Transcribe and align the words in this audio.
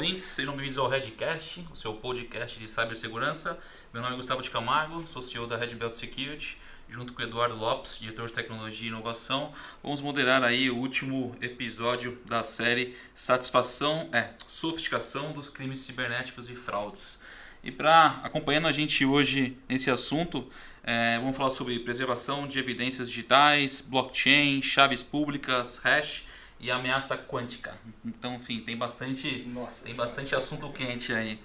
ouvintes, 0.00 0.24
sejam 0.24 0.54
bem-vindos 0.54 0.78
ao 0.78 0.88
Redcast, 0.88 1.62
o 1.70 1.76
seu 1.76 1.92
podcast 1.92 2.58
de 2.58 2.66
cibersegurança. 2.66 3.58
Meu 3.92 4.00
nome 4.00 4.14
é 4.14 4.16
Gustavo 4.16 4.40
de 4.40 4.48
Camargo, 4.48 5.06
sou 5.06 5.20
CEO 5.20 5.46
da 5.46 5.58
Red 5.58 5.74
Belt 5.74 5.92
Security, 5.92 6.56
junto 6.88 7.12
com 7.12 7.20
o 7.20 7.24
Eduardo 7.26 7.54
Lopes, 7.54 7.98
diretor 8.00 8.26
de 8.26 8.32
tecnologia 8.32 8.86
e 8.86 8.88
inovação. 8.88 9.52
Vamos 9.82 10.00
moderar 10.00 10.42
aí 10.42 10.70
o 10.70 10.78
último 10.78 11.36
episódio 11.42 12.18
da 12.24 12.42
série 12.42 12.96
Satisfação, 13.12 14.08
é, 14.10 14.30
Sofisticação 14.46 15.32
dos 15.32 15.50
crimes 15.50 15.80
cibernéticos 15.80 16.48
e 16.48 16.54
fraudes. 16.54 17.20
E 17.62 17.70
para 17.70 18.20
acompanhando 18.22 18.68
a 18.68 18.72
gente 18.72 19.04
hoje 19.04 19.54
nesse 19.68 19.90
assunto, 19.90 20.48
é, 20.82 21.18
vamos 21.18 21.36
falar 21.36 21.50
sobre 21.50 21.78
preservação 21.78 22.48
de 22.48 22.58
evidências 22.58 23.10
digitais, 23.10 23.82
blockchain, 23.86 24.62
chaves 24.62 25.02
públicas, 25.02 25.76
hash 25.76 26.24
e 26.60 26.70
ameaça 26.70 27.16
quântica. 27.16 27.76
Então, 28.04 28.34
enfim, 28.34 28.60
tem 28.60 28.76
bastante, 28.76 29.44
Nossa 29.48 29.84
tem 29.84 29.92
Senhora. 29.92 30.08
bastante 30.08 30.34
assunto 30.34 30.70
quente 30.72 31.12
aí. 31.12 31.40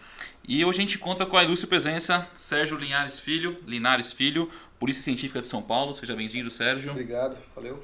E 0.47 0.63
hoje 0.65 0.79
a 0.79 0.81
gente 0.81 0.97
conta 0.97 1.25
com 1.25 1.37
a 1.37 1.43
ilustre 1.43 1.67
presença 1.67 2.27
Sérgio 2.33 2.77
Linhares 2.77 3.19
Filho, 3.19 3.57
Linares 3.65 4.11
Filho, 4.13 4.49
Polícia 4.77 5.03
Científica 5.03 5.41
de 5.41 5.47
São 5.47 5.61
Paulo. 5.61 5.93
Seja 5.93 6.15
bem-vindo, 6.15 6.51
Sérgio. 6.51 6.91
Obrigado, 6.91 7.37
valeu. 7.55 7.83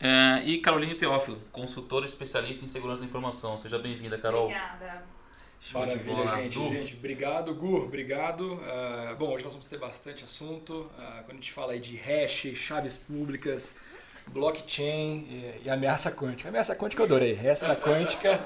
É, 0.00 0.42
e 0.44 0.58
Caroline 0.58 0.94
Teófilo, 0.94 1.40
consultora 1.50 2.06
especialista 2.06 2.64
em 2.64 2.68
segurança 2.68 3.02
da 3.02 3.08
informação. 3.08 3.58
Seja 3.58 3.78
bem-vinda, 3.78 4.16
Carol. 4.16 4.44
Obrigada. 4.44 5.04
Show 5.60 5.80
Maravilha, 5.80 6.28
gente. 6.28 6.54
Gente. 6.56 6.94
Obrigado, 6.94 7.52
Gu. 7.52 7.84
Obrigado. 7.86 8.60
Ah, 8.64 9.16
bom, 9.18 9.32
hoje 9.32 9.42
nós 9.42 9.52
vamos 9.52 9.66
ter 9.66 9.76
bastante 9.76 10.22
assunto. 10.22 10.88
Ah, 10.96 11.22
quando 11.24 11.32
a 11.32 11.40
gente 11.40 11.50
fala 11.50 11.72
aí 11.72 11.80
de 11.80 11.96
hash, 11.96 12.54
chaves 12.54 12.96
públicas, 12.96 13.74
blockchain 14.32 15.26
e, 15.30 15.62
e 15.64 15.70
ameaça 15.70 16.10
quântica. 16.10 16.48
Ameaça 16.48 16.74
quântica 16.74 17.02
eu 17.02 17.06
adorei. 17.06 17.38
Essa 17.42 17.66
da 17.68 17.76
quântica. 17.76 18.40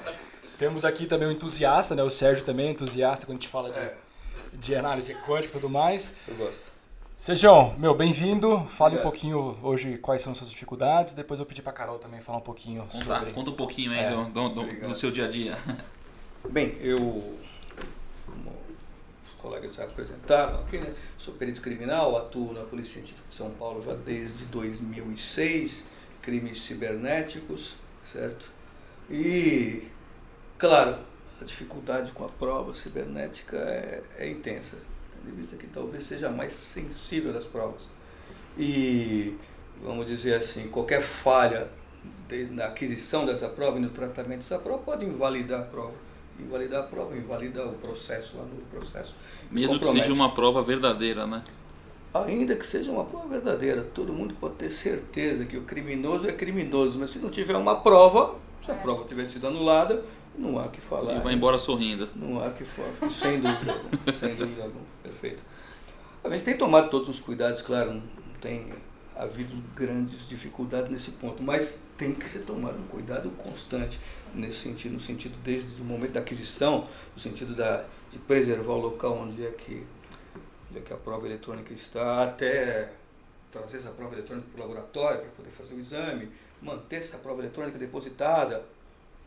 Temos 0.57 0.85
aqui 0.85 1.05
também 1.05 1.27
o 1.27 1.31
entusiasta, 1.31 1.95
né? 1.95 2.03
O 2.03 2.09
Sérgio 2.09 2.45
também 2.45 2.67
é 2.67 2.71
entusiasta 2.71 3.25
quando 3.25 3.37
a 3.37 3.41
gente 3.41 3.47
fala 3.49 3.71
de, 3.71 4.57
de 4.57 4.75
análise 4.75 5.13
quântica 5.15 5.57
e 5.57 5.59
tudo 5.59 5.69
mais. 5.69 6.13
Eu 6.27 6.35
gosto. 6.35 6.71
Sejão, 7.19 7.73
meu, 7.77 7.95
bem-vindo. 7.95 8.59
Fale 8.65 8.97
um 8.97 9.01
pouquinho 9.01 9.57
hoje 9.63 9.97
quais 9.97 10.21
são 10.21 10.31
as 10.33 10.37
suas 10.37 10.49
dificuldades. 10.51 11.13
Depois 11.13 11.39
eu 11.39 11.45
pedi 11.45 11.61
pra 11.61 11.71
Carol 11.71 11.97
também 11.97 12.19
falar 12.21 12.37
um 12.39 12.41
pouquinho 12.41 12.81
conta, 12.83 13.05
sobre. 13.05 13.31
conta 13.31 13.49
um 13.51 13.55
pouquinho 13.55 13.91
aí 13.91 13.99
É, 13.99 14.09
do, 14.11 14.25
do- 14.25 14.49
do- 14.49 14.87
do 14.89 14.95
seu 14.95 15.09
dia 15.09 15.25
a 15.25 15.29
dia. 15.29 15.57
Bem, 16.49 16.75
eu, 16.81 17.37
colegas 19.43 19.75
já 19.75 19.83
apresentaram 19.83 20.61
aqui, 20.61 20.77
né, 20.77 20.93
sou 21.17 21.33
perito 21.33 21.61
criminal, 21.61 22.17
atuo 22.17 22.53
na 22.53 22.61
Polícia 22.61 22.93
Científica 22.93 23.27
de 23.27 23.35
São 23.35 23.51
Paulo 23.51 23.83
já 23.83 23.93
desde 23.93 24.45
2006, 24.45 25.85
crimes 26.21 26.61
cibernéticos, 26.61 27.75
certo? 28.01 28.49
E, 29.09 29.83
claro, 30.57 30.95
a 31.41 31.43
dificuldade 31.43 32.13
com 32.13 32.23
a 32.23 32.29
prova 32.29 32.73
cibernética 32.73 33.57
é, 33.57 34.01
é 34.17 34.29
intensa, 34.29 34.77
tendo 35.11 35.33
em 35.33 35.35
vista 35.35 35.57
que 35.57 35.67
talvez 35.67 36.03
seja 36.03 36.29
a 36.29 36.31
mais 36.31 36.53
sensível 36.53 37.33
das 37.33 37.45
provas. 37.45 37.89
E, 38.57 39.37
vamos 39.81 40.07
dizer 40.07 40.35
assim, 40.35 40.69
qualquer 40.69 41.01
falha 41.01 41.69
na 42.51 42.67
aquisição 42.67 43.25
dessa 43.25 43.49
prova 43.49 43.77
e 43.77 43.81
no 43.81 43.89
tratamento 43.89 44.39
dessa 44.39 44.57
prova 44.57 44.81
pode 44.81 45.05
invalidar 45.05 45.59
a 45.59 45.63
prova. 45.63 46.12
Invalidar 46.43 46.81
a 46.81 46.83
prova, 46.83 47.15
invalida 47.15 47.65
o 47.65 47.73
processo, 47.73 48.37
anula 48.37 48.61
o 48.61 48.75
processo. 48.75 49.15
Mesmo 49.49 49.79
que 49.79 49.87
seja 49.87 50.13
uma 50.13 50.33
prova 50.33 50.61
verdadeira, 50.61 51.25
né? 51.25 51.43
Ainda 52.13 52.55
que 52.55 52.65
seja 52.65 52.91
uma 52.91 53.05
prova 53.05 53.27
verdadeira, 53.27 53.81
todo 53.93 54.13
mundo 54.13 54.35
pode 54.39 54.55
ter 54.55 54.69
certeza 54.69 55.45
que 55.45 55.57
o 55.57 55.63
criminoso 55.63 56.27
é 56.27 56.31
criminoso, 56.31 56.99
mas 56.99 57.09
se 57.11 57.19
não 57.19 57.29
tiver 57.29 57.57
uma 57.57 57.77
prova, 57.77 58.35
se 58.61 58.71
a 58.71 58.75
prova 58.75 59.03
tiver 59.03 59.25
sido 59.25 59.47
anulada, 59.47 60.03
não 60.37 60.59
há 60.59 60.67
que 60.67 60.79
falar. 60.79 61.15
E 61.15 61.19
vai 61.21 61.33
embora 61.33 61.57
sorrindo. 61.57 62.07
Não 62.15 62.43
há 62.43 62.51
que 62.51 62.63
falar, 62.63 63.09
sem 63.09 63.39
dúvida 63.39 63.71
alguma, 63.71 64.13
sem 64.13 64.35
dúvida 64.35 64.63
alguma, 64.63 64.85
perfeito. 65.01 65.43
A 66.23 66.29
gente 66.29 66.43
tem 66.43 66.57
tomado 66.57 66.89
todos 66.89 67.09
os 67.09 67.19
cuidados, 67.19 67.61
claro, 67.61 67.93
não 67.93 68.03
tem 68.39 68.71
havido 69.15 69.55
grandes 69.75 70.27
dificuldades 70.27 70.91
nesse 70.91 71.11
ponto, 71.11 71.41
mas 71.41 71.83
tem 71.97 72.13
que 72.13 72.25
ser 72.25 72.39
tomado 72.39 72.79
um 72.79 72.87
cuidado 72.87 73.29
constante 73.31 73.99
nesse 74.33 74.57
sentido, 74.57 74.93
no 74.93 74.99
sentido 74.99 75.37
desde 75.43 75.81
o 75.81 75.85
momento 75.85 76.11
da 76.11 76.19
aquisição, 76.19 76.87
no 77.13 77.19
sentido 77.19 77.55
da, 77.55 77.85
de 78.09 78.17
preservar 78.19 78.73
o 78.73 78.79
local 78.79 79.17
onde 79.17 79.45
é 79.45 79.51
que, 79.51 79.85
onde 80.69 80.79
é 80.79 80.81
que 80.81 80.93
a 80.93 80.97
prova 80.97 81.25
eletrônica 81.25 81.73
está, 81.73 82.23
até 82.23 82.91
trazer 83.51 83.77
essa 83.77 83.91
prova 83.91 84.15
eletrônica 84.15 84.47
para 84.51 84.63
o 84.63 84.67
laboratório 84.67 85.21
para 85.21 85.29
poder 85.29 85.51
fazer 85.51 85.75
o 85.75 85.79
exame, 85.79 86.31
manter 86.61 86.97
essa 86.97 87.17
prova 87.17 87.41
eletrônica 87.41 87.77
depositada, 87.77 88.65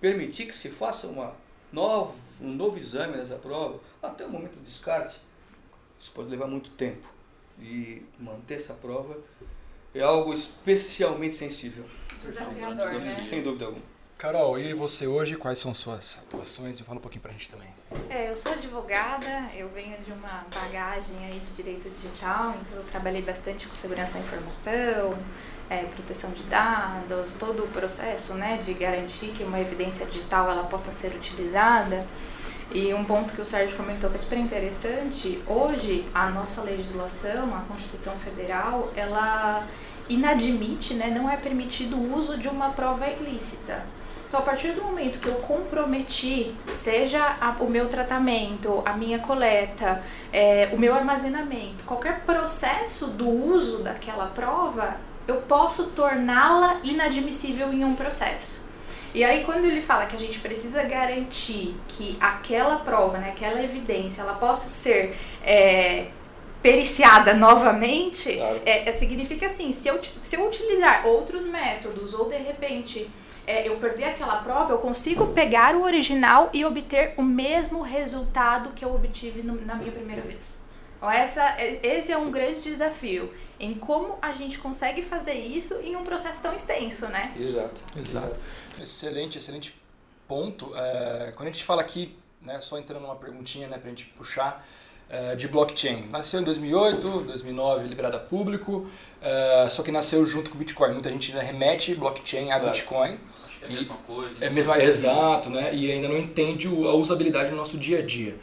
permitir 0.00 0.46
que 0.46 0.54
se 0.54 0.68
faça 0.68 1.06
uma 1.06 1.34
um 2.40 2.54
novo 2.54 2.78
exame 2.78 3.16
nessa 3.16 3.36
prova, 3.36 3.80
até 4.02 4.24
o 4.24 4.30
momento 4.30 4.54
do 4.54 4.62
descarte. 4.62 5.20
Isso 5.98 6.12
pode 6.12 6.28
levar 6.28 6.46
muito 6.46 6.70
tempo. 6.70 7.06
E 7.58 8.04
manter 8.18 8.54
essa 8.54 8.74
prova 8.74 9.18
é 9.98 10.02
algo 10.02 10.32
especialmente 10.32 11.34
sensível. 11.34 11.84
Desafiador, 12.22 12.92
né? 12.92 13.20
Sem 13.22 13.42
dúvida 13.42 13.66
alguma. 13.66 13.96
Carol, 14.18 14.58
e 14.58 14.72
você 14.72 15.06
hoje, 15.06 15.36
quais 15.36 15.58
são 15.58 15.74
suas 15.74 16.18
atuações? 16.26 16.80
Fala 16.80 16.98
um 16.98 17.02
pouquinho 17.02 17.20
pra 17.20 17.32
gente 17.32 17.50
também. 17.50 17.68
É, 18.08 18.30
eu 18.30 18.34
sou 18.34 18.52
advogada, 18.52 19.46
eu 19.54 19.68
venho 19.68 19.94
de 19.98 20.10
uma 20.10 20.46
bagagem 20.54 21.16
aí 21.26 21.38
de 21.38 21.54
direito 21.54 21.90
digital, 21.90 22.54
então 22.62 22.78
eu 22.78 22.84
trabalhei 22.84 23.20
bastante 23.20 23.68
com 23.68 23.74
segurança 23.74 24.14
da 24.14 24.20
informação, 24.20 25.18
é, 25.68 25.84
proteção 25.84 26.30
de 26.30 26.42
dados, 26.44 27.34
todo 27.34 27.64
o 27.64 27.68
processo 27.68 28.32
né, 28.32 28.56
de 28.56 28.72
garantir 28.72 29.32
que 29.32 29.44
uma 29.44 29.60
evidência 29.60 30.06
digital 30.06 30.50
ela 30.50 30.64
possa 30.64 30.92
ser 30.92 31.14
utilizada. 31.14 32.06
E 32.72 32.92
um 32.94 33.04
ponto 33.04 33.34
que 33.34 33.40
o 33.40 33.44
Sérgio 33.44 33.76
comentou 33.76 34.08
que 34.08 34.16
é 34.16 34.18
super 34.18 34.38
interessante, 34.38 35.42
hoje 35.46 36.06
a 36.14 36.30
nossa 36.30 36.62
legislação, 36.62 37.54
a 37.54 37.60
Constituição 37.60 38.16
Federal, 38.16 38.90
ela 38.96 39.66
inadmite, 40.08 40.94
né, 40.94 41.10
não 41.10 41.30
é 41.30 41.36
permitido 41.36 41.96
o 41.96 42.16
uso 42.16 42.38
de 42.38 42.48
uma 42.48 42.70
prova 42.70 43.08
ilícita. 43.08 43.84
Então, 44.28 44.40
a 44.40 44.42
partir 44.42 44.72
do 44.72 44.82
momento 44.82 45.20
que 45.20 45.28
eu 45.28 45.36
comprometi, 45.36 46.52
seja 46.74 47.36
a- 47.40 47.56
o 47.60 47.70
meu 47.70 47.88
tratamento, 47.88 48.82
a 48.84 48.92
minha 48.92 49.20
coleta, 49.20 50.02
é, 50.32 50.68
o 50.72 50.78
meu 50.78 50.94
armazenamento, 50.94 51.84
qualquer 51.84 52.20
processo 52.24 53.08
do 53.12 53.28
uso 53.28 53.78
daquela 53.84 54.26
prova, 54.26 54.96
eu 55.28 55.36
posso 55.42 55.90
torná-la 55.90 56.80
inadmissível 56.82 57.72
em 57.72 57.84
um 57.84 57.94
processo. 57.94 58.66
E 59.14 59.24
aí, 59.24 59.44
quando 59.44 59.64
ele 59.64 59.80
fala 59.80 60.06
que 60.06 60.14
a 60.14 60.18
gente 60.18 60.40
precisa 60.40 60.82
garantir 60.82 61.74
que 61.88 62.18
aquela 62.20 62.76
prova, 62.76 63.18
né, 63.18 63.30
aquela 63.30 63.62
evidência, 63.62 64.22
ela 64.22 64.34
possa 64.34 64.68
ser 64.68 65.16
é, 65.42 66.08
periciada 66.70 67.32
novamente, 67.34 68.34
Claro. 68.34 68.60
é, 68.66 68.88
é, 68.88 68.92
significa 68.92 69.46
assim, 69.46 69.72
se 69.72 69.86
eu, 69.88 70.00
se 70.22 70.36
eu 70.36 70.46
utilizar 70.46 71.06
outros 71.06 71.46
métodos 71.46 72.12
ou 72.12 72.28
de 72.28 72.36
repente 72.36 73.08
é, 73.46 73.68
eu 73.68 73.76
perder 73.76 74.04
aquela 74.04 74.36
prova, 74.38 74.72
eu 74.72 74.78
consigo 74.78 75.28
pegar 75.28 75.76
o 75.76 75.84
original 75.84 76.50
e 76.52 76.64
obter 76.64 77.14
o 77.16 77.22
mesmo 77.22 77.80
resultado 77.82 78.70
que 78.74 78.84
eu 78.84 78.92
obtive 78.92 79.42
no- 79.42 79.64
na 79.64 79.76
minha 79.76 79.92
primeira 79.92 80.20
vez. 80.22 80.62
Então, 80.96 81.08
essa, 81.08 81.42
é- 81.56 81.78
esse 81.86 82.10
é 82.10 82.18
um 82.18 82.30
grande 82.30 82.60
desafio 82.60 83.32
em 83.60 83.72
como 83.74 84.18
a 84.20 84.32
gente 84.32 84.58
consegue 84.58 85.02
fazer 85.02 85.34
isso 85.34 85.74
em 85.84 85.94
um 85.94 86.02
processo 86.02 86.42
tão 86.42 86.52
extenso, 86.54 87.06
né? 87.08 87.32
Exato. 87.38 87.80
Exato. 87.96 88.34
Excelente, 88.80 89.38
excelente 89.38 89.80
ponto. 90.26 90.72
É, 90.76 91.32
quando 91.36 91.48
a 91.48 91.52
gente 91.52 91.62
fala 91.62 91.82
aqui, 91.82 92.18
né, 92.42 92.60
só 92.60 92.76
entrando 92.78 93.02
numa 93.02 93.14
perguntinha 93.16 93.68
né, 93.68 93.78
para 93.78 93.86
a 93.86 93.90
gente 93.90 94.06
puxar, 94.06 94.66
de 95.36 95.46
blockchain. 95.48 96.08
Nasceu 96.10 96.40
em 96.40 96.44
2008, 96.44 97.08
2009 97.22 97.86
liberada 97.88 98.16
a 98.16 98.20
público, 98.20 98.86
é, 99.22 99.66
só 99.68 99.82
que 99.82 99.92
nasceu 99.92 100.24
junto 100.26 100.50
com 100.50 100.56
o 100.56 100.58
Bitcoin. 100.58 100.92
Muita 100.92 101.10
gente 101.10 101.30
ainda 101.30 101.42
remete 101.44 101.94
blockchain 101.94 102.50
a 102.50 102.58
Claro. 102.58 102.64
Bitcoin. 102.66 103.18
É 103.62 103.66
a 103.66 103.68
mesma 103.68 103.96
coisa. 104.06 104.44
É 104.44 104.50
mesmo, 104.50 104.74
exato, 104.74 105.48
né? 105.50 105.74
E 105.74 105.90
ainda 105.90 106.08
não 106.08 106.18
entende 106.18 106.68
o- 106.68 106.88
a 106.88 106.94
usabilidade 106.94 107.50
no 107.50 107.56
nosso 107.56 107.78
dia 107.78 107.98
a 108.00 108.02
dia. 108.02 108.36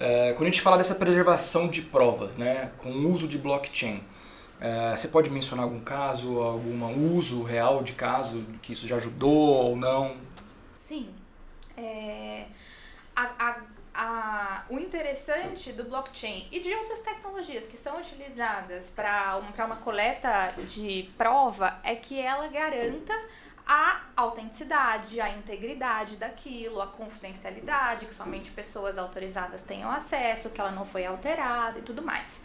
É, 0.00 0.32
quando 0.32 0.42
a 0.42 0.50
gente 0.50 0.60
fala 0.60 0.76
dessa 0.78 0.94
preservação 0.94 1.68
de 1.68 1.82
provas, 1.82 2.36
né, 2.36 2.70
com 2.78 2.90
o 2.90 3.12
uso 3.12 3.26
de 3.28 3.36
blockchain, 3.38 4.02
você 4.96 5.08
pode 5.08 5.30
mencionar 5.30 5.64
algum 5.64 5.80
caso, 5.80 6.38
algum 6.40 7.16
uso 7.16 7.42
real 7.42 7.82
de 7.82 7.92
caso 7.92 8.44
que 8.62 8.72
isso 8.72 8.86
já 8.86 8.96
ajudou 8.96 9.30
ou 9.66 9.76
não? 9.76 10.16
Sim. 10.76 11.08
É, 11.76 12.44
a- 13.14 13.30
a- 13.38 13.60
a- 13.98 14.62
o 14.70 14.78
interessante 14.78 15.72
do 15.72 15.82
blockchain 15.84 16.46
e 16.52 16.60
de 16.60 16.72
outras 16.72 17.00
tecnologias 17.00 17.66
que 17.66 17.76
são 17.76 17.98
utilizadas 17.98 18.90
para 18.90 19.36
um, 19.38 19.64
uma 19.64 19.76
coleta 19.76 20.54
de 20.68 21.10
prova 21.18 21.78
é 21.82 21.96
que 21.96 22.20
ela 22.20 22.46
garanta 22.46 23.12
a 23.66 24.02
autenticidade, 24.16 25.20
a 25.20 25.28
integridade 25.28 26.16
daquilo, 26.16 26.80
a 26.80 26.86
confidencialidade, 26.86 28.06
que 28.06 28.14
somente 28.14 28.50
pessoas 28.52 28.96
autorizadas 28.96 29.62
tenham 29.62 29.90
acesso, 29.90 30.50
que 30.50 30.60
ela 30.60 30.70
não 30.70 30.86
foi 30.86 31.04
alterada 31.04 31.78
e 31.78 31.82
tudo 31.82 32.00
mais. 32.00 32.42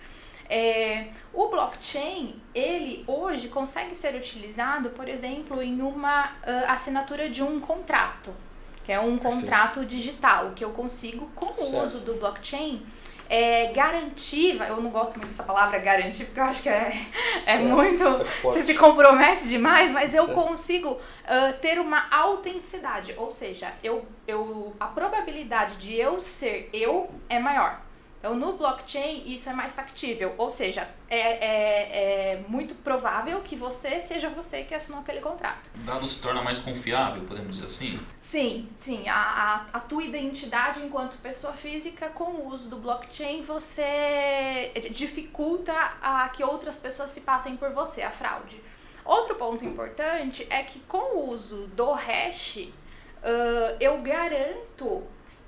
É, 0.50 1.08
o 1.32 1.48
blockchain, 1.48 2.42
ele 2.54 3.06
hoje 3.08 3.48
consegue 3.48 3.96
ser 3.96 4.16
utilizado, 4.16 4.90
por 4.90 5.08
exemplo, 5.08 5.62
em 5.62 5.82
uma 5.82 6.36
ah, 6.44 6.74
assinatura 6.74 7.30
de 7.30 7.42
um 7.42 7.60
contrato. 7.62 8.36
Que 8.84 8.92
é 8.92 9.00
um 9.00 9.18
contrato 9.18 9.86
digital, 9.86 10.52
que 10.56 10.64
eu 10.64 10.72
consigo, 10.72 11.30
com 11.36 11.48
o 11.54 11.66
Certo. 11.66 11.84
uso 11.84 12.00
do 12.00 12.16
blockchain, 12.16 12.86
é, 13.30 13.72
garantir, 13.74 14.62
eu 14.62 14.82
não 14.82 14.92
gosto 14.92 15.16
muito 15.18 15.30
dessa 15.30 15.44
palavra 15.44 15.80
garantir, 15.80 16.26
porque 16.26 16.40
eu 16.40 16.44
acho 16.44 16.62
que 16.62 16.70
é, 16.70 16.94
é 17.48 17.58
muito. 17.58 18.04
É. 18.04 18.24
Você 18.44 18.62
se 18.62 18.76
compromete 18.76 19.48
demais, 19.48 19.92
mas 19.92 20.14
eu 20.14 20.26
Certo. 20.26 20.40
consigo 20.40 21.00
ah, 21.26 21.54
ter 21.60 21.80
uma 21.80 22.06
autenticidade. 22.12 23.16
Ou 23.18 23.32
seja, 23.32 23.74
eu, 23.84 24.06
eu, 24.28 24.76
a 24.80 24.88
probabilidade 24.88 25.78
de 25.78 25.96
eu 25.96 26.20
ser 26.20 26.70
eu 26.74 27.10
é 27.30 27.40
maior. 27.40 27.83
Então, 28.24 28.38
no 28.38 28.54
blockchain, 28.54 29.24
isso 29.26 29.50
é 29.50 29.54
mais 29.54 29.74
factível. 29.74 30.34
Ou 30.38 30.50
seja, 30.50 30.88
é, 31.10 31.20
é, 31.20 32.32
é 32.32 32.46
muito 32.48 32.74
provável 32.74 33.42
que 33.42 33.54
você 33.54 34.00
seja 34.00 34.30
você 34.30 34.64
que 34.64 34.74
assinou 34.74 35.02
aquele 35.02 35.20
contrato. 35.20 35.70
O 35.78 35.84
dado 35.84 36.08
se 36.08 36.20
torna 36.20 36.42
mais 36.42 36.58
confiável, 36.58 37.22
podemos 37.26 37.58
dizer 37.58 37.66
assim? 37.66 38.00
Sim, 38.22 38.70
sim. 38.78 39.10
A, 39.10 39.14
a, 39.14 39.56
a 39.74 39.80
tua 39.82 40.06
identidade 40.06 40.80
enquanto 40.80 41.18
pessoa 41.18 41.52
física, 41.52 42.08
com 42.08 42.24
o 42.24 42.48
uso 42.48 42.70
do 42.70 42.78
blockchain, 42.78 43.42
você 43.42 44.72
dificulta 44.92 45.74
a 46.02 46.30
que 46.30 46.46
outras 46.46 46.78
pessoas 46.78 47.12
se 47.12 47.20
passem 47.22 47.58
por 47.58 47.72
você, 47.72 48.04
a 48.04 48.10
fraude. 48.10 48.64
Outro 49.04 49.36
ponto 49.36 49.66
importante 49.66 50.48
é 50.50 50.64
que 50.64 50.80
com 50.80 51.18
o 51.18 51.30
uso 51.30 51.68
do 51.76 51.92
hash, 51.92 52.70
ah, 53.22 53.76
eu 53.82 53.98
garanto 54.02 55.04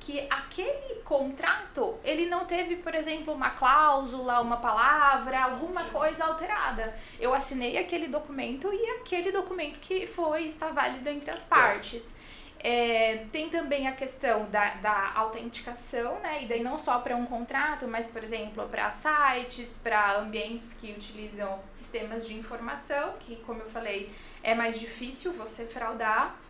que 0.06 0.24
aquele 0.30 1.02
contrato, 1.04 1.98
ele 2.04 2.28
não 2.28 2.46
teve, 2.46 2.76
por 2.76 2.94
exemplo, 2.94 3.34
uma 3.34 3.50
cláusula, 3.50 4.40
uma 4.40 4.58
palavra, 4.58 5.44
alguma 5.44 5.86
coisa 5.86 6.26
alterada. 6.26 6.96
Eu 7.20 7.34
assinei 7.34 7.76
aquele 7.80 8.08
documento 8.08 8.72
e 8.72 9.00
aquele 9.00 9.32
documento 9.32 9.80
que 9.80 10.06
foi 10.06 10.44
está 10.44 10.70
válido 10.70 11.10
entre 11.10 11.32
as 11.32 11.44
partes. 11.44 12.14
É, 12.60 13.26
tem 13.32 13.50
também 13.50 13.88
a 13.88 13.94
questão 13.94 14.48
da, 14.52 14.76
da 14.76 15.14
autenticação, 15.16 16.20
né? 16.20 16.44
E 16.44 16.46
daí 16.46 16.62
não 16.62 16.78
só 16.78 17.00
para 17.00 17.16
um 17.16 17.26
contrato, 17.26 17.88
mas, 17.88 18.08
por 18.08 18.24
exemplo, 18.24 18.68
para 18.70 18.92
sites, 18.92 19.76
para 19.76 20.18
ambientes 20.18 20.74
que 20.74 20.92
utilizam 20.92 21.60
sistemas 21.74 22.28
de 22.28 22.36
informação, 22.36 23.16
que, 23.20 23.38
como 23.38 23.62
eu 23.62 23.68
falei, 23.68 24.12
é 24.44 24.54
mais 24.54 24.80
difícil 24.80 25.34
você 25.34 25.66
fraudar. 25.66 26.45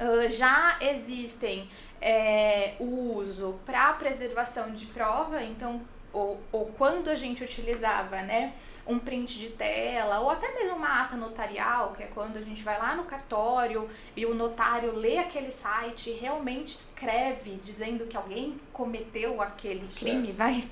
Ah, 0.00 0.28
já 0.28 0.76
existem 0.80 1.68
é, 2.00 2.74
o 2.78 3.14
uso 3.14 3.58
para 3.64 3.92
preservação 3.94 4.70
de 4.70 4.86
prova, 4.86 5.42
então, 5.42 5.80
ou, 6.12 6.40
ou 6.52 6.66
quando 6.76 7.08
a 7.08 7.14
gente 7.14 7.42
utilizava, 7.42 8.22
né, 8.22 8.54
um 8.86 8.98
print 8.98 9.38
de 9.38 9.48
tela, 9.50 10.20
ou 10.20 10.30
até 10.30 10.52
mesmo 10.54 10.76
uma 10.76 11.02
ata 11.02 11.16
notarial, 11.16 11.92
que 11.92 12.02
é 12.02 12.06
quando 12.06 12.36
a 12.36 12.40
gente 12.40 12.62
vai 12.62 12.78
lá 12.78 12.94
no 12.94 13.04
cartório 13.04 13.88
e 14.14 14.24
o 14.24 14.34
notário 14.34 14.94
lê 14.94 15.18
aquele 15.18 15.50
site 15.50 16.10
e 16.10 16.12
realmente 16.14 16.72
escreve 16.72 17.58
dizendo 17.64 18.06
que 18.06 18.16
alguém 18.16 18.56
cometeu 18.72 19.42
aquele 19.42 19.86
crime, 19.88 20.30
vai, 20.32 20.64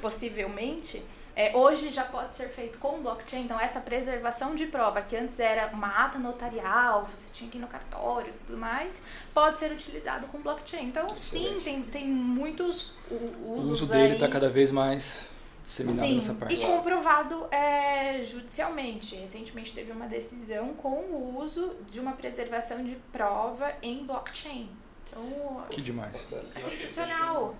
possivelmente. 0.00 1.02
É, 1.34 1.56
hoje 1.56 1.88
já 1.88 2.04
pode 2.04 2.34
ser 2.34 2.48
feito 2.48 2.78
com 2.78 3.00
blockchain, 3.02 3.44
então 3.44 3.58
essa 3.58 3.80
preservação 3.80 4.54
de 4.54 4.66
prova, 4.66 5.00
que 5.00 5.16
antes 5.16 5.40
era 5.40 5.68
uma 5.72 5.88
ata 6.04 6.18
notarial, 6.18 7.06
você 7.06 7.26
tinha 7.32 7.48
que 7.50 7.56
ir 7.56 7.60
no 7.60 7.66
cartório 7.68 8.28
e 8.28 8.46
tudo 8.46 8.58
mais, 8.58 9.00
pode 9.32 9.58
ser 9.58 9.72
utilizado 9.72 10.26
com 10.26 10.38
blockchain. 10.42 10.84
Então, 10.88 11.08
sim, 11.18 11.46
Excelente. 11.46 11.64
tem, 11.64 11.82
tem 11.82 12.06
muitos 12.06 12.90
u- 13.10 13.14
O 13.44 13.56
usos 13.58 13.80
uso 13.80 13.92
dele 13.92 14.14
está 14.14 14.28
cada 14.28 14.50
vez 14.50 14.70
mais 14.70 15.30
disseminado 15.64 16.06
Sim, 16.06 16.14
nessa 16.16 16.34
parte. 16.34 16.54
e 16.54 16.60
comprovado 16.66 17.46
é, 17.50 18.22
judicialmente. 18.24 19.14
Recentemente 19.16 19.72
teve 19.72 19.90
uma 19.92 20.06
decisão 20.06 20.74
com 20.74 20.90
o 20.90 21.38
uso 21.40 21.74
de 21.88 21.98
uma 21.98 22.12
preservação 22.12 22.84
de 22.84 22.96
prova 23.10 23.72
em 23.80 24.04
blockchain. 24.04 24.68
Então, 25.08 25.64
Que 25.70 25.80
demais. 25.80 26.12
é 26.54 26.58
sensacional. 26.58 27.54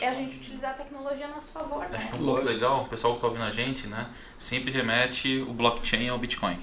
É 0.00 0.08
a 0.08 0.14
gente 0.14 0.36
utilizar 0.36 0.70
a 0.70 0.74
tecnologia 0.74 1.26
a 1.26 1.28
nosso 1.28 1.52
favor, 1.52 1.80
né? 1.80 1.90
Acho 1.92 2.08
que 2.08 2.16
um 2.16 2.26
ponto 2.26 2.44
legal, 2.44 2.82
o 2.82 2.88
pessoal 2.88 3.12
que 3.14 3.18
está 3.18 3.28
ouvindo 3.28 3.44
a 3.44 3.50
gente, 3.50 3.86
né, 3.86 4.08
sempre 4.38 4.70
remete 4.70 5.44
o 5.48 5.52
blockchain 5.52 6.08
ao 6.08 6.18
Bitcoin. 6.18 6.58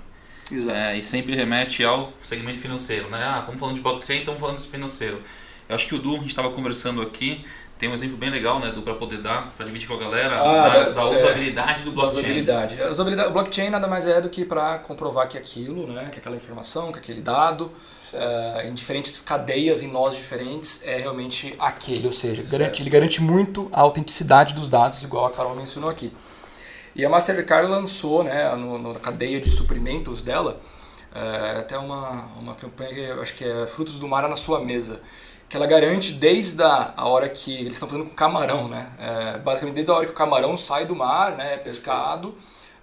Exato. 0.51 0.77
É, 0.77 0.97
e 0.97 1.03
sempre 1.03 1.35
remete 1.35 1.83
ao 1.83 2.11
segmento 2.21 2.59
financeiro, 2.59 3.09
né? 3.09 3.23
Ah, 3.23 3.39
estamos 3.39 3.59
falando 3.59 3.75
de 3.75 3.81
blockchain, 3.81 4.19
estamos 4.19 4.39
falando 4.39 4.57
de 4.57 4.67
financeiro. 4.67 5.21
Eu 5.67 5.75
acho 5.75 5.87
que 5.87 5.93
o 5.93 5.99
Du, 5.99 6.15
a 6.15 6.19
gente 6.19 6.29
estava 6.29 6.49
conversando 6.49 7.01
aqui, 7.01 7.45
tem 7.79 7.89
um 7.89 7.93
exemplo 7.93 8.17
bem 8.17 8.29
legal, 8.29 8.59
né, 8.59 8.71
Du, 8.71 8.81
para 8.81 8.93
poder 8.93 9.19
dar, 9.21 9.51
para 9.55 9.65
dividir 9.65 9.87
com 9.87 9.93
a 9.95 9.97
galera, 9.97 10.35
Ah, 10.41 10.43
da, 10.67 10.83
da- 10.83 10.89
da 10.89 11.01
é. 11.03 11.15
usabilidade 11.15 11.83
do 11.83 11.91
blockchain. 11.91 12.19
Usabilidade. 12.23 12.81
A 12.83 12.89
usabilidade. 12.89 13.29
O 13.29 13.31
blockchain 13.31 13.69
nada 13.69 13.87
mais 13.87 14.05
é 14.05 14.19
do 14.19 14.29
que 14.29 14.43
para 14.43 14.77
comprovar 14.79 15.27
que 15.29 15.37
aquilo, 15.37 15.87
né, 15.87 16.09
que 16.11 16.19
aquela 16.19 16.35
informação, 16.35 16.91
que 16.91 16.99
aquele 16.99 17.21
dado, 17.21 17.71
eh, 18.13 18.65
em 18.67 18.73
diferentes 18.73 19.21
cadeias, 19.21 19.81
em 19.81 19.87
nós 19.89 20.15
diferentes, 20.15 20.81
é 20.83 20.97
realmente 20.97 21.55
aquele. 21.57 22.05
Ou 22.05 22.11
seja, 22.13 22.43
garante, 22.43 22.81
ele 22.83 22.89
garante 22.89 23.21
muito 23.21 23.69
a 23.71 23.79
autenticidade 23.79 24.53
dos 24.53 24.67
dados, 24.67 25.01
igual 25.01 25.25
a 25.27 25.31
Carol 25.31 25.55
mencionou 25.55 25.89
aqui. 25.89 26.11
E 26.93 27.05
a 27.05 27.09
Mastercard 27.09 27.67
lançou, 27.69 28.23
né, 28.25 28.53
no, 28.55 28.77
no- 28.77 28.93
na 28.93 28.99
cadeia 28.99 29.39
de 29.39 29.49
suprimentos 29.49 30.21
dela, 30.21 30.59
eh, 31.15 31.57
até 31.59 31.77
uma, 31.77 32.25
uma 32.37 32.55
campanha 32.55 32.93
que 32.93 32.99
eu 32.99 33.21
acho 33.21 33.33
que 33.35 33.45
é 33.45 33.65
Frutos 33.67 33.97
do 33.99 34.07
Mar 34.07 34.27
na 34.27 34.35
sua 34.35 34.59
mesa, 34.59 34.99
que 35.49 35.57
ela 35.57 35.65
garante 35.65 36.11
desde 36.13 36.61
a, 36.61 36.93
a 36.95 37.07
hora 37.09 37.27
que 37.27 37.51
eles 37.51 37.73
estão 37.73 37.89
fazendo 37.89 38.07
com 38.07 38.15
camarão, 38.15 38.67
né, 38.67 38.87
eh, 38.99 39.39
basicamente 39.39 39.75
desde 39.75 39.91
a 39.91 39.95
hora 39.95 40.05
que 40.05 40.11
o 40.11 40.15
camarão 40.15 40.55
sai 40.55 40.85
do 40.85 40.95
mar, 40.95 41.31
né, 41.31 41.55
é 41.55 41.57
pescado, 41.57 42.35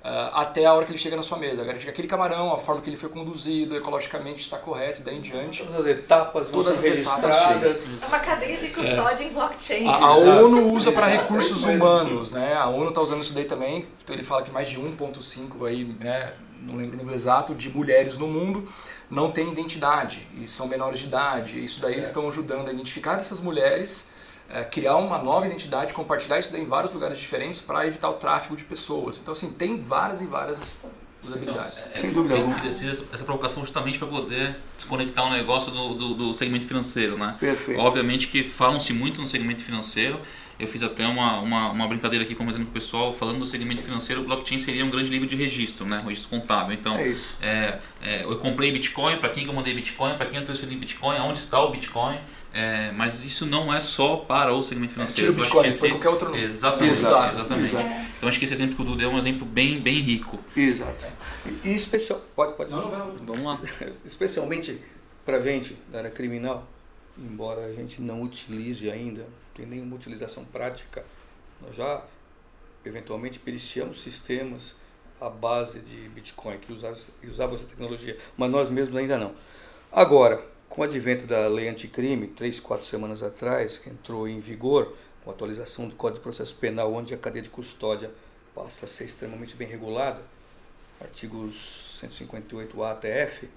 eh, 0.03 0.31
até 0.33 0.67
a 0.67 0.75
hora 0.75 0.85
que 0.85 0.91
ele 0.91 0.99
chega 0.99 1.15
na 1.17 1.23
sua 1.23 1.39
mesa. 1.39 1.63
Garante 1.65 1.85
que 1.85 1.91
aquele 1.91 2.09
camarão, 2.09 2.53
a 2.53 2.59
forma 2.59 2.81
que 2.81 2.91
ele 2.91 2.97
foi 2.97 3.09
conduzido, 3.09 3.77
ecologicamente 3.77 4.41
está 4.43 4.59
correto 4.59 5.01
e 5.01 5.05
daí 5.05 5.17
em 5.17 5.21
diante. 5.21 5.61
Todas 5.61 5.77
as 5.77 5.87
etapas 5.87 6.49
vão 6.51 6.63
Todas 6.65 6.79
ser 6.79 6.91
as 6.91 6.99
etapas 6.99 7.23
registradas. 7.23 7.91
É 8.03 8.07
uma 8.07 8.19
cadeia 8.19 8.57
de 8.57 8.69
custódia 8.69 9.25
em 9.25 9.33
blockchain. 9.33 9.87
A, 9.87 9.95
a. 9.97 10.17
ONU 10.17 10.73
usa 10.73 10.91
para 10.91 11.07
recursos 11.07 11.65
Mas- 11.65 11.81
humanos, 11.81 12.33
né? 12.33 12.55
A 12.55 12.67
ONU 12.67 12.89
está 12.89 13.01
usando 13.01 13.23
isso 13.23 13.33
daí 13.33 13.45
também. 13.45 13.87
Então 14.03 14.15
ele 14.15 14.25
fala 14.25 14.43
que 14.43 14.51
mais 14.51 14.69
de 14.69 14.77
1.5 14.77 15.67
aí, 15.67 15.85
né? 16.01 16.33
Não 16.67 16.77
lembro 16.77 16.95
o 16.95 16.99
número 16.99 17.15
exato 17.17 17.55
de 17.55 17.71
mulheres 17.71 18.19
no 18.19 18.27
mundo 18.27 18.65
não 19.09 19.31
têm 19.31 19.51
identidade 19.53 20.27
e 20.41 20.47
são 20.49 20.67
menores 20.67 20.99
de 21.01 21.07
idade. 21.07 21.63
Isso 21.63 21.81
daí 21.81 21.93
eles 21.93 22.09
Certo. 22.09 22.17
estão 22.19 22.29
ajudando 22.29 22.69
a 22.69 22.73
identificar 22.73 23.15
essas 23.19 23.41
mulheres, 23.41 24.07
eh, 24.51 24.65
criar 24.65 24.97
uma 24.97 25.19
nova 25.19 25.47
identidade, 25.47 25.95
compartilhar 25.95 26.39
isso 26.39 26.51
daí 26.53 26.63
em 26.63 26.67
vários 26.67 26.93
lugares 26.93 27.19
diferentes 27.19 27.61
para 27.61 27.87
evitar 27.87 28.09
o 28.11 28.15
tráfico 28.15 28.57
de 28.57 28.65
pessoas. 28.65 29.19
Então 29.19 29.33
assim 29.33 29.51
tem 29.51 29.81
várias 29.81 30.21
e 30.21 30.27
várias 30.27 30.77
usabilidades. 31.23 31.85
Sem 31.95 32.13
dúvida 32.13 32.35
Eu 32.37 32.47
alguma. 32.47 32.67
essa, 32.67 33.05
essa 33.13 33.25
provocação 33.25 33.63
justamente 33.63 33.99
para 33.99 34.09
poder 34.09 34.57
desconectar 34.77 35.25
o 35.27 35.31
negócio 35.31 35.71
do, 35.73 35.95
do, 35.95 36.15
do 36.15 36.35
segmento 36.35 36.67
financeiro, 36.67 37.17
né? 37.19 37.37
Perfeito. 37.39 37.81
Obviamente 37.81 38.29
que 38.29 38.45
falam-se 38.45 38.93
muito 38.93 39.21
no 39.21 39.27
segmento 39.27 39.65
financeiro. 39.65 40.21
Eu 40.59 40.67
fiz 40.67 40.83
até 40.83 41.07
uma, 41.07 41.39
uma, 41.41 41.71
uma 41.71 41.87
brincadeira 41.87 42.25
aqui 42.25 42.35
comentando 42.35 42.65
com 42.65 42.71
o 42.71 42.73
pessoal, 42.73 43.13
falando 43.13 43.39
do 43.41 43.45
segmento 43.45 43.83
financeiro, 43.83 44.23
o 44.23 44.25
blockchain 44.25 44.59
seria 44.59 44.85
um 44.85 44.91
grande 44.91 45.11
livro 45.11 45.27
de 45.27 45.37
registro, 45.37 45.85
né? 45.85 46.01
Um 46.03 46.09
registro 46.09 46.31
contábil. 46.31 46.73
Então, 46.75 46.97
É 46.97 47.09
isso. 47.09 47.37
é, 47.43 47.79
é, 48.03 48.23
eu 48.25 48.39
comprei 48.39 48.73
Bitcoin, 48.73 49.19
para 49.19 49.29
quem 49.29 49.45
que 49.45 49.51
eu 49.51 49.55
mandei 49.55 49.75
Bitcoin, 49.75 50.15
para 50.17 50.25
quem 50.27 50.39
eu 50.39 50.45
transferi 50.47 50.75
Bitcoin, 50.77 51.17
aonde 51.19 51.39
está 51.41 51.61
o 51.63 51.71
Bitcoin. 51.71 52.19
É, 52.55 52.91
mas 52.93 53.23
isso 53.23 53.45
não 53.45 53.73
é 53.75 53.81
só 53.83 54.17
para 54.17 54.55
o 54.55 54.63
segmento 54.63 54.95
financeiro. 54.95 55.31
Tira 55.31 55.33
o 55.33 55.35
Bitcoin, 55.45 55.69
esse- 55.69 55.91
qualquer 55.91 56.09
outro 56.09 56.31
nome. 56.31 56.43
Exatamente, 56.43 56.99
Exato, 57.01 57.35
exatamente. 57.35 57.75
exato. 57.75 57.91
Então 58.17 58.29
acho 58.31 58.39
que 58.39 58.45
esse 58.47 58.55
exemplo 58.55 58.77
que 58.77 58.81
o 58.83 58.85
Du 58.87 58.97
deu 58.97 59.11
é 59.11 59.15
um 59.15 59.19
exemplo 59.19 59.45
bem, 59.47 59.79
bem 59.79 60.01
rico. 60.01 60.39
Exato. 60.57 61.05
E 61.63 61.75
especial. 61.75 62.19
Pode, 62.35 62.55
pode. 62.57 62.71
Vamos 62.71 63.43
lá. 63.45 63.61
Especialmente 64.07 64.81
para 65.25 65.39
gente 65.39 65.77
da 65.93 65.99
área 65.99 66.11
criminal, 66.11 66.67
embora 67.19 67.67
a 67.67 67.73
gente 67.75 68.01
não 68.01 68.23
utilize 68.23 68.91
ainda, 68.91 69.21
não 69.23 69.46
tem 69.57 69.67
nenhuma 69.67 69.97
utilização 69.97 70.45
prática, 70.45 71.05
nós 71.61 71.75
já 71.75 72.05
eventualmente 72.85 73.39
periciamos 73.39 74.01
sistemas 74.03 74.77
à 75.21 75.31
base 75.31 75.81
de 75.81 76.09
Bitcoin 76.11 76.59
que 76.59 76.73
usavam, 76.73 76.99
usavam 77.25 77.55
essa 77.55 77.67
tecnologia, 77.67 78.19
mas 78.37 78.51
nós 78.51 78.71
mesmos 78.71 78.97
ainda 78.97 79.19
não. 79.19 79.35
Agora, 79.91 80.45
com 80.69 80.83
o 80.83 80.85
advento 80.85 81.27
da 81.27 81.49
lei 81.49 81.69
anticrime, 81.69 82.27
três, 82.27 82.61
quatro 82.61 82.85
semanas 82.85 83.23
atrás, 83.23 83.79
que 83.79 83.89
entrou 83.89 84.29
em 84.29 84.41
vigor, 84.41 84.95
com 85.25 85.31
a 85.31 85.33
atualização 85.33 85.89
do 85.89 85.97
Código 85.97 86.19
de 86.19 86.23
Processo 86.23 86.55
Penal, 86.57 86.93
onde 86.93 87.15
a 87.15 87.17
cadeia 87.17 87.43
de 87.43 87.51
custódia 87.51 88.11
passa 88.55 88.85
a 88.85 88.89
ser 88.89 89.05
extremamente 89.05 89.57
bem 89.57 89.67
regulada, 89.67 90.21
artigos 91.01 91.99
158A 92.03 92.93
até 92.93 93.23
F, 93.23 93.49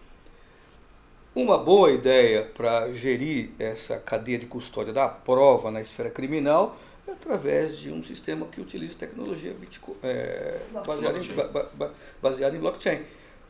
uma 1.44 1.58
boa 1.58 1.92
ideia 1.92 2.44
para 2.54 2.92
gerir 2.94 3.52
essa 3.60 3.98
cadeia 3.98 4.38
de 4.38 4.46
custódia 4.46 4.94
da 4.94 5.08
prova 5.08 5.72
na 5.72 5.82
esfera 5.82 6.10
criminal 6.10 6.78
é 7.08 7.12
através 7.12 7.78
de 7.78 7.92
um 7.92 8.04
sistema 8.04 8.46
que 8.46 8.62
utilize 8.62 8.96
tecnologia 8.96 9.54
Bitcoin, 9.54 9.96
é, 10.04 10.60
baseada, 10.86 11.18
em, 11.20 11.24
ba- 11.34 11.48
ba- 11.48 11.70
ba- 11.74 11.92
baseada 12.22 12.56
em 12.56 12.60
blockchain. 12.60 13.02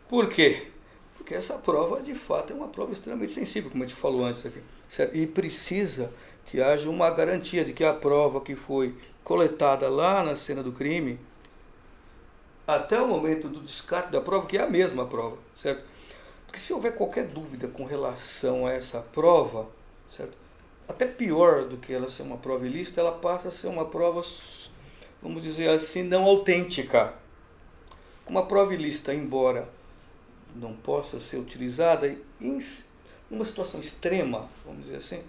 Por 0.08 0.29
quê? 0.29 0.67
Porque 1.17 1.34
essa 1.34 1.55
prova, 1.58 2.01
de 2.01 2.13
fato, 2.15 2.53
é 2.53 2.55
uma 2.55 2.69
prova 2.69 2.91
extremamente 2.93 3.31
sensível, 3.34 3.69
como 3.69 3.84
a 3.84 3.88
gente 3.88 4.00
falou 4.00 4.24
antes 4.25 4.46
aqui. 4.46 4.62
certo? 4.88 5.15
E 5.15 5.27
precisa 5.27 6.12
que 6.46 6.62
haja 6.62 6.89
uma 6.89 7.10
garantia 7.12 7.63
de 7.65 7.74
que 7.74 7.84
a 7.84 7.93
prova 7.93 8.41
que 8.41 8.55
foi 8.55 8.96
coletada 9.24 9.88
lá 9.89 10.24
na 10.24 10.36
cena 10.36 10.63
do 10.63 10.72
crime, 10.72 11.19
até 12.65 13.01
o 13.01 13.08
momento 13.08 13.48
do 13.48 13.60
descarte 13.60 14.12
da 14.12 14.22
prova, 14.22 14.46
que 14.48 14.58
é 14.58 14.62
a 14.62 14.69
mesma 14.69 15.05
prova, 15.05 15.38
certo? 15.55 15.84
Porque 16.49 16.59
se 16.59 16.73
houver 16.73 16.95
qualquer 16.95 17.27
dúvida 17.27 17.67
com 17.67 17.85
relação 17.85 18.65
a 18.65 18.73
essa 18.73 19.01
prova, 19.01 19.67
certo? 20.09 20.35
Até 20.87 21.05
pior 21.05 21.65
do 21.65 21.77
que 21.77 21.93
ela 21.93 22.09
ser 22.09 22.23
uma 22.23 22.37
prova 22.37 22.65
ilícita, 22.65 23.01
ela 23.01 23.11
passa 23.11 23.49
a 23.49 23.51
ser 23.51 23.67
uma 23.67 23.85
prova, 23.85 24.19
vamos 25.21 25.43
dizer 25.43 25.69
assim, 25.69 26.01
não 26.01 26.23
autêntica. 26.23 27.13
Uma 28.25 28.47
prova 28.47 28.73
ilícita, 28.73 29.13
embora 29.13 29.69
não 30.55 30.73
possa 30.73 31.19
ser 31.19 31.37
utilizada 31.37 32.07
em 32.41 32.59
uma 33.29 33.45
situação 33.45 33.79
extrema, 33.79 34.49
vamos 34.65 34.85
dizer 34.85 34.97
assim, 34.97 35.21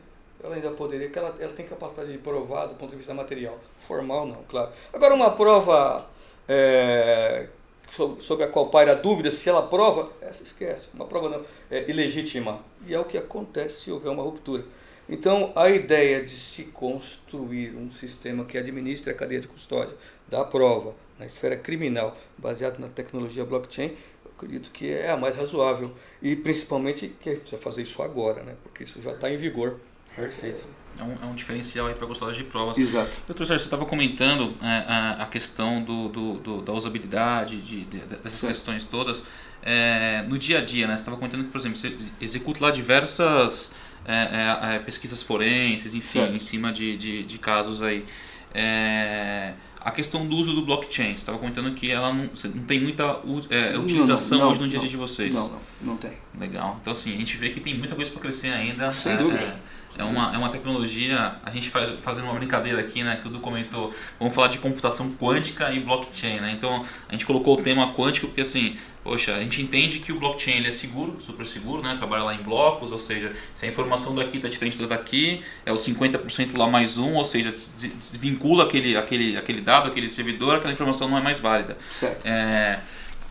ela 0.42 0.54
ainda 0.54 0.70
poderia, 0.70 1.10
que 1.10 1.18
ela, 1.18 1.36
ela 1.38 1.52
tem 1.52 1.66
capacidade 1.66 2.10
de 2.10 2.16
provar 2.16 2.64
do 2.64 2.76
ponto 2.76 2.92
de 2.92 2.96
vista 2.96 3.12
material. 3.12 3.58
Formal 3.78 4.26
não, 4.26 4.42
claro. 4.44 4.72
Agora 4.90 5.14
uma 5.14 5.32
prova 5.32 6.08
é, 6.48 7.46
sobre, 7.90 8.44
a 8.44 8.48
qual 8.48 8.70
paira 8.70 8.92
a 8.92 8.94
dúvida, 8.94 9.30
se 9.30 9.48
ela 9.48 9.62
prova, 9.62 10.10
essa 10.20 10.42
esquece. 10.42 10.90
Uma 10.94 11.06
prova 11.06 11.28
não, 11.28 11.44
é 11.70 11.90
ilegítima. 11.90 12.60
E 12.86 12.94
é 12.94 12.98
o 12.98 13.04
que 13.04 13.18
acontece 13.18 13.82
se 13.82 13.90
houver 13.90 14.10
uma 14.10 14.22
ruptura. 14.22 14.64
Então, 15.08 15.52
a 15.56 15.68
ideia 15.68 16.22
de 16.22 16.30
se 16.30 16.66
construir 16.66 17.74
um 17.74 17.90
sistema 17.90 18.44
que 18.44 18.56
administre 18.56 19.10
a 19.10 19.14
cadeia 19.14 19.40
de 19.40 19.48
custódia 19.48 19.94
da 20.28 20.44
prova 20.44 20.94
na 21.18 21.26
esfera 21.26 21.56
criminal, 21.56 22.16
baseado 22.38 22.78
na 22.78 22.88
tecnologia 22.88 23.44
blockchain, 23.44 23.96
eu 24.24 24.30
acredito 24.36 24.70
que 24.70 24.90
é 24.90 25.10
a 25.10 25.16
mais 25.16 25.34
razoável. 25.34 25.90
E 26.22 26.36
principalmente 26.36 27.08
que 27.08 27.34
precisa 27.34 27.60
fazer 27.60 27.82
isso 27.82 28.00
agora, 28.02 28.44
né? 28.44 28.54
porque 28.62 28.84
isso 28.84 29.02
já 29.02 29.10
está 29.10 29.30
em 29.30 29.36
vigor. 29.36 29.80
Perfeito. 30.20 30.66
É 30.98 31.04
um, 31.04 31.16
é 31.22 31.26
um 31.30 31.34
diferencial 31.34 31.86
aí 31.86 31.94
para 31.94 32.06
gostar 32.06 32.30
de 32.32 32.44
provas. 32.44 32.76
Exato. 32.76 33.10
Doutor 33.26 33.46
Sérgio, 33.46 33.60
você 33.60 33.66
estava 33.66 33.86
comentando 33.86 34.54
é, 34.62 34.84
a, 34.86 35.22
a, 35.22 35.26
questão 35.26 35.82
do, 35.82 36.08
do, 36.08 36.34
do, 36.34 36.62
da 36.62 36.72
usabilidade, 36.72 37.56
de, 37.56 37.84
de 37.84 37.98
dessas 37.98 38.40
questões 38.40 38.84
todas. 38.84 39.22
É, 39.62 40.22
no 40.28 40.38
dia 40.38 40.58
a 40.58 40.64
dia, 40.64 40.86
né? 40.86 40.96
Você 40.96 41.02
estava 41.02 41.16
comentando 41.16 41.44
que, 41.44 41.50
por 41.50 41.58
exemplo, 41.58 41.78
você 41.78 41.96
executa 42.20 42.64
lá 42.64 42.70
diversas 42.70 43.72
é, 44.04 44.14
é, 44.14 44.74
é 44.74 44.78
pesquisas 44.78 45.22
forenses, 45.22 45.94
enfim, 45.94 46.20
certo. 46.20 46.34
em 46.34 46.40
cima 46.40 46.72
de, 46.72 46.96
de, 46.96 47.22
de 47.22 47.38
casos 47.38 47.80
aí. 47.80 48.04
É, 48.52 49.54
a 49.80 49.90
questão 49.90 50.26
do 50.26 50.36
uso 50.36 50.54
do 50.54 50.62
blockchain, 50.62 51.12
você 51.12 51.16
estava 51.16 51.38
comentando 51.38 51.72
que 51.74 51.90
ela 51.90 52.12
não, 52.12 52.28
não 52.54 52.64
tem 52.64 52.80
muita 52.80 53.20
é, 53.48 53.78
utilização 53.78 54.38
não, 54.38 54.44
não, 54.46 54.52
hoje 54.52 54.60
no 54.60 54.68
dia 54.68 54.78
a 54.78 54.80
dia 54.82 54.90
de 54.90 54.96
vocês. 54.96 55.34
Não, 55.34 55.48
não, 55.48 55.60
não 55.80 55.96
tem. 55.96 56.12
Legal. 56.38 56.78
Então, 56.80 56.92
assim, 56.92 57.14
a 57.14 57.16
gente 57.16 57.36
vê 57.36 57.48
que 57.48 57.60
tem 57.60 57.74
muita 57.78 57.94
coisa 57.94 58.10
para 58.10 58.20
crescer 58.20 58.48
ainda. 58.48 58.92
Sem 58.92 59.16
dúvida. 59.16 59.58
É, 59.98 60.04
uma, 60.04 60.34
é 60.34 60.38
uma 60.38 60.48
tecnologia, 60.48 61.36
a 61.42 61.50
gente 61.50 61.68
faz 61.68 61.92
fazendo 62.00 62.24
uma 62.24 62.34
brincadeira 62.34 62.80
aqui, 62.80 63.02
né, 63.02 63.18
que 63.20 63.26
o 63.26 63.30
Du 63.30 63.40
comentou, 63.40 63.92
vamos 64.18 64.34
falar 64.34 64.48
de 64.48 64.58
computação 64.58 65.10
quântica 65.12 65.72
e 65.72 65.80
blockchain, 65.80 66.40
né? 66.40 66.52
Então, 66.52 66.84
a 67.08 67.12
gente 67.12 67.26
colocou 67.26 67.58
o 67.58 67.62
tema 67.62 67.92
quântico 67.92 68.28
porque, 68.28 68.40
assim, 68.42 68.76
poxa, 69.02 69.34
a 69.34 69.40
gente 69.40 69.60
entende 69.60 69.98
que 69.98 70.12
o 70.12 70.18
blockchain 70.18 70.58
ele 70.58 70.68
é 70.68 70.70
seguro, 70.70 71.16
super 71.20 71.44
seguro, 71.44 71.82
né? 71.82 71.96
Trabalha 71.96 72.22
lá 72.22 72.34
em 72.34 72.42
blocos, 72.42 72.92
ou 72.92 72.98
seja, 72.98 73.32
se 73.52 73.64
a 73.64 73.68
informação 73.68 74.14
daqui 74.14 74.36
está 74.36 74.48
diferente 74.48 74.78
da 74.78 74.86
daqui, 74.86 75.42
é 75.66 75.72
o 75.72 75.76
50% 75.76 76.56
lá 76.56 76.68
mais 76.68 76.96
um, 76.96 77.14
ou 77.14 77.24
seja, 77.24 77.52
desvincula 77.52 78.64
aquele, 78.64 78.96
aquele, 78.96 79.36
aquele 79.36 79.60
dado, 79.60 79.88
aquele 79.88 80.08
servidor, 80.08 80.56
aquela 80.56 80.72
informação 80.72 81.08
não 81.08 81.18
é 81.18 81.22
mais 81.22 81.40
válida. 81.40 81.76
Certo. 81.90 82.26
É, 82.26 82.80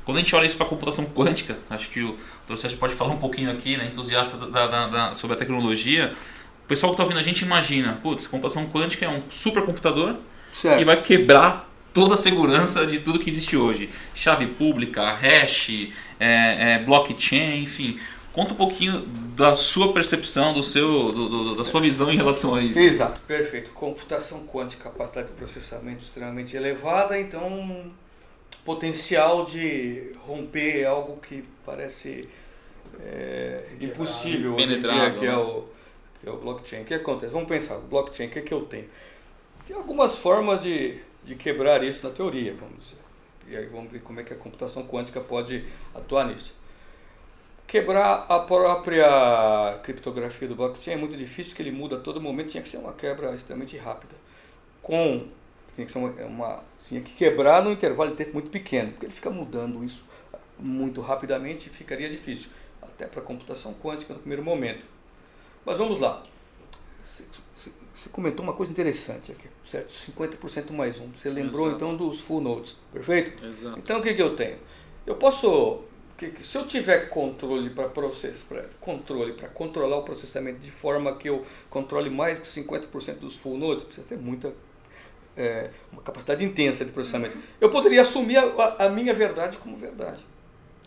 quando 0.10 0.18
a 0.18 0.22
gente 0.22 0.36
olha 0.36 0.48
isso 0.48 0.58
para 0.58 0.66
a 0.66 0.70
computação 0.70 1.06
quântica, 1.06 1.60
acho 1.70 1.88
que 1.90 2.02
o 2.02 2.18
Dr. 2.48 2.58
Sérgio 2.58 2.80
pode 2.80 2.96
falar 2.96 3.14
um 3.14 3.18
pouquinho 3.18 3.52
aqui, 3.52 3.78
né, 3.78 3.86
entusiasta 3.86 4.38
da, 4.48 4.66
da, 4.66 4.88
da, 4.88 5.14
sobre 5.14 5.36
a 5.36 5.40
tecnologia. 5.40 6.12
O 6.70 6.76
pessoal 6.78 6.92
que 6.92 6.94
está 6.94 7.04
ouvindo 7.04 7.18
a 7.18 7.24
gente 7.24 7.44
imagina, 7.44 7.94
putz, 7.94 8.28
computação 8.28 8.68
quântica 8.68 9.04
é 9.04 9.10
um 9.10 9.24
supercomputador 9.28 10.18
que 10.52 10.86
vai 10.86 11.02
quebrar 11.02 11.68
toda 11.92 12.14
a 12.14 12.18
segurança 12.18 12.86
de 12.86 13.00
tudo 13.00 13.18
que 13.18 13.28
existe 13.28 13.58
hoje. 13.58 13.90
Chave 14.14 14.46
pública, 14.46 15.12
hash, 15.14 15.90
é, 16.20 16.74
é, 16.74 16.84
blockchain, 16.84 17.64
enfim. 17.64 18.00
Conta 18.32 18.54
um 18.54 18.56
pouquinho 18.56 19.02
da 19.36 19.56
sua 19.56 19.92
percepção, 19.94 20.54
do 20.54 20.62
seu, 20.62 21.12
do, 21.12 21.28
do, 21.28 21.56
da 21.56 21.66
sua 21.66 21.82
visão 21.82 22.12
em 22.12 22.18
relação 22.18 22.54
a 22.54 22.62
isso. 22.62 22.80
Exato, 22.80 23.20
perfeito. 23.22 23.72
Computação 23.72 24.46
quântica, 24.46 24.84
capacidade 24.84 25.30
de 25.30 25.34
processamento 25.34 26.04
extremamente 26.04 26.56
elevada, 26.56 27.20
então 27.20 27.92
potencial 28.64 29.44
de 29.44 30.14
romper 30.20 30.86
algo 30.86 31.18
que 31.18 31.44
parece 31.66 32.22
é, 33.00 33.64
impossível 33.82 34.54
hoje 34.54 34.76
em 34.76 34.82
dia, 34.82 35.12
que 35.18 35.26
é, 35.26 35.36
o, 35.36 35.66
que 36.20 36.28
é 36.28 36.32
o 36.32 36.38
blockchain. 36.38 36.82
O 36.82 36.86
que 36.86 36.94
acontece? 36.94 37.34
Vamos 37.34 37.48
pensar, 37.48 37.78
o 37.78 37.82
blockchain, 37.82 38.28
o 38.28 38.30
que, 38.30 38.40
é 38.40 38.42
que 38.42 38.54
eu 38.54 38.66
tenho? 38.66 38.90
Tem 39.66 39.76
algumas 39.76 40.18
formas 40.18 40.64
de 40.64 41.00
de 41.24 41.36
quebrar 41.36 41.84
isso 41.84 42.06
na 42.08 42.14
teoria, 42.14 42.54
vamos 42.54 42.84
dizer. 42.84 42.98
E 43.48 43.56
aí 43.56 43.66
vamos 43.68 43.92
ver 43.92 44.02
como 44.02 44.20
é 44.20 44.24
que 44.24 44.34
a 44.34 44.36
computação 44.36 44.86
quântica 44.86 45.20
pode 45.20 45.66
atuar 45.94 46.26
nisso. 46.26 46.56
Quebrar 47.68 48.26
a 48.28 48.40
própria 48.40 49.80
criptografia 49.84 50.48
do 50.48 50.56
blockchain 50.56 50.96
é 50.96 50.98
muito 50.98 51.16
difícil, 51.16 51.56
que 51.56 51.62
ele 51.62 51.72
muda 51.72 51.98
a 51.98 52.00
todo 52.00 52.20
momento, 52.20 52.50
tinha 52.50 52.64
que 52.64 52.70
ser 52.70 52.78
uma 52.78 52.94
quebra 52.94 53.34
extremamente 53.34 53.78
rápida. 53.78 54.16
Com 54.82 55.28
tinha 55.74 55.86
que 55.86 55.98
uma, 55.98 56.10
uma 56.26 56.64
tinha 56.88 57.02
que 57.02 57.14
quebrar 57.14 57.64
num 57.64 57.72
intervalo 57.72 58.10
de 58.10 58.18
tempo 58.18 58.34
muito 58.34 58.50
pequeno, 58.50 58.92
porque 58.92 59.06
ele 59.06 59.14
fica 59.14 59.30
mudando 59.30 59.84
isso 59.84 60.08
muito 60.58 61.00
rapidamente 61.00 61.68
e 61.68 61.70
ficaria 61.70 62.10
difícil, 62.10 62.50
até 62.82 63.06
para 63.06 63.22
a 63.22 63.24
computação 63.24 63.74
quântica 63.76 64.14
no 64.14 64.20
primeiro 64.20 64.44
momento. 64.44 64.86
Mas 65.66 65.78
vamos 65.78 66.00
lá. 66.00 66.24
Você 67.04 68.10
comentou 68.10 68.44
uma 68.44 68.54
coisa 68.54 68.72
interessante 68.72 69.32
aqui, 69.32 69.50
certo? 69.66 69.92
50% 69.92 70.72
mais 70.72 71.02
um. 71.02 71.10
Você 71.12 71.30
lembrou 71.30 71.68
Exato. 71.68 71.84
então 71.84 71.98
dos 71.98 72.22
full 72.22 72.40
nodes, 72.40 72.78
perfeito? 72.94 73.46
Exato. 73.46 73.78
Então 73.78 74.00
o 74.00 74.02
que, 74.02 74.14
que 74.14 74.22
eu 74.22 74.38
tenho? 74.38 74.58
Eu 75.06 75.16
posso, 75.16 75.82
que, 76.18 76.32
se 76.42 76.58
eu 76.58 76.66
tiver 76.66 77.10
controle 77.10 77.70
para 77.72 77.90
processo, 77.90 78.46
para 78.46 78.64
controle 78.80 79.34
para 79.34 79.50
controlar 79.50 79.98
o 79.98 80.04
processamento 80.04 80.60
de 80.60 80.72
forma 80.72 81.14
que 81.18 81.28
eu 81.28 81.46
controle 81.70 82.10
mais 82.10 82.40
que 82.40 82.48
50% 82.48 83.16
dos 83.16 83.36
full 83.36 83.58
nodes, 83.58 83.84
precisa 83.84 84.08
ter 84.08 84.18
muita 84.18 84.54
é, 85.36 85.70
uma 85.92 86.02
capacidade 86.02 86.44
intensa 86.44 86.86
de 86.86 86.94
processamento. 86.94 87.38
Eu 87.60 87.70
poderia 87.70 88.00
assumir 88.00 88.38
a, 88.38 88.86
a 88.86 88.90
minha 88.90 89.14
verdade 89.14 89.58
como 89.58 89.76
verdade. 89.76 90.26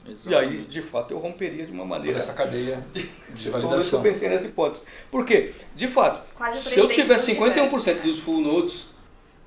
Exatamente. 0.06 0.28
E 0.28 0.34
aí, 0.34 0.64
de 0.64 0.82
fato, 0.82 1.12
eu 1.12 1.18
romperia 1.18 1.64
de 1.64 1.72
uma 1.72 1.84
maneira. 1.84 2.18
Essa 2.18 2.32
cadeia 2.32 2.84
de, 2.92 3.08
de 3.30 3.50
validação. 3.50 4.00
Eu 4.00 4.02
pensei 4.02 4.28
nessa 4.28 4.46
hipótese. 4.46 4.82
Por 5.10 5.24
quê? 5.24 5.52
De 5.74 5.88
fato, 5.88 6.22
se 6.56 6.78
eu 6.78 6.88
tiver 6.88 7.16
51% 7.16 8.02
dos 8.02 8.18
full 8.18 8.40
nodes, 8.40 8.88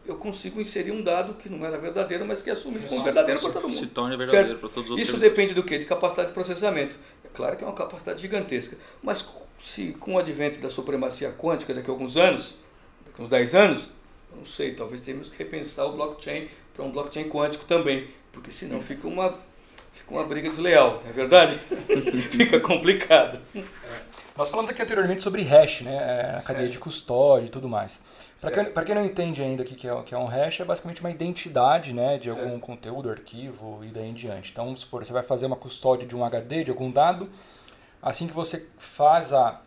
eu 0.05 0.15
consigo 0.15 0.61
inserir 0.61 0.91
um 0.91 1.01
dado 1.01 1.33
que 1.33 1.49
não 1.49 1.65
era 1.65 1.77
verdadeiro, 1.77 2.25
mas 2.25 2.41
que 2.41 2.49
é 2.49 2.53
assumido 2.53 2.87
como 2.87 3.03
verdadeiro 3.03 3.39
para 3.41 3.51
todo 3.51 3.67
mundo. 3.67 3.79
Se 3.79 3.87
torna 3.87 4.15
verdadeiro 4.15 4.59
para 4.59 4.69
todos 4.69 4.91
os 4.91 4.99
Isso 4.99 5.17
depende 5.17 5.53
do 5.53 5.63
quê? 5.63 5.77
De 5.77 5.85
capacidade 5.85 6.29
de 6.29 6.33
processamento. 6.33 6.97
É 7.23 7.27
claro 7.29 7.57
que 7.57 7.63
é 7.63 7.67
uma 7.67 7.73
capacidade 7.73 8.21
gigantesca. 8.21 8.77
Mas 9.01 9.27
se 9.57 9.93
com 9.93 10.13
o 10.13 10.19
advento 10.19 10.59
da 10.59 10.69
supremacia 10.69 11.31
quântica 11.31 11.73
daqui 11.73 11.89
a 11.89 11.93
alguns 11.93 12.17
anos, 12.17 12.57
daqui 13.05 13.21
a 13.21 13.23
uns 13.23 13.29
10 13.29 13.55
anos, 13.55 13.89
não 14.35 14.45
sei, 14.45 14.73
talvez 14.75 15.01
tenhamos 15.01 15.29
que 15.29 15.37
repensar 15.37 15.85
o 15.85 15.93
blockchain 15.93 16.47
para 16.73 16.85
um 16.85 16.91
blockchain 16.91 17.27
quântico 17.27 17.65
também. 17.65 18.07
Porque 18.31 18.51
senão 18.51 18.81
fica 18.81 19.07
uma 19.07 19.39
fica 20.05 20.13
uma 20.13 20.23
briga 20.23 20.49
desleal, 20.49 21.01
é 21.07 21.11
verdade? 21.11 21.57
fica 22.29 22.59
complicado. 22.59 23.41
É. 23.55 23.63
Nós 24.37 24.49
falamos 24.49 24.69
aqui 24.69 24.81
anteriormente 24.81 25.23
sobre 25.23 25.41
hash, 25.43 25.81
né? 25.81 25.95
É, 25.95 26.37
a 26.37 26.41
cadeia 26.41 26.67
de 26.67 26.77
custódia 26.77 27.47
e 27.47 27.49
tudo 27.49 27.67
mais. 27.67 28.01
Para 28.39 28.51
quem, 28.51 28.85
quem 28.85 28.95
não 28.95 29.05
entende 29.05 29.41
ainda 29.41 29.63
o 29.63 29.65
que 29.65 29.87
é, 29.87 30.03
que 30.03 30.13
é 30.13 30.17
um 30.17 30.25
hash, 30.25 30.59
é 30.59 30.65
basicamente 30.65 31.01
uma 31.01 31.09
identidade 31.09 31.93
né, 31.93 32.17
de 32.17 32.29
certo. 32.29 32.43
algum 32.43 32.59
conteúdo, 32.59 33.09
arquivo 33.09 33.83
e 33.83 33.87
daí 33.87 34.09
em 34.09 34.13
diante. 34.13 34.51
Então, 34.51 34.65
vamos 34.65 34.81
supor, 34.81 35.03
você 35.03 35.13
vai 35.13 35.23
fazer 35.23 35.47
uma 35.47 35.55
custódia 35.55 36.07
de 36.07 36.15
um 36.15 36.23
HD, 36.23 36.65
de 36.65 36.71
algum 36.71 36.91
dado. 36.91 37.29
Assim 38.01 38.27
que 38.27 38.33
você 38.33 38.67
faz 38.77 39.33
a 39.33 39.61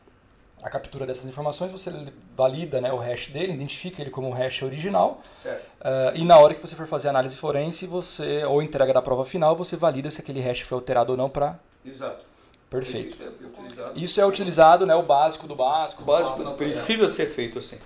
a 0.62 0.70
captura 0.70 1.06
dessas 1.06 1.26
informações, 1.26 1.70
você 1.70 1.90
valida 2.36 2.80
né, 2.80 2.92
o 2.92 2.96
hash 2.96 3.28
dele, 3.28 3.52
identifica 3.52 4.02
ele 4.02 4.10
como 4.10 4.28
o 4.28 4.32
hash 4.32 4.62
original. 4.62 5.20
Uh, 5.44 6.14
e 6.14 6.24
na 6.24 6.38
hora 6.38 6.54
que 6.54 6.60
você 6.60 6.74
for 6.74 6.86
fazer 6.86 7.08
a 7.08 7.10
análise 7.10 7.36
forense, 7.36 7.86
você 7.86 8.44
ou 8.44 8.62
entrega 8.62 8.92
da 8.92 9.02
prova 9.02 9.24
final, 9.24 9.56
você 9.56 9.76
valida 9.76 10.10
se 10.10 10.20
aquele 10.20 10.40
hash 10.40 10.60
foi 10.62 10.76
alterado 10.76 11.12
ou 11.12 11.16
não 11.16 11.30
para. 11.30 11.58
Exato. 11.84 12.26
Perfeito. 12.68 13.14
Isso 13.14 13.22
é 13.22 13.28
utilizado, 13.28 13.98
Isso 13.98 14.20
é 14.20 14.26
utilizado 14.26 14.86
né, 14.86 14.94
o 14.94 15.02
básico 15.02 15.46
do 15.46 15.54
básico. 15.54 16.02
O 16.02 16.04
básico 16.04 16.42
não, 16.42 16.54
precisa 16.54 17.08
ser 17.08 17.26
feito 17.26 17.58
assim. 17.58 17.78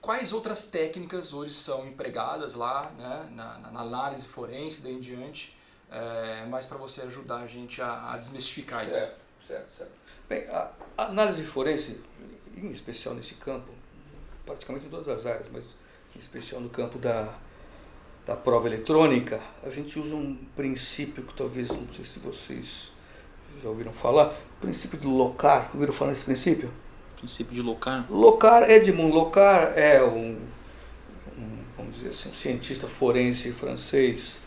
Quais 0.00 0.32
outras 0.32 0.64
técnicas 0.64 1.32
hoje 1.32 1.54
são 1.54 1.86
empregadas 1.86 2.54
lá 2.54 2.90
né, 2.98 3.28
na, 3.30 3.58
na 3.58 3.80
análise 3.80 4.26
forense, 4.26 4.82
daí 4.82 4.94
em 4.94 4.98
diante, 4.98 5.56
é, 5.88 6.44
mais 6.46 6.66
para 6.66 6.76
você 6.76 7.02
ajudar 7.02 7.36
a 7.36 7.46
gente 7.46 7.80
a, 7.80 8.10
a 8.10 8.16
desmistificar 8.16 8.84
certo, 8.84 8.96
isso? 8.96 9.46
Certo, 9.46 9.76
certo. 9.76 10.01
Bem, 10.32 10.48
a, 10.48 10.70
análise 10.96 11.44
forense, 11.44 12.00
em 12.56 12.70
especial 12.70 13.14
nesse 13.14 13.34
campo, 13.34 13.68
praticamente 14.46 14.86
em 14.86 14.88
todas 14.88 15.06
as 15.06 15.26
áreas, 15.26 15.46
mas 15.52 15.76
em 16.16 16.18
especial 16.18 16.58
no 16.58 16.70
campo 16.70 16.98
da, 16.98 17.34
da 18.24 18.34
prova 18.34 18.66
eletrônica, 18.66 19.38
a 19.62 19.68
gente 19.68 19.98
usa 19.98 20.14
um 20.14 20.34
princípio 20.56 21.22
que 21.22 21.34
talvez, 21.34 21.68
não 21.68 21.86
sei 21.90 22.06
se 22.06 22.18
vocês 22.18 22.94
já 23.62 23.68
ouviram 23.68 23.92
falar, 23.92 24.28
o 24.56 24.60
princípio 24.62 24.98
de 24.98 25.06
locar. 25.06 25.68
Ouviram 25.74 25.92
falar 25.92 26.12
nesse 26.12 26.24
princípio? 26.24 26.70
Princípio 27.18 27.52
de 27.52 27.60
locar? 27.60 28.10
Locar, 28.10 28.70
Edmund 28.70 29.12
Locar 29.12 29.76
é 29.76 30.02
um, 30.02 30.40
um 31.36 31.58
vamos 31.76 31.96
dizer 31.96 32.08
assim, 32.08 32.30
um 32.30 32.34
cientista 32.34 32.88
forense 32.88 33.52
francês, 33.52 34.40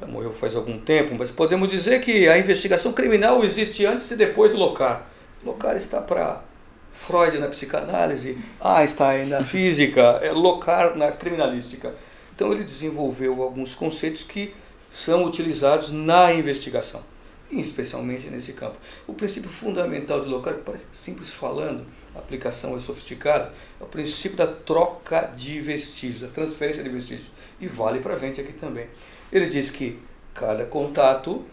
já 0.00 0.06
morreu 0.06 0.32
faz 0.32 0.56
algum 0.56 0.78
tempo, 0.78 1.14
mas 1.14 1.30
podemos 1.30 1.68
dizer 1.68 2.00
que 2.00 2.26
a 2.28 2.38
investigação 2.38 2.92
criminal 2.92 3.44
existe 3.44 3.84
antes 3.84 4.10
e 4.10 4.16
depois 4.16 4.52
de 4.52 4.56
Locar. 4.56 5.06
Locar 5.44 5.76
está 5.76 6.00
para 6.00 6.42
Freud 6.90 7.38
na 7.38 7.48
psicanálise, 7.48 8.38
Einstein 8.60 9.26
na 9.26 9.44
física, 9.44 10.18
é, 10.22 10.32
Locard 10.32 10.98
na 10.98 11.12
criminalística. 11.12 11.94
Então 12.34 12.52
ele 12.52 12.64
desenvolveu 12.64 13.42
alguns 13.42 13.74
conceitos 13.74 14.22
que 14.22 14.54
são 14.88 15.24
utilizados 15.24 15.92
na 15.92 16.32
investigação, 16.32 17.02
especialmente 17.50 18.28
nesse 18.28 18.54
campo. 18.54 18.78
O 19.06 19.12
princípio 19.12 19.50
fundamental 19.50 20.20
de 20.20 20.28
Locard, 20.28 20.60
que 20.60 20.64
parece 20.64 20.86
simples 20.90 21.30
falando, 21.30 21.84
a 22.14 22.18
aplicação 22.18 22.76
é 22.76 22.80
sofisticada, 22.80 23.52
é 23.80 23.84
o 23.84 23.86
princípio 23.86 24.36
da 24.36 24.46
troca 24.46 25.30
de 25.36 25.60
vestígios, 25.60 26.22
da 26.22 26.28
transferência 26.28 26.82
de 26.82 26.88
vestígios. 26.88 27.30
E 27.60 27.66
vale 27.66 28.00
para 28.00 28.14
a 28.14 28.18
gente 28.18 28.40
aqui 28.40 28.52
também. 28.52 28.88
Ele 29.32 29.46
diz 29.46 29.70
que 29.70 29.98
cada 30.34 30.64
contato 30.64 31.44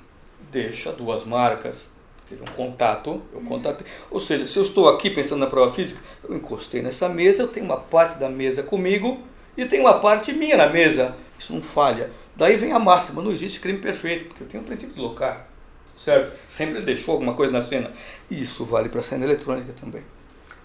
deixa 0.52 0.92
duas 0.92 1.24
marcas. 1.24 1.92
Teve 2.28 2.42
um 2.42 2.54
contato, 2.54 3.22
eu 3.34 3.40
contatei. 3.42 3.88
Ou 4.12 4.20
seja, 4.20 4.46
se 4.48 4.60
eu 4.60 4.64
estou 4.64 4.90
aqui 4.90 5.10
pensando 5.10 5.40
na 5.40 5.48
prova 5.48 5.74
física, 5.74 6.02
eu 6.28 6.36
encostei 6.36 6.82
nessa 6.82 7.08
mesa, 7.08 7.44
eu 7.44 7.48
tenho 7.48 7.66
uma 7.66 7.78
parte 7.78 8.20
da 8.20 8.28
mesa 8.30 8.64
comigo 8.64 9.20
e 9.56 9.66
tem 9.66 9.80
uma 9.80 10.00
parte 10.00 10.34
minha 10.34 10.58
na 10.58 10.68
mesa. 10.68 11.16
Isso 11.40 11.54
não 11.54 11.62
falha. 11.62 12.12
Daí 12.36 12.58
vem 12.58 12.72
a 12.72 12.80
máxima, 12.80 13.22
não 13.22 13.32
existe 13.32 13.60
crime 13.60 13.80
perfeito, 13.80 14.26
porque 14.26 14.44
eu 14.44 14.48
tenho 14.48 14.62
o 14.62 14.66
princípio 14.66 14.94
de 14.94 15.02
locar, 15.02 15.48
certo? 15.96 16.38
Sempre 16.48 16.82
deixou 16.82 17.14
alguma 17.14 17.34
coisa 17.34 17.52
na 17.52 17.62
cena. 17.62 17.92
Isso 18.30 18.66
vale 18.66 18.90
para 18.90 19.00
a 19.00 19.04
cena 19.04 19.26
eletrônica 19.26 19.74
também. 19.74 20.04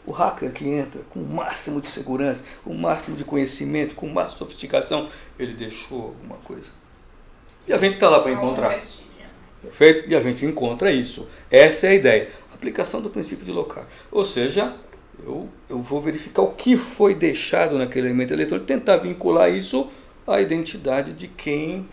O 0.04 0.10
hacker 0.10 0.52
que 0.52 0.68
entra 0.68 1.00
com 1.08 1.20
o 1.20 1.28
máximo 1.28 1.80
de 1.80 1.86
segurança, 1.86 2.44
com 2.64 2.70
o 2.70 2.78
máximo 2.78 3.16
de 3.16 3.24
conhecimento, 3.24 3.94
com 3.94 4.06
o 4.06 4.12
máximo 4.12 4.38
de 4.38 4.38
sofisticação, 4.38 5.08
ele 5.38 5.52
deixou 5.52 6.02
alguma 6.02 6.36
coisa. 6.38 6.72
E 7.66 7.72
a 7.72 7.76
gente 7.76 7.94
está 7.94 8.08
lá 8.08 8.20
para 8.20 8.32
encontrar. 8.32 8.76
Perfeito? 9.62 10.10
E 10.10 10.16
a 10.16 10.20
gente 10.20 10.44
encontra 10.44 10.90
isso. 10.90 11.28
Essa 11.50 11.86
é 11.86 11.90
a 11.90 11.94
ideia. 11.94 12.28
Aplicação 12.52 13.00
do 13.00 13.10
princípio 13.10 13.44
de 13.44 13.52
locar. 13.52 13.86
Ou 14.10 14.24
seja, 14.24 14.74
eu, 15.24 15.48
eu 15.68 15.80
vou 15.80 16.00
verificar 16.00 16.42
o 16.42 16.52
que 16.52 16.76
foi 16.76 17.14
deixado 17.14 17.78
naquele 17.78 18.08
elemento 18.08 18.32
eletrônico, 18.32 18.66
tentar 18.66 18.96
vincular 18.96 19.50
isso 19.50 19.90
à 20.26 20.40
identidade 20.40 21.12
de 21.12 21.28
quem 21.28 21.88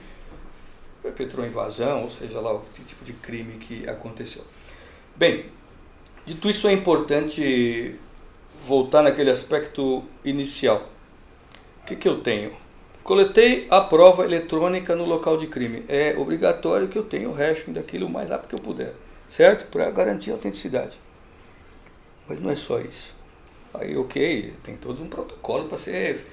perpetrou 1.01 1.45
a 1.45 1.47
invasão, 1.47 2.03
ou 2.03 2.09
seja 2.09 2.39
lá, 2.39 2.53
o 2.53 2.63
tipo 2.87 3.05
de 3.05 3.13
crime 3.13 3.57
que 3.57 3.87
aconteceu. 3.87 4.43
Bem, 5.15 5.45
dito 6.25 6.49
isso, 6.49 6.67
é 6.67 6.73
importante 6.73 7.95
voltar 8.65 9.01
naquele 9.03 9.31
aspecto 9.31 10.03
inicial. 10.23 10.89
O 11.81 11.85
que, 11.85 11.95
que 11.95 12.07
eu 12.07 12.21
tenho? 12.21 12.51
Coletei 13.09 13.65
a 13.71 13.81
prova 13.81 14.23
eletrônica 14.23 14.95
no 14.95 15.03
local 15.03 15.35
de 15.35 15.47
crime. 15.47 15.83
É 15.89 16.13
obrigatório 16.15 16.87
que 16.87 16.95
eu 16.95 17.03
tenha 17.03 17.27
o 17.27 17.33
hashing 17.33 17.73
daquilo 17.73 18.05
o 18.05 18.09
mais 18.09 18.29
rápido 18.29 18.49
que 18.49 18.53
eu 18.53 18.63
puder, 18.63 18.93
certo? 19.27 19.65
Para 19.71 19.89
garantir 19.89 20.29
a 20.29 20.33
autenticidade. 20.33 20.99
Mas 22.27 22.39
não 22.39 22.51
é 22.51 22.55
só 22.55 22.79
isso. 22.79 23.15
Aí, 23.73 23.97
ok, 23.97 24.53
tem 24.61 24.77
todo 24.77 25.01
um 25.01 25.09
protocolo 25.09 25.65
para 25.65 25.75
ser, 25.75 26.23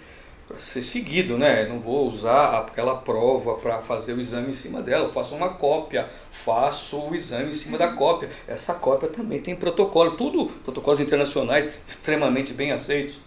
ser 0.58 0.82
seguido, 0.82 1.38
né? 1.38 1.66
não 1.66 1.80
vou 1.80 2.06
usar 2.06 2.58
aquela 2.58 2.96
prova 2.96 3.54
para 3.54 3.80
fazer 3.80 4.12
o 4.12 4.20
exame 4.20 4.50
em 4.50 4.52
cima 4.52 4.82
dela. 4.82 5.06
Eu 5.06 5.10
faço 5.10 5.34
uma 5.34 5.54
cópia, 5.54 6.06
faço 6.30 7.00
o 7.00 7.14
exame 7.14 7.48
em 7.48 7.54
cima 7.54 7.78
da 7.78 7.88
cópia. 7.88 8.28
Essa 8.46 8.74
cópia 8.74 9.08
também 9.08 9.40
tem 9.40 9.56
protocolo, 9.56 10.10
tudo 10.10 10.44
protocolos 10.62 11.00
internacionais 11.00 11.70
extremamente 11.88 12.52
bem 12.52 12.70
aceitos. 12.70 13.22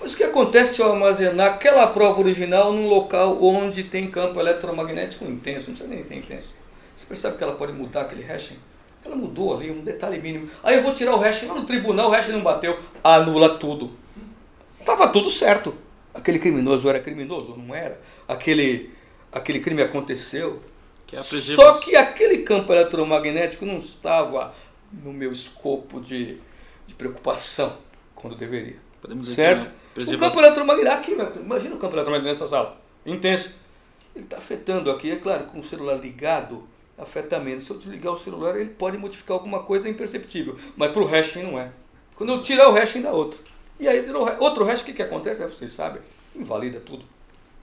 Mas 0.00 0.14
o 0.14 0.16
que 0.16 0.24
acontece 0.24 0.74
se 0.74 0.82
eu 0.82 0.90
armazenar 0.90 1.48
aquela 1.48 1.86
prova 1.86 2.20
original 2.20 2.72
num 2.72 2.88
local 2.88 3.42
onde 3.42 3.84
tem 3.84 4.10
campo 4.10 4.40
eletromagnético 4.40 5.26
intenso? 5.26 5.70
Não 5.70 5.76
precisa 5.76 5.94
nem 5.94 6.02
ter 6.02 6.16
intenso. 6.16 6.54
Você 6.96 7.06
percebe 7.06 7.36
que 7.36 7.44
ela 7.44 7.54
pode 7.54 7.72
mudar 7.72 8.02
aquele 8.02 8.22
hashing? 8.22 8.56
Ela 9.04 9.14
mudou 9.14 9.54
ali, 9.54 9.70
um 9.70 9.82
detalhe 9.82 10.20
mínimo. 10.20 10.48
Aí 10.62 10.76
eu 10.76 10.82
vou 10.82 10.94
tirar 10.94 11.14
o 11.14 11.18
hashing 11.18 11.46
lá 11.46 11.54
no 11.54 11.66
tribunal, 11.66 12.08
o 12.08 12.12
hashing 12.12 12.32
não 12.32 12.42
bateu. 12.42 12.78
Anula 13.04 13.58
tudo. 13.58 13.90
Estava 14.78 15.08
tudo 15.08 15.30
certo. 15.30 15.74
Aquele 16.14 16.38
criminoso 16.38 16.88
era 16.88 17.00
criminoso 17.00 17.52
ou 17.52 17.58
não 17.58 17.74
era? 17.74 18.00
Aquele, 18.26 18.90
aquele 19.30 19.60
crime 19.60 19.82
aconteceu. 19.82 20.62
Que 21.06 21.16
é 21.16 21.22
Só 21.22 21.78
que 21.78 21.96
aquele 21.96 22.38
campo 22.38 22.72
eletromagnético 22.72 23.66
não 23.66 23.78
estava 23.78 24.54
no 24.92 25.12
meu 25.12 25.32
escopo 25.32 26.00
de, 26.00 26.38
de 26.86 26.94
preocupação 26.94 27.76
quando 28.14 28.36
deveria. 28.36 28.76
Podemos 29.00 29.28
certo? 29.28 29.70
O 30.08 30.18
campo 30.18 30.38
eletromagnético, 30.38 31.22
aqui, 31.22 31.38
imagina 31.38 31.74
o 31.74 31.78
campo 31.78 31.94
eletromagnético 31.94 32.40
nessa 32.40 32.46
sala, 32.46 32.80
intenso. 33.04 33.54
Ele 34.14 34.24
está 34.24 34.38
afetando 34.38 34.90
aqui, 34.90 35.10
é 35.10 35.16
claro, 35.16 35.44
com 35.44 35.60
o 35.60 35.64
celular 35.64 35.94
ligado, 35.94 36.66
afeta 36.98 37.38
menos. 37.38 37.64
Se 37.64 37.70
eu 37.70 37.78
desligar 37.78 38.12
o 38.12 38.18
celular, 38.18 38.56
ele 38.56 38.70
pode 38.70 38.98
modificar 38.98 39.36
alguma 39.36 39.62
coisa 39.62 39.88
imperceptível, 39.88 40.56
mas 40.76 40.92
para 40.92 41.02
o 41.02 41.06
hashing 41.06 41.42
não 41.42 41.58
é. 41.58 41.72
Quando 42.16 42.32
eu 42.32 42.42
tirar 42.42 42.68
o 42.68 42.72
hashing, 42.72 43.02
dá 43.02 43.12
outro. 43.12 43.40
E 43.78 43.88
aí, 43.88 44.04
outro 44.38 44.64
hash, 44.64 44.82
o 44.82 44.84
que, 44.84 44.92
que 44.92 45.02
acontece? 45.02 45.42
É, 45.42 45.46
vocês 45.48 45.72
sabem, 45.72 46.02
invalida 46.36 46.78
tudo. 46.80 47.04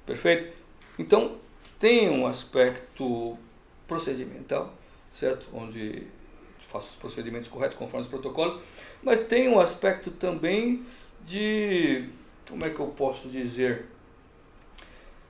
Perfeito? 0.06 0.52
Então, 0.98 1.40
tem 1.78 2.10
um 2.10 2.26
aspecto 2.26 3.38
procedimental, 3.88 4.74
certo? 5.12 5.48
Onde 5.54 6.08
faço 6.58 6.90
os 6.90 6.96
procedimentos 6.96 7.48
corretos 7.48 7.78
conforme 7.78 8.02
os 8.02 8.10
protocolos, 8.10 8.58
mas 9.02 9.20
tem 9.20 9.48
um 9.48 9.60
aspecto 9.60 10.12
também 10.12 10.84
de 11.24 12.10
como 12.50 12.66
é 12.66 12.70
que 12.70 12.80
eu 12.80 12.88
posso 12.88 13.28
dizer? 13.28 13.86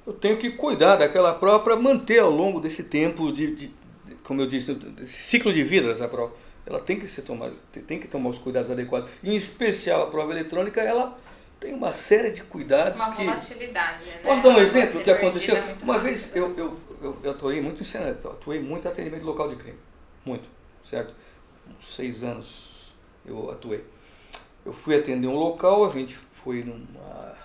Eu 0.06 0.14
tenho 0.14 0.38
que 0.38 0.52
cuidar 0.52 0.96
daquela 0.96 1.34
prova 1.34 1.64
para 1.64 1.76
manter 1.76 2.20
ao 2.20 2.32
longo 2.32 2.60
desse 2.60 2.84
tempo 2.84 3.32
de, 3.32 3.54
de, 3.54 3.68
de, 4.06 4.16
como 4.24 4.42
eu 4.42 4.46
disse, 4.46 4.74
desse 4.74 5.14
ciclo 5.14 5.52
de 5.52 5.64
vida 5.64 5.88
dessa 5.88 6.08
prova. 6.08 6.34
Ela 6.66 6.80
tem 6.80 7.00
que 7.00 7.08
ser 7.08 7.22
tomada, 7.24 7.54
tem 7.86 8.00
que 8.00 8.08
tomar 8.08 8.30
os 8.30 8.38
cuidados 8.38 8.72
adequados. 8.72 9.10
Em 9.24 9.36
especial 9.36 10.04
a 10.04 10.08
prova 10.08 10.32
eletrônica, 10.32 10.82
ela 10.82 11.18
tem 11.60 11.74
uma 11.74 11.94
série 11.94 12.32
de 12.32 12.44
cuidados 12.44 13.00
uma 13.02 13.16
que. 13.16 13.24
volatilidade. 13.26 14.06
Né? 14.06 14.20
Posso 14.24 14.42
dar 14.44 14.50
um 14.50 14.60
exemplo 14.60 15.00
do 15.00 15.04
que 15.04 15.12
aconteceu? 15.12 15.56
Uma 15.82 15.98
vez 15.98 16.36
eu, 16.36 16.56
eu, 16.58 16.78
eu, 17.02 17.18
eu 17.24 17.32
atuei 17.32 17.62
muito 17.62 17.82
em 17.82 17.86
cena, 17.86 18.12
atuei 18.12 18.60
muito 18.60 18.88
em 18.88 18.92
atendimento 18.92 19.26
local 19.26 19.48
de 19.48 19.56
crime. 19.56 19.78
Muito, 20.26 20.48
certo? 20.84 21.16
Uns 21.78 21.96
seis 21.96 22.24
anos 22.24 22.94
eu 23.26 23.50
atuei. 23.50 23.84
Eu 24.66 24.74
fui 24.74 24.96
atender 24.96 25.28
um 25.28 25.36
local, 25.36 25.86
a 25.86 25.90
gente 25.94 26.18
foi 26.44 26.64
numa. 26.64 27.36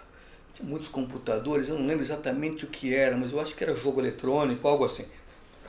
Tinha 0.52 0.68
muitos 0.68 0.88
computadores, 0.88 1.68
eu 1.68 1.78
não 1.78 1.86
lembro 1.86 2.02
exatamente 2.02 2.64
o 2.64 2.68
que 2.68 2.94
era, 2.94 3.16
mas 3.16 3.32
eu 3.32 3.40
acho 3.40 3.54
que 3.54 3.64
era 3.64 3.74
jogo 3.74 4.00
eletrônico, 4.00 4.66
algo 4.68 4.84
assim. 4.84 5.06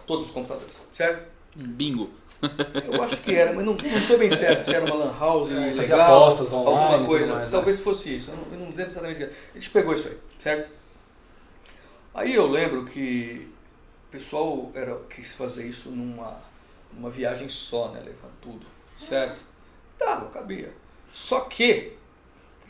Todos 0.06 0.26
os 0.26 0.32
computadores, 0.32 0.82
certo? 0.92 1.32
Bingo. 1.56 2.10
Eu 2.92 3.02
acho 3.02 3.18
que 3.22 3.34
era, 3.34 3.54
mas 3.54 3.64
não 3.64 3.78
estou 3.78 4.18
bem 4.18 4.30
certo 4.30 4.66
se 4.66 4.76
era 4.76 4.84
uma 4.84 5.06
lan 5.06 5.18
house 5.18 5.50
é, 5.50 5.72
legal, 5.72 6.24
apostas 6.24 6.52
online, 6.52 6.94
alguma 6.94 7.08
coisa. 7.08 7.34
Mais, 7.36 7.50
Talvez 7.50 7.78
né? 7.78 7.84
fosse 7.84 8.16
isso, 8.16 8.32
eu 8.32 8.36
não, 8.36 8.44
eu 8.52 8.60
não 8.60 8.66
lembro 8.66 8.88
exatamente 8.88 9.16
o 9.16 9.18
que 9.20 9.24
era. 9.24 9.34
A 9.56 9.58
gente 9.58 9.70
pegou 9.70 9.94
isso 9.94 10.10
aí, 10.10 10.18
certo? 10.40 10.70
Aí 12.14 12.36
eu 12.36 12.48
lembro 12.48 12.84
que 12.84 13.50
o 14.10 14.12
pessoal 14.12 14.70
era, 14.74 14.94
quis 15.06 15.34
fazer 15.36 15.66
isso 15.66 15.90
numa, 15.92 16.36
numa 16.92 17.10
viagem 17.10 17.48
só, 17.48 17.88
né? 17.90 18.00
Levando 18.00 18.34
tudo, 18.42 18.66
certo? 18.98 19.42
Dava, 19.98 20.26
cabia. 20.30 20.74
Só 21.14 21.42
que 21.42 21.94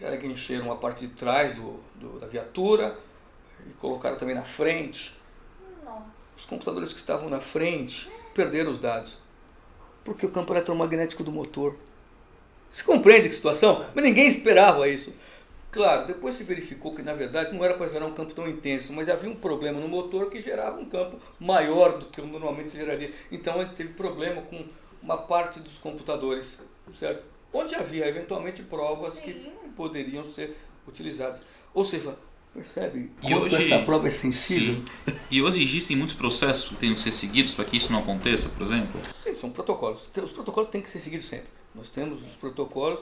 era 0.04 0.18
que 0.18 0.28
encheram 0.28 0.70
a 0.72 0.76
parte 0.76 1.08
de 1.08 1.14
trás 1.14 1.56
do, 1.56 1.80
do, 1.96 2.20
da 2.20 2.28
viatura 2.28 3.00
e 3.66 3.70
colocaram 3.74 4.18
também 4.18 4.36
na 4.36 4.44
frente. 4.44 5.18
Nossa. 5.84 6.04
Os 6.36 6.46
computadores 6.46 6.92
que 6.92 7.00
estavam 7.00 7.30
na 7.30 7.40
frente 7.40 8.12
perderam 8.34 8.70
os 8.70 8.80
dados. 8.80 9.18
Porque 10.04 10.26
o 10.26 10.30
campo 10.30 10.52
eletromagnético 10.52 11.24
do 11.24 11.32
motor. 11.32 11.78
Se 12.70 12.84
compreende 12.84 13.30
que 13.30 13.36
situação? 13.36 13.86
Mas 13.96 14.04
ninguém 14.04 14.28
esperava 14.28 14.90
isso. 14.90 15.16
Claro, 15.72 16.06
depois 16.06 16.36
se 16.36 16.44
verificou 16.44 16.94
que 16.94 17.02
na 17.02 17.14
verdade 17.14 17.56
não 17.56 17.64
era 17.64 17.74
para 17.76 17.88
gerar 17.88 18.06
um 18.06 18.14
campo 18.14 18.34
tão 18.34 18.48
intenso, 18.48 18.92
mas 18.94 19.10
havia 19.10 19.30
um 19.30 19.36
problema 19.36 19.80
no 19.80 19.88
motor 19.88 20.30
que 20.30 20.40
gerava 20.40 20.78
um 20.80 20.86
campo 20.86 21.18
maior 21.40 21.98
do 21.98 22.08
que 22.08 22.22
normalmente 22.22 22.72
se 22.72 22.78
geraria. 22.78 23.12
Então 23.32 23.60
ele 23.62 23.72
teve 23.72 23.94
problema 23.94 24.42
com 24.42 24.66
uma 25.02 25.18
parte 25.18 25.62
dos 25.62 25.78
computadores, 25.78 26.62
certo? 26.94 27.24
onde 27.54 27.76
havia 27.76 28.08
eventualmente 28.08 28.64
provas 28.64 29.14
Sim. 29.14 29.22
que 29.22 29.52
poderiam 29.76 30.24
ser 30.24 30.56
utilizadas. 30.88 31.44
Ou 31.74 31.84
seja, 31.84 32.18
percebe 32.54 33.12
e 33.22 33.34
hoje, 33.34 33.56
essa 33.56 33.84
prova 33.84 34.08
é 34.08 34.12
sensível? 34.12 34.76
Sim. 34.76 35.16
E 35.32 35.42
hoje 35.42 35.64
existem 35.64 35.98
muitos 35.98 36.16
processos 36.16 36.70
que 36.70 36.76
têm 36.76 36.94
que 36.94 37.02
ser 37.02 37.12
seguidos 37.12 37.56
para 37.56 37.66
que 37.66 37.76
isso 37.76 37.92
não 37.92 38.00
aconteça, 38.00 38.50
por 38.50 38.64
exemplo? 38.64 39.00
Sim, 39.20 39.36
são 39.36 39.50
protocolos. 39.50 40.10
Os 40.16 40.32
protocolos 40.32 40.70
têm 40.70 40.82
que 40.82 40.90
ser 40.90 41.00
seguidos 41.00 41.28
sempre. 41.28 41.48
Nós 41.74 41.90
temos 41.90 42.22
os 42.22 42.36
protocolos 42.36 43.02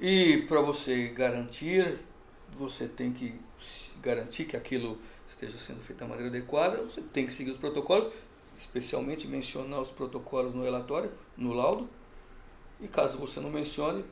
e 0.00 0.44
para 0.48 0.62
você 0.62 1.08
garantir, 1.08 1.98
você 2.58 2.88
tem 2.88 3.12
que 3.12 3.34
garantir 4.02 4.46
que 4.46 4.56
aquilo 4.56 4.98
esteja 5.28 5.58
sendo 5.58 5.80
feito 5.80 5.98
da 5.98 6.06
maneira 6.06 6.30
adequada, 6.30 6.82
você 6.82 7.02
tem 7.02 7.26
que 7.26 7.34
seguir 7.34 7.50
os 7.50 7.58
protocolos, 7.58 8.12
especialmente 8.58 9.28
mencionar 9.28 9.80
os 9.80 9.90
protocolos 9.90 10.54
no 10.54 10.64
relatório, 10.64 11.12
no 11.36 11.52
laudo, 11.52 11.88
e 12.80 12.88
caso 12.88 13.18
você 13.18 13.40
não 13.40 13.50
mencione, 13.50 14.02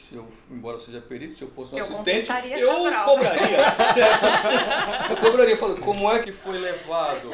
se 0.00 0.14
eu, 0.14 0.26
embora 0.50 0.76
eu 0.76 0.80
seja 0.80 1.00
perito, 1.00 1.36
se 1.36 1.42
eu 1.44 1.48
fosse 1.48 1.74
um 1.74 1.78
eu 1.78 1.84
assistente, 1.84 2.30
eu 2.58 3.04
cobraria. 3.04 3.58
Eu 5.10 5.16
cobraria, 5.16 5.56
falando, 5.56 5.80
como 5.80 6.10
é 6.10 6.20
que 6.22 6.32
foi 6.32 6.58
levado? 6.58 7.30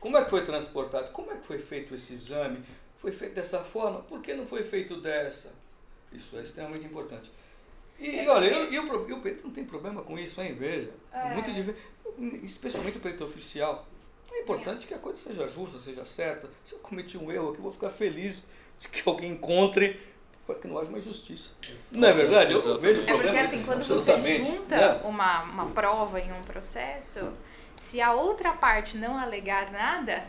Como 0.00 0.16
é 0.16 0.24
que 0.24 0.30
foi 0.30 0.44
transportado? 0.44 1.10
Como 1.10 1.30
é 1.32 1.36
que 1.36 1.46
foi 1.46 1.58
feito 1.58 1.94
esse 1.94 2.12
exame? 2.14 2.62
Foi 2.96 3.12
feito 3.12 3.34
dessa 3.34 3.60
forma? 3.60 4.00
Por 4.00 4.20
que 4.22 4.32
não 4.34 4.46
foi 4.46 4.62
feito 4.62 5.00
dessa? 5.00 5.52
Isso 6.12 6.36
é 6.38 6.42
extremamente 6.42 6.86
importante. 6.86 7.30
E, 7.98 8.22
e 8.22 8.28
olha, 8.28 8.46
eu, 8.46 8.86
eu, 8.86 9.16
o 9.16 9.20
perito 9.20 9.44
não 9.46 9.52
tem 9.52 9.64
problema 9.64 10.02
com 10.02 10.18
isso, 10.18 10.40
hein? 10.40 10.54
Veja. 10.54 10.90
É. 11.12 11.34
Muito 11.34 11.52
dif- 11.52 11.74
especialmente 12.44 12.98
o 12.98 13.00
perito 13.00 13.24
oficial. 13.24 13.86
É 14.32 14.40
importante 14.40 14.86
que 14.86 14.94
a 14.94 14.98
coisa 14.98 15.18
seja 15.18 15.48
justa, 15.48 15.78
seja 15.80 16.04
certa. 16.04 16.48
Se 16.62 16.74
eu 16.74 16.78
cometi 16.78 17.18
um 17.18 17.30
erro 17.30 17.48
aqui, 17.50 17.58
eu 17.58 17.62
vou 17.62 17.72
ficar 17.72 17.90
feliz 17.90 18.44
de 18.78 18.88
que 18.88 19.02
alguém 19.08 19.32
encontre 19.32 20.00
para 20.48 20.60
que 20.60 20.66
não 20.66 20.78
haja 20.78 20.88
uma 20.88 20.96
injustiça. 20.96 21.52
Não 21.92 22.08
é 22.08 22.12
verdade? 22.12 22.52
Eu 22.52 22.58
Exatamente. 22.58 22.80
vejo 22.80 23.00
É 23.02 23.04
porque 23.04 23.12
problema 23.22 23.40
assim, 23.46 23.62
quando 23.64 23.84
você 23.84 24.42
junta 24.42 24.76
né? 24.76 25.00
uma, 25.04 25.42
uma 25.42 25.66
prova 25.66 26.18
em 26.18 26.32
um 26.32 26.42
processo, 26.42 27.34
se 27.78 28.00
a 28.00 28.12
outra 28.14 28.54
parte 28.54 28.96
não 28.96 29.18
alegar 29.18 29.70
nada, 29.70 30.24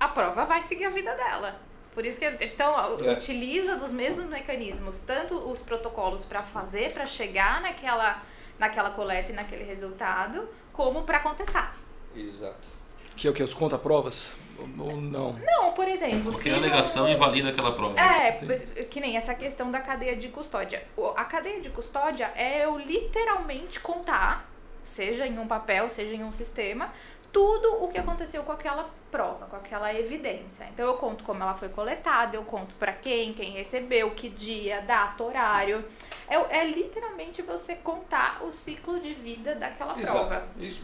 a 0.00 0.08
prova 0.08 0.46
vai 0.46 0.62
seguir 0.62 0.86
a 0.86 0.90
vida 0.90 1.14
dela. 1.14 1.60
Por 1.94 2.06
isso 2.06 2.18
que 2.18 2.26
então 2.44 2.98
É. 3.04 3.12
utiliza 3.12 3.76
dos 3.76 3.92
mesmos 3.92 4.30
mecanismos, 4.30 5.00
tanto 5.00 5.34
os 5.34 5.60
protocolos 5.60 6.24
para 6.24 6.42
fazer, 6.42 6.92
para 6.94 7.04
chegar 7.04 7.60
naquela 7.60 8.22
naquela 8.58 8.88
coleta 8.88 9.32
e 9.32 9.34
naquele 9.34 9.64
resultado, 9.64 10.48
como 10.72 11.04
para 11.04 11.20
contestar. 11.20 11.76
Exato. 12.14 12.66
Que 13.14 13.28
é 13.28 13.30
o 13.30 13.34
que? 13.34 13.42
Os 13.42 13.52
conta-provas? 13.52 14.32
Ou 14.32 14.36
ou 14.58 14.96
não? 14.96 15.32
Não, 15.34 15.72
por 15.72 15.86
exemplo, 15.88 16.32
se 16.32 16.48
Qualquer 16.50 16.58
alegação 16.64 17.04
não- 17.04 17.12
invalida 17.12 17.50
aquela 17.50 17.72
prova. 17.72 17.94
É, 18.00 18.32
que 18.90 19.00
nem 19.00 19.16
essa 19.16 19.34
questão 19.34 19.70
da 19.70 19.80
cadeia 19.80 20.16
de 20.16 20.28
custódia. 20.28 20.82
A 21.16 21.24
cadeia 21.24 21.60
de 21.60 21.70
custódia 21.70 22.32
é 22.36 22.64
eu 22.64 22.78
literalmente 22.78 23.80
contar, 23.80 24.48
seja 24.84 25.26
em 25.26 25.38
um 25.38 25.46
papel, 25.46 25.88
seja 25.90 26.14
em 26.14 26.22
um 26.24 26.32
sistema, 26.32 26.92
tudo 27.32 27.84
o 27.84 27.88
que 27.88 27.98
aconteceu 27.98 28.42
com 28.44 28.52
aquela 28.52 28.88
prova, 29.10 29.46
com 29.46 29.56
aquela 29.56 29.92
evidência. 29.92 30.66
Então 30.72 30.86
eu 30.86 30.94
conto 30.94 31.22
como 31.22 31.42
ela 31.42 31.52
foi 31.54 31.68
coletada, 31.68 32.34
eu 32.36 32.42
conto 32.44 32.74
pra 32.76 32.92
quem, 32.92 33.34
quem 33.34 33.50
recebeu, 33.50 34.10
que 34.12 34.28
dia, 34.30 34.80
data, 34.80 35.22
horário. 35.22 35.84
É, 36.28 36.60
é 36.60 36.64
literalmente 36.64 37.42
você 37.42 37.74
contar 37.76 38.42
o 38.42 38.50
ciclo 38.50 38.98
de 39.00 39.12
vida 39.12 39.54
daquela 39.54 39.92
prova. 39.92 40.34
Exato. 40.34 40.46
Isso. 40.58 40.82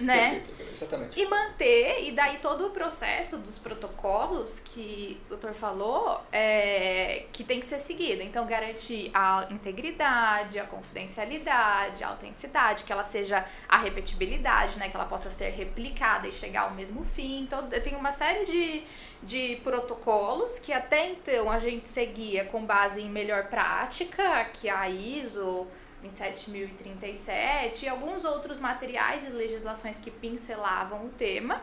Né? 0.00 0.40
Perfeito, 0.40 0.64
Exatamente. 0.74 1.20
E 1.20 1.26
manter, 1.26 2.04
e 2.04 2.10
daí 2.10 2.38
todo 2.38 2.66
o 2.66 2.70
processo 2.70 3.38
dos 3.38 3.58
protocolos 3.58 4.58
que 4.58 5.20
o 5.26 5.30
doutor 5.30 5.54
falou, 5.54 6.20
é, 6.32 7.26
que 7.32 7.44
tem 7.44 7.60
que 7.60 7.66
ser 7.66 7.78
seguido. 7.78 8.22
Então, 8.22 8.44
garantir 8.46 9.10
a 9.14 9.46
integridade, 9.50 10.58
a 10.58 10.64
confidencialidade, 10.64 12.02
a 12.02 12.08
autenticidade, 12.08 12.82
que 12.82 12.92
ela 12.92 13.04
seja 13.04 13.44
a 13.68 13.78
repetibilidade, 13.78 14.78
né? 14.78 14.88
Que 14.88 14.96
ela 14.96 15.06
possa 15.06 15.30
ser 15.30 15.50
replicada 15.50 16.26
e 16.26 16.32
chegar 16.32 16.62
ao 16.62 16.72
mesmo 16.72 17.04
fim. 17.04 17.42
Então, 17.42 17.68
tem 17.68 17.94
uma 17.94 18.10
série 18.10 18.44
de, 18.44 18.82
de 19.22 19.56
protocolos 19.62 20.58
que 20.58 20.72
até 20.72 21.10
então 21.10 21.50
a 21.50 21.58
gente 21.60 21.88
seguia 21.88 22.44
com 22.46 22.64
base 22.64 23.00
em 23.00 23.08
melhor 23.08 23.44
prática, 23.44 24.44
que 24.52 24.68
a 24.68 24.88
ISO 24.88 25.66
27.037 26.04 27.82
e 27.82 27.88
alguns 27.88 28.24
outros 28.24 28.58
materiais 28.60 29.24
e 29.26 29.30
legislações 29.30 29.98
que 29.98 30.10
pincelavam 30.10 31.06
o 31.06 31.08
tema, 31.10 31.62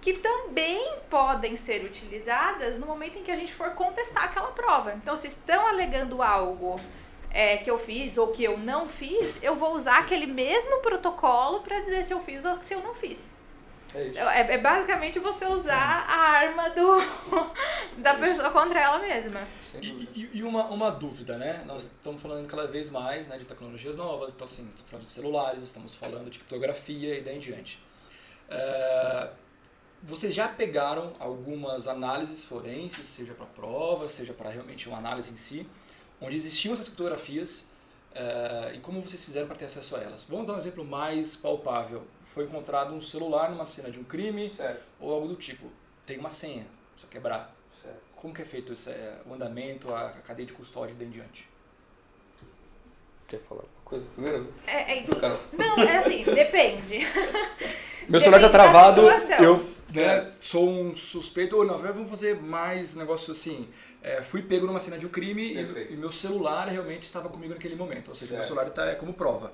que 0.00 0.14
também 0.14 0.98
podem 1.08 1.56
ser 1.56 1.84
utilizadas 1.84 2.78
no 2.78 2.86
momento 2.86 3.18
em 3.18 3.22
que 3.22 3.30
a 3.30 3.36
gente 3.36 3.52
for 3.52 3.70
contestar 3.70 4.24
aquela 4.24 4.50
prova. 4.52 4.94
Então, 4.94 5.16
se 5.16 5.28
estão 5.28 5.66
alegando 5.66 6.22
algo 6.22 6.76
é, 7.30 7.56
que 7.58 7.70
eu 7.70 7.78
fiz 7.78 8.16
ou 8.18 8.28
que 8.28 8.44
eu 8.44 8.58
não 8.58 8.88
fiz, 8.88 9.42
eu 9.42 9.54
vou 9.54 9.74
usar 9.74 9.98
aquele 9.98 10.26
mesmo 10.26 10.80
protocolo 10.80 11.60
para 11.60 11.80
dizer 11.80 12.04
se 12.04 12.12
eu 12.12 12.20
fiz 12.20 12.44
ou 12.44 12.60
se 12.60 12.74
eu 12.74 12.82
não 12.82 12.94
fiz. 12.94 13.34
É 13.94 14.04
isso. 14.08 14.18
É, 14.18 14.54
é 14.54 14.58
basicamente 14.58 15.18
você 15.18 15.46
usar 15.46 15.74
a 16.08 16.30
arma 16.30 16.68
do, 16.70 16.98
da 18.02 18.14
pessoa 18.14 18.50
contra 18.50 18.80
ela 18.80 18.98
mesma. 18.98 19.40
E, 19.80 19.90
dúvida. 19.90 20.10
e- 20.14 20.30
e 20.38 20.42
uma, 20.42 20.64
uma 20.66 20.90
dúvida, 20.90 21.36
né? 21.38 21.62
Nós 21.66 21.84
estamos 21.84 22.20
falando 22.20 22.46
cada 22.46 22.66
vez 22.66 22.90
mais 22.90 23.26
né, 23.26 23.36
de 23.36 23.46
tecnologias 23.46 23.96
novas, 23.96 24.34
então 24.34 24.44
assim, 24.44 24.66
estamos 24.68 24.90
falando 24.90 25.04
de 25.04 25.08
celulares, 25.10 25.62
estamos 25.62 25.94
falando 25.94 26.30
de 26.30 26.38
criptografia 26.38 27.16
e 27.18 27.20
daí 27.22 27.36
em 27.36 27.40
diante. 27.40 27.78
É, 28.48 29.30
vocês 30.02 30.34
já 30.34 30.46
pegaram 30.48 31.14
algumas 31.18 31.86
análises 31.88 32.44
forenses, 32.44 33.06
seja 33.06 33.34
para 33.34 33.46
prova, 33.46 34.08
seja 34.08 34.32
para 34.32 34.50
realmente 34.50 34.88
uma 34.88 34.98
análise 34.98 35.32
em 35.32 35.36
si, 35.36 35.66
onde 36.20 36.36
existiam 36.36 36.72
essas 36.74 36.86
criptografias 36.88 37.66
é, 38.16 38.72
e 38.74 38.80
como 38.80 39.00
vocês 39.02 39.22
fizeram 39.24 39.46
para 39.46 39.56
ter 39.56 39.66
acesso 39.66 39.94
a 39.96 40.00
elas? 40.00 40.24
Vamos 40.24 40.46
dar 40.46 40.54
um 40.54 40.58
exemplo 40.58 40.84
mais 40.84 41.36
palpável. 41.36 42.02
Foi 42.22 42.44
encontrado 42.44 42.94
um 42.94 43.00
celular 43.00 43.50
numa 43.50 43.66
cena 43.66 43.90
de 43.90 43.98
um 44.00 44.04
crime 44.04 44.48
Certo, 44.48 44.82
ou 44.98 45.12
algo 45.12 45.28
do 45.28 45.34
tipo. 45.36 45.66
Tem 46.06 46.18
uma 46.18 46.30
senha, 46.30 46.66
só 46.96 47.06
quebrar. 47.08 47.54
certo. 47.82 47.98
Como 48.16 48.32
que 48.32 48.42
é 48.42 48.44
feito 48.44 48.72
esse, 48.72 48.90
é, 48.90 49.20
o 49.26 49.34
andamento, 49.34 49.92
a, 49.94 50.06
a 50.08 50.10
cadeia 50.22 50.46
de 50.46 50.52
custódia 50.54 50.92
e 50.94 50.96
daí 50.96 51.06
em 51.06 51.10
diante? 51.10 51.46
Quer 53.26 53.40
falar 53.40 53.62
alguma 53.62 53.82
coisa 53.84 54.06
primeiro? 54.14 54.52
É, 54.66 54.98
é- 54.98 55.04
não, 55.52 55.78
é 55.80 55.98
assim, 55.98 56.24
depende. 56.24 57.00
Meu 58.08 58.20
celular 58.20 58.40
tá 58.40 58.46
Depende 58.46 58.52
travado, 58.52 59.02
eu 59.42 59.75
né, 59.96 60.32
sou 60.38 60.68
um 60.68 60.94
suspeito, 60.96 61.56
ou 61.56 61.64
não, 61.64 61.78
vamos 61.78 62.08
fazer 62.10 62.40
mais 62.40 62.94
negócio 62.96 63.32
assim. 63.32 63.66
é, 64.02 64.22
fui 64.22 64.42
pego 64.42 64.66
numa 64.66 64.78
cena 64.80 64.98
de 64.98 65.06
um 65.06 65.08
crime 65.08 65.42
e, 65.54 65.92
e 65.92 65.96
meu 65.96 66.12
celular 66.12 66.68
realmente 66.68 67.04
estava 67.04 67.28
comigo 67.28 67.54
naquele 67.54 67.74
momento, 67.76 68.08
ou 68.08 68.14
seja, 68.14 68.32
meu 68.32 68.42
Certo. 68.42 68.48
celular 68.54 68.68
está 68.68 68.94
como 68.96 69.12
prova. 69.14 69.52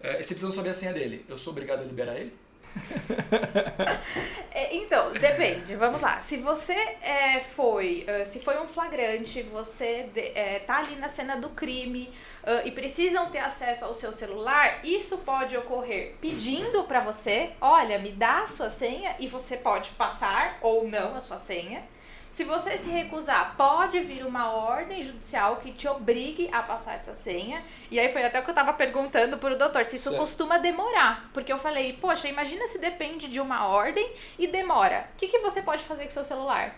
É, 0.00 0.22
você 0.22 0.34
precisa 0.34 0.52
saber 0.52 0.70
a 0.70 0.74
senha 0.74 0.92
dele. 0.92 1.24
Eu 1.28 1.38
sou 1.38 1.52
obrigado 1.52 1.80
a 1.80 1.84
liberar 1.84 2.16
ele? 2.16 2.32
É, 4.54 4.74
Então, 4.76 5.12
depende. 5.12 5.74
Vamos 5.76 6.00
lá. 6.00 6.20
Se 6.20 6.36
você 6.36 6.72
é, 6.72 7.40
foi, 7.40 8.06
ah, 8.08 8.24
se 8.24 8.38
foi 8.40 8.60
um 8.60 8.66
flagrante, 8.66 9.42
você 9.42 10.04
de- 10.12 10.32
é, 10.34 10.60
tá 10.60 10.78
ali 10.78 10.96
na 10.96 11.08
cena 11.08 11.36
do 11.36 11.48
crime 11.50 12.12
ah, 12.46 12.62
e 12.64 12.70
precisam 12.70 13.30
ter 13.30 13.38
acesso 13.38 13.84
ao 13.84 13.94
seu 13.94 14.12
celular, 14.12 14.80
isso 14.84 15.18
pode 15.18 15.56
ocorrer 15.56 16.14
pedindo 16.20 16.84
pra 16.84 17.00
você, 17.00 17.52
olha, 17.60 17.98
me 17.98 18.12
dá 18.12 18.42
a 18.42 18.46
sua 18.46 18.70
senha 18.70 19.16
e 19.18 19.26
você 19.26 19.56
pode 19.56 19.90
passar 19.90 20.58
ou 20.60 20.86
não 20.88 21.16
a 21.16 21.20
sua 21.20 21.38
senha. 21.38 21.82
Se 22.30 22.42
você 22.42 22.76
se 22.76 22.90
recusar, 22.90 23.54
pode 23.56 24.00
vir 24.00 24.26
uma 24.26 24.50
ordem 24.50 25.00
judicial 25.00 25.58
que 25.58 25.70
te 25.70 25.86
obrigue 25.86 26.48
a 26.52 26.64
passar 26.64 26.96
essa 26.96 27.14
senha. 27.14 27.62
E 27.92 28.00
aí 28.00 28.12
foi 28.12 28.24
até 28.24 28.40
o 28.40 28.42
que 28.42 28.50
eu 28.50 28.54
tava 28.54 28.72
perguntando 28.72 29.38
pro 29.38 29.56
doutor, 29.56 29.84
se 29.84 29.94
isso 29.94 30.10
Certo. 30.10 30.20
costuma 30.20 30.58
demorar. 30.58 31.30
Porque 31.32 31.52
eu 31.52 31.58
falei, 31.58 31.92
poxa, 31.92 32.26
imagina 32.26 32.66
se 32.66 32.80
depende 32.80 33.28
de 33.28 33.40
uma 33.40 33.68
ordem 33.68 34.12
e 34.36 34.48
demora. 34.48 35.08
O 35.14 35.16
que, 35.16 35.28
que 35.28 35.38
você 35.38 35.62
pode 35.62 35.84
fazer 35.84 36.06
com 36.06 36.10
seu 36.10 36.24
celular? 36.24 36.74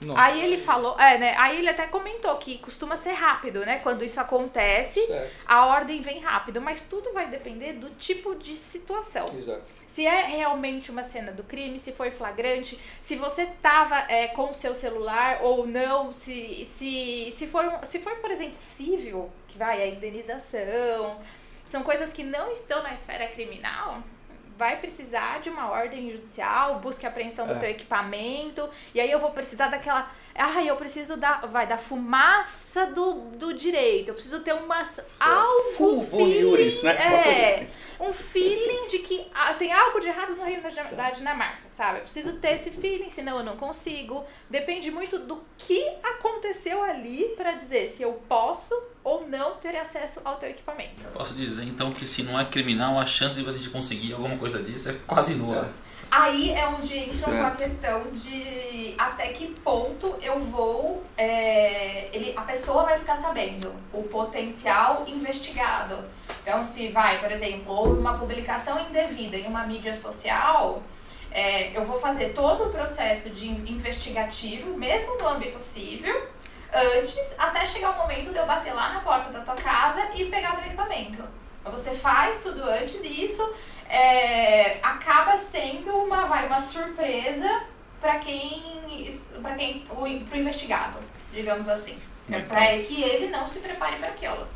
Nossa. 0.00 0.20
Aí 0.22 0.42
ele 0.42 0.56
falou, 0.56 0.98
é, 0.98 1.18
né? 1.18 1.34
Aí 1.36 1.58
ele 1.58 1.68
até 1.68 1.86
comentou 1.86 2.34
que 2.36 2.56
costuma 2.58 2.96
ser 2.96 3.12
rápido, 3.12 3.60
né? 3.66 3.80
Quando 3.80 4.02
isso 4.04 4.18
acontece, 4.20 5.04
Certo, 5.06 5.32
a 5.46 5.66
ordem 5.66 6.00
vem 6.00 6.20
rápido. 6.20 6.60
Mas 6.60 6.82
tudo 6.82 7.12
vai 7.12 7.28
depender 7.28 7.74
do 7.74 7.90
tipo 7.90 8.34
de 8.34 8.56
situação. 8.56 9.26
exato. 9.36 9.62
Se 9.86 10.06
é 10.06 10.24
realmente 10.26 10.90
uma 10.90 11.02
cena 11.04 11.32
do 11.32 11.42
crime, 11.42 11.76
se 11.78 11.90
foi 11.92 12.10
flagrante, 12.12 12.80
se 13.02 13.16
você 13.16 13.44
tava 13.60 13.98
é, 14.08 14.28
com 14.28 14.50
o 14.50 14.54
seu 14.54 14.72
celular 14.74 15.40
ou 15.42 15.66
não, 15.66 16.12
se, 16.12 16.64
se, 16.64 17.32
se, 17.36 17.46
for, 17.48 17.64
um- 17.64 17.84
se 17.84 17.98
for, 17.98 18.14
por 18.16 18.30
exemplo, 18.30 18.56
civil, 18.56 19.28
que 19.48 19.58
vai 19.58 19.82
a 19.82 19.86
indenização, 19.88 21.18
são 21.64 21.82
coisas 21.82 22.12
que 22.12 22.22
não 22.22 22.50
estão 22.52 22.82
na 22.82 22.92
esfera 22.94 23.26
criminal, 23.28 23.98
vai 24.60 24.76
precisar 24.76 25.40
de 25.40 25.48
uma 25.48 25.70
ordem 25.70 26.10
judicial, 26.10 26.78
busque 26.80 27.06
a 27.06 27.08
apreensão 27.08 27.46
do 27.46 27.54
É. 27.54 27.58
teu 27.58 27.70
equipamento, 27.70 28.68
e 28.94 29.00
aí 29.00 29.10
eu 29.10 29.18
vou 29.18 29.30
precisar 29.30 29.68
daquela. 29.68 30.12
Ai, 30.34 30.68
eu 30.68 30.76
preciso 30.76 31.16
da. 31.16 31.38
Vai, 31.38 31.66
da 31.66 31.76
fumaça 31.78 32.86
do, 32.86 33.30
do 33.36 33.52
direito. 33.54 34.08
Eu 34.08 34.14
preciso 34.14 34.40
ter 34.40 34.52
uma. 34.54 34.84
Algo. 35.18 35.62
Full 35.76 36.02
boniuris, 36.04 36.82
né? 36.82 36.92
É 36.94 37.54
assim. 37.54 37.68
um 38.08 38.12
feeling 38.12 38.86
de 38.86 38.98
que 39.00 39.26
ah, 39.34 39.54
tem 39.54 39.72
algo 39.72 39.98
de 39.98 40.08
errado 40.08 40.36
no 40.36 40.44
reino 40.44 40.62
da, 40.62 40.82
da 40.82 41.10
Dinamarca, 41.10 41.68
sabe? 41.68 41.98
Eu 41.98 42.02
preciso 42.02 42.34
ter 42.34 42.52
esse 42.54 42.70
feeling, 42.70 43.10
senão 43.10 43.38
eu 43.38 43.44
não 43.44 43.56
consigo. 43.56 44.24
Depende 44.48 44.90
muito 44.90 45.18
do 45.18 45.42
que 45.58 45.82
aconteceu 46.02 46.82
ali 46.82 47.34
pra 47.36 47.52
dizer 47.52 47.90
se 47.90 48.02
eu 48.02 48.12
posso 48.28 48.74
ou 49.02 49.26
não 49.26 49.56
ter 49.56 49.76
acesso 49.76 50.20
ao 50.24 50.36
teu 50.36 50.50
equipamento. 50.50 51.04
Posso 51.12 51.34
dizer 51.34 51.64
então 51.64 51.90
que 51.90 52.06
se 52.06 52.22
não 52.22 52.38
é 52.38 52.44
criminal, 52.44 52.98
a 52.98 53.06
chance 53.06 53.36
de 53.36 53.42
você 53.42 53.68
conseguir 53.70 54.12
alguma 54.12 54.36
coisa 54.36 54.62
disso 54.62 54.90
é 54.90 54.96
quase 55.06 55.34
nula. 55.34 55.72
Aí 56.10 56.50
é 56.50 56.66
onde 56.66 56.98
entra 56.98 57.24
com 57.24 57.30
a 57.30 57.34
Certo. 57.50 57.56
questão 57.58 58.02
de 58.10 58.94
até 58.98 59.28
que 59.28 59.46
ponto 59.62 60.16
eu 60.20 60.40
vou. 60.40 61.04
é, 61.16 62.08
ele, 62.12 62.32
a 62.36 62.42
pessoa 62.42 62.82
vai 62.82 62.98
ficar 62.98 63.14
sabendo 63.16 63.72
o 63.92 64.02
potencial 64.02 65.04
investigado. 65.06 65.96
Então, 66.42 66.64
se 66.64 66.88
vai, 66.88 67.20
por 67.20 67.30
exemplo, 67.30 67.72
houve 67.72 68.00
uma 68.00 68.18
publicação 68.18 68.80
indevida 68.88 69.36
em 69.36 69.46
uma 69.46 69.64
mídia 69.66 69.94
social, 69.94 70.82
é, 71.30 71.76
eu 71.76 71.84
vou 71.84 72.00
fazer 72.00 72.30
todo 72.30 72.64
o 72.64 72.70
processo 72.70 73.30
de 73.30 73.46
in- 73.48 73.64
investigativo, 73.68 74.76
mesmo 74.76 75.16
no 75.18 75.28
âmbito 75.28 75.62
civil, 75.62 76.22
antes, 76.72 77.34
até 77.38 77.64
chegar 77.66 77.90
o 77.90 77.98
momento 77.98 78.32
de 78.32 78.38
eu 78.38 78.46
bater 78.46 78.72
lá 78.72 78.94
na 78.94 79.00
porta 79.00 79.30
da 79.30 79.40
tua 79.40 79.54
casa 79.54 80.10
e 80.14 80.26
pegar 80.26 80.56
teu 80.56 80.66
equipamento. 80.66 81.22
Você 81.64 81.92
faz 81.92 82.42
tudo 82.42 82.62
antes 82.64 83.04
e 83.04 83.24
isso 83.24 83.54
é, 83.88 84.78
acaba 84.82 85.36
sendo 85.36 85.90
uma, 85.90 86.26
vai, 86.26 86.46
uma 86.46 86.58
surpresa 86.58 87.62
para 88.00 88.18
quem, 88.18 89.12
para 89.42 89.54
quem, 89.54 89.84
o, 89.90 90.24
pro 90.24 90.38
investigado, 90.38 90.98
digamos 91.32 91.68
assim. 91.68 91.98
É 92.30 92.40
para 92.40 92.78
que 92.78 93.02
ele 93.02 93.28
não 93.28 93.46
se 93.46 93.58
prepare 93.58 93.96
para 93.96 94.08
aquilo. 94.08 94.46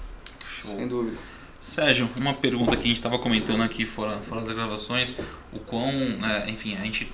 Show. 0.44 0.76
Sem 0.76 0.88
dúvida. 0.88 1.18
Sérgio, 1.60 2.08
uma 2.16 2.34
pergunta 2.34 2.76
que 2.76 2.82
a 2.82 2.86
gente 2.86 2.96
estava 2.96 3.18
comentando 3.18 3.62
aqui 3.62 3.86
fora, 3.86 4.20
fora 4.20 4.42
das 4.42 4.54
gravações, 4.54 5.14
o 5.52 5.58
quão, 5.58 5.88
é, 5.88 6.50
enfim, 6.50 6.76
a 6.76 6.82
gente 6.82 7.10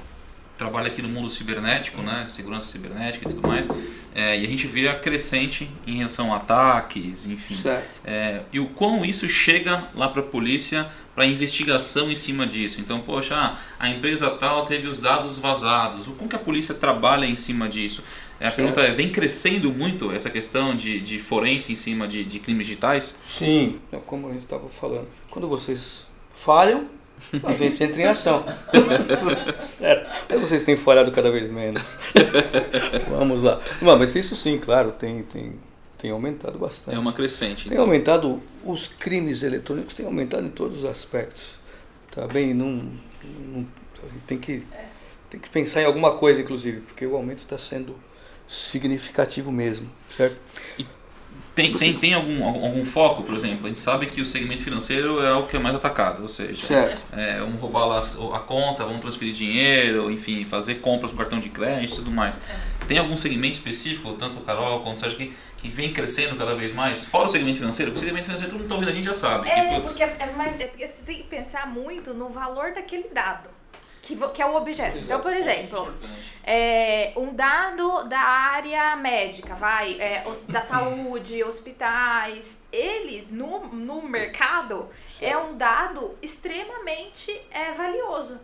trabalha 0.61 0.89
aqui 0.89 1.01
no 1.01 1.09
mundo 1.09 1.31
cibernético, 1.31 2.03
né, 2.03 2.27
segurança 2.29 2.67
cibernética 2.67 3.27
e 3.27 3.33
tudo 3.33 3.49
mais, 3.49 3.67
é, 4.15 4.39
e 4.39 4.45
a 4.45 4.49
gente 4.49 4.67
vê 4.67 4.89
a 4.89 4.95
crescente 4.95 5.71
em 5.87 5.97
relação 5.97 6.33
a 6.35 6.37
ataques, 6.37 7.27
enfim, 7.27 7.57
Certo. 7.57 8.01
é, 8.05 8.43
e 8.53 8.61
o 8.61 8.69
quão 8.69 9.03
isso 9.03 9.27
chega 9.27 9.85
lá 9.95 10.09
para 10.09 10.21
a 10.21 10.25
polícia 10.25 10.87
para 11.15 11.27
investigação 11.27 12.11
em 12.11 12.15
cima 12.15 12.47
disso. 12.47 12.81
Então, 12.81 13.01
poxa, 13.01 13.35
ah, 13.37 13.57
a 13.79 13.89
empresa 13.91 14.31
tal 14.31 14.65
teve 14.65 14.89
os 14.89 14.97
dados 14.97 15.39
vazados. 15.39 16.07
O 16.07 16.13
como 16.13 16.31
que 16.31 16.37
a 16.37 16.39
polícia 16.39 16.75
trabalha 16.75 17.27
em 17.27 17.37
cima 17.37 17.69
disso? 17.69 18.03
É, 18.39 18.47
a 18.47 18.51
Certo. 18.51 18.57
pergunta 18.57 18.81
é, 18.81 18.91
vem 18.91 19.11
crescendo 19.11 19.73
muito 19.73 20.13
essa 20.13 20.31
questão 20.31 20.75
de, 20.75 21.01
de 21.01 21.19
forense 21.19 21.73
em 21.73 21.75
cima 21.75 22.07
de, 22.07 22.25
de 22.25 22.39
crimes 22.39 22.67
digitais? 22.67 23.15
Sim, 23.27 23.81
como 24.07 24.29
gente 24.29 24.39
estava 24.39 24.69
falando. 24.69 25.09
Quando 25.29 25.49
vocês 25.49 26.07
falham, 26.33 26.89
a 27.43 27.53
gente 27.53 27.83
entra 27.83 28.01
em 28.01 28.05
ação. 28.05 28.45
É, 29.81 30.07
Mas 30.29 30.41
vocês 30.41 30.65
têm 30.65 30.77
falhado 30.77 31.11
cada 31.11 31.31
vez 31.31 31.51
menos. 31.51 31.99
Vamos 33.09 33.43
lá. 33.43 33.61
Não, 33.81 33.99
mas 33.99 34.15
isso 34.15 34.37
sim, 34.37 34.59
claro, 34.59 34.93
tem, 34.93 35.23
tem, 35.23 35.55
tem 35.99 36.11
aumentado 36.11 36.59
bastante. 36.59 36.97
É 36.97 36.99
uma 36.99 37.13
crescente. 37.13 37.69
Tem 37.69 37.79
aumentado, 37.79 38.43
os 38.65 38.89
crimes 38.89 39.43
eletrônicos 39.43 39.95
têm 39.95 40.07
aumentado 40.07 40.47
em 40.47 40.51
todos 40.51 40.79
os 40.79 40.85
aspectos. 40.85 41.59
Tá 42.11 42.27
bem? 42.27 42.53
Não, 42.53 42.91
não, 43.23 43.67
a 44.03 44.13
gente 44.13 44.25
tem 44.27 44.39
que, 44.39 44.63
tem 45.31 45.41
que 45.41 45.49
pensar 45.49 45.83
em 45.83 45.85
alguma 45.85 46.13
coisa, 46.17 46.41
inclusive, 46.41 46.81
porque 46.81 47.07
o 47.07 47.17
aumento 47.17 47.41
está 47.41 47.57
sendo 47.57 47.97
significativo 48.47 49.53
mesmo, 49.53 49.89
certo? 50.17 50.37
Tem, 51.63 51.73
tem, 51.75 51.93
tem 51.95 52.15
algum, 52.15 52.45
algum 52.45 52.85
foco, 52.85 53.23
por 53.23 53.35
exemplo? 53.35 53.67
A 53.67 53.69
gente 53.69 53.79
sabe 53.81 54.07
que 54.07 54.21
o 54.21 54.25
segmento 54.25 54.63
financeiro 54.63 55.23
é 55.25 55.33
o 55.35 55.47
que 55.47 55.57
é 55.57 55.59
mais 55.61 55.75
atacado, 55.77 56.23
ou 56.23 56.29
seja, 56.29 56.67
Certo. 56.67 57.03
é, 57.13 57.39
vamos 57.41 57.61
roubar 57.61 57.87
lá 57.87 57.99
a 57.99 58.39
conta, 58.41 58.85
vamos 58.85 59.01
transferir 59.01 59.33
dinheiro, 59.35 60.11
enfim, 60.11 60.45
fazer 60.45 60.77
compras 60.77 61.11
com 61.13 61.19
cartão 61.19 61.39
de 61.41 61.49
crédito 61.49 61.93
e 61.93 61.97
tudo 61.97 62.11
mais. 62.11 62.39
Tem 62.89 62.99
algum 62.99 63.17
segmento 63.17 63.55
específico, 63.59 64.13
tanto 64.15 64.39
o 64.41 64.43
Carol 64.43 64.81
quanto 64.81 64.97
o 64.97 65.01
Sérgio, 65.01 65.17
que, 65.19 65.33
que 65.59 65.69
vem 65.69 65.93
crescendo 65.93 66.35
cada 66.37 66.55
vez 66.55 66.73
mais? 66.73 67.05
Fora 67.05 67.27
o 67.27 67.29
segmento 67.29 67.59
financeiro, 67.59 67.93
porque 67.93 68.03
o 68.05 68.07
segmento 68.07 68.27
financeiro 68.27 68.51
todo 68.53 68.59
mundo 68.61 68.67
está 68.67 68.75
ouvindo, 68.75 68.89
a 68.91 68.95
gente 68.95 69.05
já 69.05 69.15
sabe. 69.15 69.45
que, 69.45 69.51
É, 69.51 69.75
putz, 69.75 69.91
porque, 69.91 70.03
é, 70.03 70.33
mais- 70.37 70.61
é 70.61 70.67
porque 70.67 70.87
você 70.87 71.03
tem 71.05 71.17
que 71.19 71.23
pensar 71.25 71.67
muito 71.69 72.13
no 72.15 72.29
valor 72.29 72.73
daquele 72.73 73.09
dado, 73.15 73.49
que, 74.03 74.17
que 74.17 74.43
é 74.43 74.47
o 74.47 74.55
objeto. 74.57 74.99
Então, 74.99 75.21
por 75.21 75.35
exemplo, 75.35 75.95
é, 76.43 77.13
um 77.17 77.35
dado 77.35 78.05
da 78.09 78.19
área 78.21 78.97
médica, 78.97 79.55
vai, 79.55 80.01
é, 80.01 80.25
os- 80.27 80.47
da 80.47 80.63
saúde, 80.63 81.43
hospitais, 81.45 82.63
eles 82.73 83.31
no, 83.31 83.67
no 83.67 84.03
mercado 84.03 84.89
é 85.21 85.37
um 85.37 85.57
dado 85.57 86.17
extremamente 86.23 87.31
é, 87.51 87.73
valioso. 87.73 88.41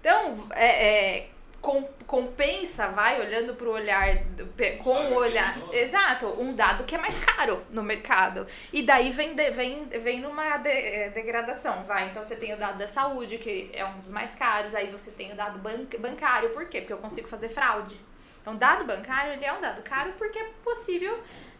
Então, 0.00 0.46
é, 0.54 0.86
é, 0.88 1.28
com- 1.66 1.88
compensa, 2.06 2.86
vai, 2.88 3.20
olhando 3.20 3.56
para 3.56 3.66
o 3.66 3.72
olhar, 3.72 4.16
com 4.84 4.94
o 5.10 5.14
olhar, 5.16 5.58
exato, 5.72 6.26
um 6.40 6.54
dado 6.54 6.84
que 6.84 6.94
é 6.94 6.98
mais 6.98 7.18
caro 7.18 7.60
no 7.70 7.82
mercado. 7.82 8.46
E 8.72 8.82
daí 8.84 9.10
vem, 9.10 9.34
de- 9.34 9.50
vem, 9.50 9.84
vem 9.86 10.20
numa 10.20 10.58
de- 10.58 10.68
eh, 10.70 11.08
degradação, 11.10 11.82
vai. 11.82 12.06
Então 12.08 12.22
você 12.22 12.36
tem 12.36 12.54
o 12.54 12.56
dado 12.56 12.78
da 12.78 12.86
saúde, 12.86 13.36
que 13.38 13.68
é 13.74 13.84
um 13.84 13.98
dos 13.98 14.12
mais 14.12 14.32
caros, 14.36 14.76
aí 14.76 14.86
você 14.86 15.10
tem 15.10 15.32
o 15.32 15.34
dado 15.34 15.58
ban- 15.58 15.86
bancário, 15.98 16.50
por 16.50 16.66
quê? 16.68 16.80
Porque 16.80 16.92
eu 16.92 16.98
consigo 16.98 17.26
fazer 17.26 17.48
fraude. 17.48 17.98
Então, 18.40 18.54
dado 18.54 18.84
bancário, 18.84 19.32
ele 19.32 19.44
é 19.44 19.52
um 19.52 19.60
dado 19.60 19.82
caro 19.82 20.12
porque 20.16 20.38
é 20.38 20.44
possível 20.62 21.18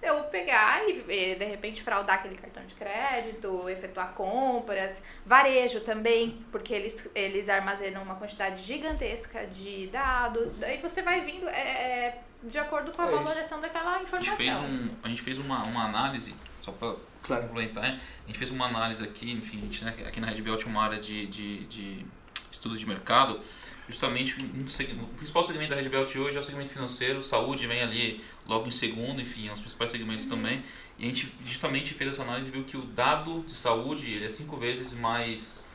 eu 0.09 0.23
pegar 0.25 0.83
e, 0.89 1.05
e, 1.09 1.35
de 1.35 1.45
repente 1.45 1.83
fraudar 1.83 2.17
aquele 2.17 2.37
cartão 2.37 2.65
de 2.65 2.75
crédito, 2.75 3.69
efetuar 3.69 4.13
compras, 4.13 5.03
varejo 5.25 5.81
também, 5.81 6.45
porque 6.51 6.73
eles, 6.75 7.11
eles 7.15 7.49
armazenam 7.49 8.03
uma 8.03 8.15
quantidade 8.15 8.63
gigantesca 8.63 9.47
de 9.47 9.87
dados, 9.89 10.55
daí 10.55 10.79
você 10.79 11.03
vai 11.03 11.21
vindo 11.21 11.49
é, 11.49 12.19
de 12.43 12.59
acordo 12.59 12.93
com 12.93 13.03
a 13.03 13.07
É 13.07 13.11
valoração 13.11 13.61
daquela 13.61 13.97
a 13.97 13.99
gente 13.99 14.09
informação. 14.09 14.37
fez, 14.37 14.59
um, 14.59 14.89
a 15.03 15.09
gente 15.09 15.23
fez 15.23 15.39
uma, 15.39 15.63
uma 15.65 15.85
análise, 15.85 16.35
só 16.61 16.73
para 16.73 16.95
Claro. 17.23 17.49
complementar, 17.49 17.83
né? 17.83 18.01
a 18.25 18.27
gente 18.29 18.39
fez 18.39 18.51
uma 18.53 18.67
análise 18.67 19.03
aqui, 19.03 19.33
enfim, 19.33 19.59
a 19.59 19.61
gente, 19.63 19.85
né, 19.85 19.95
aqui 20.07 20.21
na 20.21 20.29
Red 20.29 20.41
Belt 20.43 20.61
tinha 20.61 20.71
uma 20.71 20.85
área 20.85 20.99
de, 20.99 21.27
de, 21.27 21.65
de 21.67 22.07
estudo 22.53 22.77
de 22.77 22.87
mercado, 22.87 23.41
justamente 23.89 24.37
um 24.43 24.63
o 25.03 25.07
principal 25.09 25.43
segmento 25.43 25.71
da 25.71 25.77
Red 25.77 25.89
Belt 25.89 26.15
hoje 26.17 26.37
é 26.37 26.41
o 26.41 26.43
segmento 26.43 26.71
financeiro, 26.73 27.23
saúde 27.23 27.67
vem 27.67 27.83
ali 27.83 28.21
logo 28.47 28.67
em 28.67 28.71
segundo, 28.71 29.21
enfim, 29.23 29.47
é 29.47 29.51
um 29.51 29.53
dos 29.53 29.61
principais 29.61 29.91
segmentos 29.91 30.27
também. 30.27 30.63
E 30.99 31.05
a 31.05 31.07
gente 31.07 31.33
justamente 31.45 31.95
fez 31.95 32.11
essa 32.11 32.23
análise 32.23 32.49
e 32.49 32.53
viu 32.53 32.65
que 32.65 32.77
o 32.77 32.83
dado 32.83 33.43
de 33.47 33.53
saúde 33.53 34.11
ele 34.11 34.25
é 34.25 34.29
cinco 34.29 34.57
vezes 34.57 34.93
mais 34.95 35.67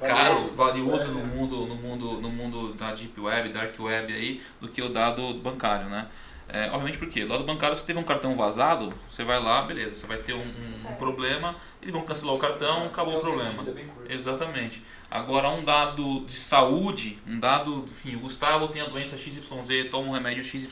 caro, 0.00 0.34
valioso 0.54 1.08
no 1.08 1.24
mundo, 1.26 1.66
no 1.66 1.74
mundo, 1.74 2.20
no 2.20 2.28
mundo 2.30 2.74
da 2.74 2.92
deep 2.92 3.18
web, 3.20 3.48
dark 3.48 3.74
web 3.80 4.12
aí, 4.12 4.40
do 4.60 4.68
que 4.68 4.82
o 4.82 4.88
dado 4.88 5.34
bancário, 5.34 5.88
né? 5.88 6.08
É, 6.48 6.66
obviamente 6.70 6.98
porque 6.98 7.24
o 7.24 7.28
lado 7.28 7.42
bancário, 7.42 7.74
se 7.74 7.84
teve 7.84 7.98
um 7.98 8.04
cartão 8.04 8.36
vazado, 8.36 8.94
você 9.10 9.24
vai 9.24 9.42
lá, 9.42 9.62
beleza, 9.62 9.96
você 9.96 10.06
vai 10.06 10.18
ter 10.18 10.32
um, 10.34 10.38
um- 10.42 10.90
um 10.90 10.94
problema, 10.94 11.52
eles 11.86 11.92
vão 11.92 12.02
cancelar 12.02 12.34
o 12.34 12.38
cartão, 12.38 12.86
acabou 12.86 13.16
o 13.16 13.20
problema. 13.20 13.64
Exatamente. 14.08 14.82
Agora, 15.08 15.48
um 15.50 15.62
dado 15.62 16.24
de 16.26 16.32
saúde, 16.32 17.18
um 17.26 17.38
dado, 17.38 17.84
enfim, 17.88 18.16
o 18.16 18.20
Gustavo 18.20 18.66
tem 18.66 18.82
a 18.82 18.86
doença 18.86 19.16
XYZ, 19.16 19.88
toma 19.90 20.08
um 20.08 20.12
remédio 20.12 20.42
XYZ, 20.42 20.68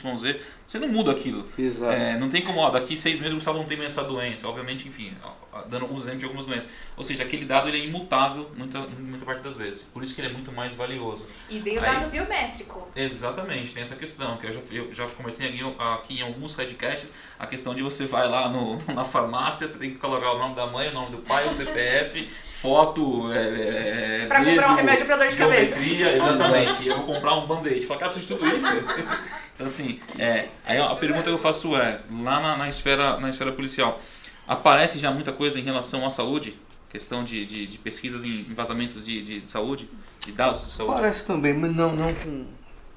você 0.66 0.78
não 0.78 0.88
muda 0.88 1.12
aquilo. 1.12 1.48
Exato. 1.56 1.92
É, 1.92 2.18
não 2.18 2.28
tem 2.28 2.42
como, 2.42 2.58
ó, 2.58 2.68
daqui 2.68 2.96
seis 2.96 3.18
meses 3.18 3.32
o 3.32 3.36
Gustavo 3.36 3.58
não 3.58 3.64
tem 3.64 3.76
mais 3.76 3.92
essa 3.92 4.02
doença. 4.02 4.48
Obviamente, 4.48 4.88
enfim, 4.88 5.14
ó, 5.22 5.62
dando 5.68 5.82
alguns 5.82 6.02
exemplos 6.02 6.18
de 6.18 6.24
algumas 6.24 6.44
doenças. 6.44 6.68
Ou 6.96 7.04
seja, 7.04 7.22
aquele 7.22 7.44
dado 7.44 7.68
ele 7.68 7.80
é 7.80 7.84
imutável 7.86 8.50
muita, 8.56 8.80
muita 8.80 9.24
parte 9.24 9.40
das 9.40 9.54
vezes. 9.54 9.82
Por 9.82 10.02
isso 10.02 10.12
que 10.14 10.20
ele 10.20 10.28
é 10.28 10.32
muito 10.32 10.50
mais 10.50 10.74
valioso. 10.74 11.24
E 11.48 11.60
dei 11.60 11.78
o 11.78 11.80
Aí- 11.80 11.86
dado 11.86 12.10
biométrico. 12.10 12.88
Exatamente, 12.96 13.72
tem 13.72 13.82
essa 13.82 13.94
questão, 13.96 14.36
que 14.36 14.46
eu 14.46 14.52
já, 14.52 14.60
eu 14.72 14.92
já 14.92 15.06
comecei 15.10 15.48
aqui, 15.48 15.60
aqui 15.78 16.18
em 16.18 16.22
alguns 16.22 16.54
podcasts, 16.54 17.12
a 17.38 17.46
questão 17.46 17.72
de 17.74 17.82
você 17.82 18.04
vai 18.04 18.28
lá 18.28 18.48
no, 18.48 18.78
na 18.92 19.04
farmácia, 19.04 19.66
você 19.68 19.78
tem 19.78 19.90
que 19.90 19.96
colocar 19.98 20.32
o 20.32 20.38
nome 20.38 20.54
da 20.56 20.66
mãe, 20.66 20.88
o 20.88 20.92
nome 20.92 21.03
do 21.10 21.18
pai, 21.18 21.46
o 21.46 21.50
CPF, 21.50 22.28
foto, 22.48 23.32
é, 23.32 24.22
é, 24.22 24.26
Pra 24.26 24.44
comprar 24.44 24.72
um 24.72 24.74
remédio 24.76 25.06
pra 25.06 25.16
dor 25.16 25.28
de 25.28 25.36
cabeça. 25.36 25.80
exatamente. 25.80 26.82
E 26.82 26.88
eu 26.88 26.96
vou 26.96 27.06
comprar 27.06 27.34
um 27.34 27.46
band-aid. 27.46 27.86
Fala, 27.86 28.00
cara, 28.00 28.12
preciso 28.12 28.34
de 28.34 28.40
tudo 28.40 28.56
isso. 28.56 28.68
então 29.54 29.66
assim, 29.66 30.00
é, 30.18 30.48
aí 30.64 30.78
a 30.78 30.94
pergunta 30.96 31.24
que 31.24 31.30
eu 31.30 31.38
faço 31.38 31.76
é, 31.76 32.00
lá 32.22 32.40
na, 32.40 32.56
na 32.56 32.68
esfera, 32.68 33.18
na 33.20 33.28
esfera 33.30 33.52
policial, 33.52 34.00
aparece 34.46 34.98
já 34.98 35.10
muita 35.10 35.32
coisa 35.32 35.58
em 35.58 35.62
relação 35.62 36.04
à 36.06 36.10
saúde? 36.10 36.58
Questão 36.88 37.24
de, 37.24 37.44
de, 37.44 37.66
de 37.66 37.78
pesquisas 37.78 38.24
em 38.24 38.44
vazamentos 38.54 39.04
de, 39.04 39.22
de 39.22 39.50
saúde, 39.50 39.90
de 40.24 40.30
dados 40.30 40.64
de 40.64 40.70
saúde? 40.72 40.94
Parece 40.94 41.26
também, 41.26 41.52
mas 41.52 41.74
não, 41.74 41.94
não 41.94 42.14
com, 42.14 42.46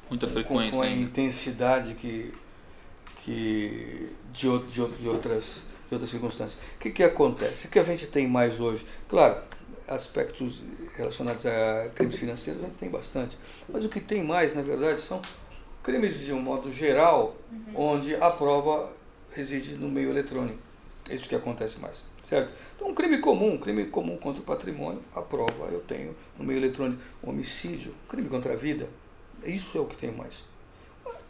Muita 0.09 0.27
com, 0.27 0.33
frequência 0.33 0.71
com 0.71 0.83
a 0.83 0.85
ainda. 0.85 1.01
intensidade 1.01 1.95
que, 1.95 2.31
que 3.25 4.15
de, 4.31 4.59
de, 4.67 4.87
de 4.87 5.09
outras, 5.09 5.65
de 5.87 5.93
outras 5.93 6.09
circunstâncias. 6.09 6.59
O 6.75 6.79
que, 6.79 6.91
que 6.91 7.03
acontece? 7.03 7.67
O 7.67 7.69
que 7.69 7.79
a 7.79 7.83
gente 7.83 8.07
tem 8.07 8.27
mais 8.27 8.59
hoje? 8.59 8.85
Claro, 9.07 9.41
aspectos 9.87 10.63
relacionados 10.95 11.45
a 11.45 11.89
crimes 11.95 12.19
financeiros 12.19 12.63
a 12.63 12.67
gente 12.67 12.77
tem 12.77 12.89
bastante, 12.89 13.37
mas 13.69 13.85
o 13.85 13.89
que 13.89 13.99
tem 13.99 14.23
mais, 14.23 14.53
na 14.53 14.61
verdade, 14.61 14.99
são 14.99 15.21
crimes 15.81 16.25
de 16.25 16.33
um 16.33 16.41
modo 16.41 16.71
geral, 16.71 17.35
onde 17.73 18.15
a 18.15 18.29
prova 18.29 18.91
reside 19.31 19.75
no 19.75 19.87
meio 19.87 20.09
eletrônico. 20.09 20.59
É 21.09 21.15
isso 21.15 21.29
que 21.29 21.35
acontece 21.35 21.79
mais, 21.79 22.03
certo? 22.21 22.53
Então, 22.75 22.89
um 22.89 22.93
crime 22.93 23.19
comum, 23.19 23.53
um 23.53 23.57
crime 23.57 23.85
comum 23.85 24.17
contra 24.17 24.41
o 24.41 24.43
patrimônio, 24.43 25.01
a 25.15 25.21
prova 25.21 25.69
eu 25.71 25.79
tenho 25.79 26.13
no 26.37 26.43
meio 26.43 26.59
eletrônico. 26.59 27.01
Homicídio, 27.23 27.95
crime 28.09 28.27
contra 28.27 28.51
a 28.51 28.55
vida, 28.57 28.89
isso 29.43 29.77
é 29.77 29.81
o 29.81 29.85
que 29.85 29.95
tem 29.95 30.11
mais. 30.11 30.43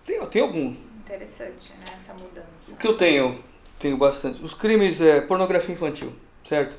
Tem, 0.03 0.25
tem 0.27 0.41
alguns. 0.41 0.77
Interessante, 0.77 1.71
né? 1.73 1.93
Essa 1.93 2.13
mudança. 2.13 2.71
O 2.71 2.77
que 2.77 2.87
eu 2.87 2.97
tenho, 2.97 3.37
tenho 3.79 3.97
bastante. 3.97 4.43
Os 4.43 4.53
crimes 4.53 5.01
é 5.01 5.21
pornografia 5.21 5.73
infantil, 5.73 6.13
certo? 6.43 6.77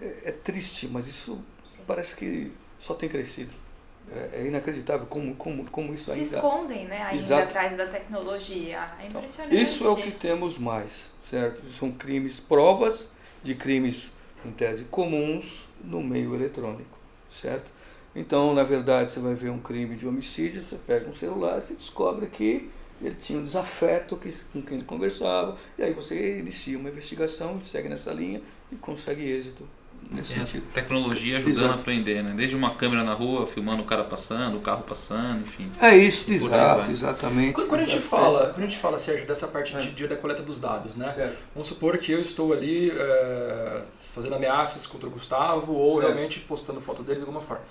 É, 0.00 0.30
é 0.30 0.32
triste, 0.32 0.88
mas 0.88 1.06
isso 1.06 1.38
parece 1.86 2.16
que 2.16 2.52
só 2.78 2.94
tem 2.94 3.08
crescido. 3.08 3.52
É, 4.10 4.40
é 4.40 4.46
inacreditável 4.46 5.06
como, 5.06 5.34
como, 5.34 5.64
como 5.70 5.92
isso 5.92 6.06
Se 6.06 6.12
ainda. 6.12 6.36
escondem, 6.36 6.86
né? 6.86 7.02
Ainda 7.02 7.16
Exato. 7.16 7.42
atrás 7.42 7.76
da 7.76 7.86
tecnologia. 7.86 8.88
É 9.00 9.06
impressionante. 9.06 9.62
Isso 9.62 9.84
é 9.84 9.90
o 9.90 9.96
que 9.96 10.10
temos 10.10 10.56
mais, 10.56 11.12
certo? 11.22 11.68
São 11.70 11.92
crimes, 11.92 12.40
provas 12.40 13.12
de 13.42 13.54
crimes, 13.54 14.14
em 14.44 14.50
tese, 14.50 14.84
comuns 14.84 15.66
no 15.82 16.02
meio 16.02 16.34
eletrônico, 16.34 16.98
certo? 17.30 17.70
Então, 18.14 18.54
na 18.54 18.62
verdade, 18.62 19.10
você 19.10 19.20
vai 19.20 19.34
ver 19.34 19.50
um 19.50 19.58
crime 19.58 19.94
de 19.94 20.06
homicídio, 20.06 20.64
você 20.64 20.76
pega 20.86 21.08
um 21.08 21.14
celular, 21.14 21.60
você 21.60 21.74
descobre 21.74 22.26
que 22.26 22.70
ele 23.02 23.14
tinha 23.14 23.38
um 23.38 23.44
desafeto 23.44 24.16
que, 24.16 24.32
com 24.52 24.60
quem 24.62 24.78
ele 24.78 24.84
conversava, 24.86 25.56
e 25.78 25.82
aí 25.82 25.92
você 25.92 26.38
inicia 26.38 26.78
uma 26.78 26.88
investigação, 26.88 27.60
segue 27.60 27.88
nessa 27.88 28.12
linha 28.12 28.40
e 28.72 28.76
consegue 28.76 29.22
êxito 29.22 29.66
nesse 30.10 30.32
É, 30.34 30.36
sentido. 30.36 30.64
Tecnologia 30.72 31.36
ajudando 31.36 31.56
Exato. 31.58 31.72
a 31.72 31.80
aprender, 31.80 32.22
né? 32.22 32.32
Desde 32.36 32.54
uma 32.56 32.74
câmera 32.74 33.02
na 33.04 33.12
rua, 33.14 33.46
filmando 33.46 33.82
o 33.82 33.84
cara 33.84 34.04
passando, 34.04 34.56
o 34.56 34.60
carro 34.60 34.82
passando, 34.82 35.42
enfim. 35.42 35.70
É 35.80 35.96
isso, 35.96 36.30
exato, 36.32 36.90
exatamente. 36.90 37.54
Quando 37.54 37.68
quando 37.68 37.80
a 37.80 37.84
gente 37.84 37.96
Exato. 37.96 38.08
fala, 38.08 38.46
quando 38.50 38.64
a 38.64 38.68
gente 38.68 38.78
fala, 38.78 38.98
Sérgio, 38.98 39.26
dessa 39.26 39.46
parte 39.48 39.76
de, 39.76 39.90
de- 39.90 40.06
da 40.06 40.16
coleta 40.16 40.42
dos 40.42 40.58
dados, 40.58 40.94
né? 40.96 41.12
Certo. 41.12 41.36
Vamos 41.54 41.68
supor 41.68 41.98
que 41.98 42.12
eu 42.12 42.20
estou 42.20 42.52
ali 42.52 42.90
é, 42.90 43.82
fazendo 44.14 44.34
ameaças 44.34 44.86
contra 44.86 45.08
o 45.08 45.12
Gustavo 45.12 45.72
ou 45.72 45.94
Certo. 46.00 46.06
realmente 46.06 46.40
postando 46.40 46.80
foto 46.80 47.02
deles 47.02 47.20
de 47.20 47.24
alguma 47.26 47.40
forma. 47.40 47.62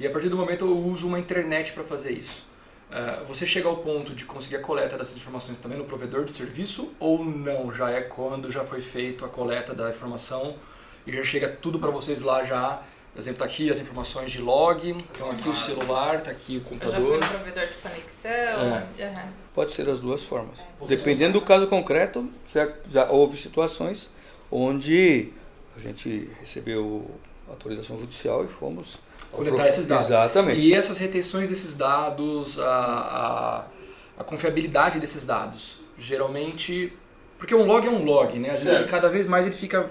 E 0.00 0.06
a 0.06 0.10
partir 0.10 0.28
do 0.28 0.36
momento 0.36 0.64
eu 0.64 0.76
uso 0.78 1.06
uma 1.08 1.18
internet 1.18 1.72
para 1.72 1.82
fazer 1.84 2.12
isso. 2.12 2.46
É, 2.90 3.22
você 3.24 3.46
chega 3.46 3.68
ao 3.68 3.76
ponto 3.76 4.14
de 4.14 4.24
conseguir 4.24 4.56
a 4.56 4.60
coleta 4.60 4.96
dessas 4.96 5.16
informações 5.16 5.58
também 5.58 5.76
no 5.76 5.84
provedor 5.84 6.24
de 6.24 6.32
serviço 6.32 6.92
ou 6.98 7.24
não? 7.24 7.72
Já 7.72 7.90
é 7.90 8.00
quando 8.00 8.50
já 8.50 8.64
foi 8.64 8.80
feito 8.80 9.24
a 9.24 9.28
coleta 9.28 9.74
da 9.74 9.90
informação 9.90 10.56
e 11.06 11.12
já 11.12 11.22
chega 11.22 11.48
tudo 11.48 11.78
para 11.78 11.90
vocês 11.90 12.22
lá 12.22 12.44
já. 12.44 12.82
Por 13.12 13.20
exemplo, 13.20 13.40
tá 13.40 13.44
aqui 13.46 13.70
as 13.70 13.80
informações 13.80 14.30
de 14.30 14.40
log, 14.40 14.90
então 14.90 15.30
aqui 15.30 15.48
o 15.48 15.54
celular, 15.56 16.20
tá 16.20 16.30
aqui 16.30 16.52
o 16.52 16.56
Eu 16.56 16.60
já 16.60 16.68
fui 16.68 16.78
computador. 16.78 17.20
no 17.20 17.26
provedor 17.26 17.66
de 17.66 17.74
conexão. 17.76 18.30
É. 18.30 19.04
aham. 19.04 19.32
Pode 19.54 19.72
ser 19.72 19.88
as 19.88 20.00
duas 20.00 20.22
formas. 20.24 20.60
É. 20.60 20.86
Dependendo 20.86 21.40
do 21.40 21.44
caso 21.44 21.66
concreto, 21.66 22.28
certo? 22.52 22.88
já 22.88 23.10
houve 23.10 23.36
situações 23.36 24.10
onde 24.50 25.32
a 25.76 25.80
gente 25.80 26.30
recebeu 26.38 27.10
autorização 27.48 27.98
judicial 27.98 28.44
e 28.44 28.48
fomos 28.48 29.00
Coletar 29.38 29.66
esses 29.68 29.86
dados. 29.86 30.06
Exatamente. 30.06 30.60
E 30.60 30.74
essas 30.74 30.98
retenções 30.98 31.48
desses 31.48 31.74
dados, 31.74 32.58
a, 32.58 32.64
a, 34.18 34.20
a 34.20 34.24
confiabilidade 34.24 34.98
desses 35.00 35.24
dados, 35.24 35.78
geralmente. 35.98 36.92
Porque 37.38 37.54
um 37.54 37.64
log 37.64 37.86
é 37.86 37.90
um 37.90 38.04
log, 38.04 38.38
né? 38.38 38.50
Às 38.50 38.62
vezes 38.62 38.80
ele, 38.80 38.88
cada 38.88 39.08
vez 39.08 39.24
mais 39.26 39.46
ele 39.46 39.54
fica 39.54 39.88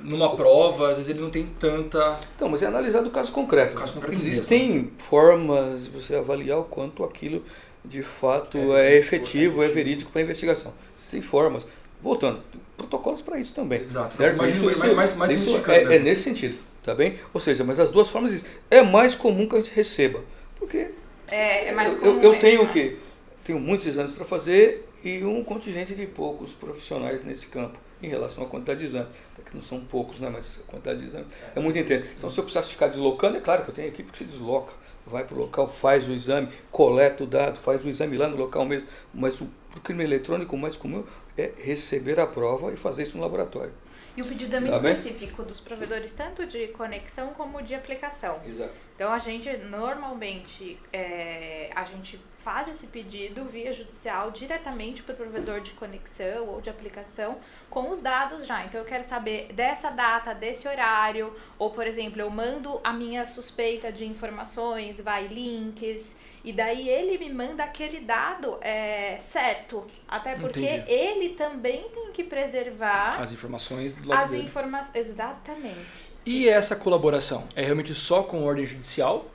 numa 0.00 0.34
prova, 0.36 0.90
às 0.90 0.96
vezes 0.96 1.10
ele 1.10 1.20
não 1.20 1.28
tem 1.30 1.44
tanta. 1.58 2.18
Então, 2.34 2.48
mas 2.48 2.62
é 2.62 2.66
analisado 2.66 3.08
o 3.08 3.10
caso 3.10 3.30
concreto. 3.32 3.76
O 3.76 3.80
caso 3.80 3.92
concreto 3.92 4.16
Existem 4.16 4.90
formas 4.96 5.84
de 5.84 5.90
você 5.90 6.16
avaliar 6.16 6.58
o 6.58 6.64
quanto 6.64 7.04
aquilo 7.04 7.42
de 7.84 8.02
fato 8.02 8.58
é, 8.74 8.96
efetivo, 8.96 9.62
é 9.62 9.68
verídico 9.68 10.10
para 10.10 10.20
a 10.20 10.24
investigação. 10.24 10.72
Existem 10.98 11.20
formas. 11.22 11.66
Voltando, 12.00 12.40
protocolos 12.76 13.20
para 13.20 13.38
isso 13.40 13.54
também. 13.54 13.80
Exato. 13.82 14.14
Certo? 14.14 14.36
Imagino- 14.36 14.70
Isso, 14.70 14.80
mais- 14.80 14.94
mais- 14.94 15.14
mais 15.14 15.36
isso 15.42 15.60
é, 15.66 15.82
é 15.82 15.84
mesmo. 15.84 16.04
nesse 16.04 16.22
sentido, 16.22 16.56
tá 16.88 16.94
bem? 16.94 17.18
Ou 17.34 17.40
seja, 17.40 17.64
mas 17.64 17.78
as 17.78 17.90
duas 17.90 18.08
formas 18.08 18.30
existem. 18.32 18.52
É 18.70 18.82
mais 18.82 19.14
comum 19.14 19.46
que 19.46 19.56
a 19.56 19.60
gente 19.60 19.74
receba, 19.74 20.24
porque 20.56 20.90
É, 21.30 21.68
é 21.68 21.72
mais 21.72 21.92
eu, 21.92 21.98
comum 21.98 22.22
eu, 22.22 22.22
eu 22.22 22.30
mesmo, 22.32 22.40
tenho 22.40 22.62
o 22.62 22.64
né? 22.64 22.70
quê? 22.72 22.96
Tenho 23.44 23.60
muitos 23.60 23.86
exames 23.86 24.14
para 24.14 24.24
fazer 24.24 24.88
e 25.04 25.22
um 25.24 25.44
contingente 25.44 25.94
de 25.94 26.06
poucos 26.06 26.54
profissionais 26.54 27.22
nesse 27.22 27.48
campo 27.48 27.78
em 28.02 28.08
relação 28.08 28.44
à 28.44 28.46
quantidade 28.46 28.78
de 28.80 28.86
exames. 28.86 29.08
Até 29.34 29.42
que 29.42 29.54
não 29.54 29.60
são 29.62 29.80
poucos, 29.80 30.18
né? 30.20 30.30
mas 30.30 30.60
a 30.66 30.70
quantidade 30.70 31.00
de 31.00 31.06
exames 31.06 31.26
é 31.54 31.60
muito 31.60 31.78
intensa. 31.78 32.06
Então, 32.16 32.30
se 32.30 32.38
eu 32.38 32.44
precisasse 32.44 32.70
ficar 32.70 32.88
deslocando, 32.88 33.36
é 33.36 33.40
claro 33.40 33.64
que 33.64 33.70
eu 33.70 33.74
tenho 33.74 33.88
equipe 33.88 34.10
que 34.10 34.16
se 34.18 34.24
desloca, 34.24 34.72
vai 35.06 35.24
para 35.24 35.36
o 35.36 35.40
local, 35.40 35.68
faz 35.68 36.08
o 36.08 36.12
exame, 36.12 36.48
coleta 36.70 37.24
o 37.24 37.26
dado, 37.26 37.58
faz 37.58 37.84
o 37.84 37.88
exame 37.88 38.16
lá 38.16 38.28
no 38.28 38.36
local 38.36 38.64
mesmo. 38.64 38.88
Mas 39.12 39.40
o 39.40 39.48
crime 39.82 40.04
eletrônico, 40.04 40.56
o 40.56 40.58
mais 40.58 40.76
comum 40.76 41.04
é 41.36 41.50
receber 41.58 42.18
a 42.18 42.26
prova 42.26 42.72
e 42.72 42.76
fazer 42.76 43.02
isso 43.02 43.16
no 43.16 43.22
laboratório. 43.22 43.72
E 44.16 44.22
o 44.22 44.26
pedido 44.26 44.56
é 44.56 44.60
muito 44.60 44.74
Tá 44.74 44.80
bem? 44.80 44.92
específico 44.92 45.42
dos 45.44 45.60
provedores, 45.60 46.12
tanto 46.12 46.44
de 46.46 46.68
conexão 46.68 47.28
como 47.34 47.62
de 47.62 47.74
aplicação. 47.74 48.40
Exato. 48.44 48.72
Então 48.94 49.12
a 49.12 49.18
gente 49.18 49.48
normalmente 49.58 50.78
é, 50.92 51.70
a 51.74 51.84
gente 51.84 52.20
faz 52.36 52.66
esse 52.68 52.88
pedido 52.88 53.44
via 53.44 53.72
judicial 53.72 54.30
diretamente 54.32 55.02
para 55.02 55.12
o 55.14 55.16
provedor 55.16 55.60
de 55.60 55.70
conexão 55.72 56.48
ou 56.48 56.60
de 56.60 56.68
aplicação 56.68 57.38
com 57.70 57.90
os 57.90 58.00
dados 58.00 58.44
já. 58.46 58.64
Então 58.64 58.80
eu 58.80 58.86
quero 58.86 59.04
saber 59.04 59.52
dessa 59.52 59.90
data, 59.90 60.34
desse 60.34 60.66
horário, 60.66 61.32
ou 61.58 61.70
por 61.70 61.86
exemplo, 61.86 62.20
eu 62.20 62.30
mando 62.30 62.80
a 62.82 62.92
minha 62.92 63.24
suspeita 63.26 63.92
de 63.92 64.04
informações, 64.04 65.00
vai 65.00 65.26
links, 65.28 66.16
e 66.48 66.52
daí 66.52 66.88
ele 66.88 67.18
me 67.18 67.30
manda 67.30 67.62
aquele 67.62 68.00
dado 68.00 68.56
é, 68.62 69.18
certo. 69.18 69.86
Até 70.08 70.34
porque 70.34 70.60
Entendi. 70.60 70.90
ele 70.90 71.28
também 71.34 71.90
tem 71.90 72.10
que 72.10 72.24
preservar 72.24 73.20
As 73.20 73.32
informações 73.32 73.92
do 73.92 74.08
lado 74.08 74.22
as 74.22 74.30
dele. 74.30 74.44
informações. 74.44 74.94
Exatamente. 74.94 76.14
E 76.24 76.48
essa 76.48 76.74
colaboração? 76.74 77.46
É 77.54 77.62
realmente 77.62 77.94
só 77.94 78.22
com 78.22 78.46
ordem 78.46 78.64
judicial? 78.64 79.26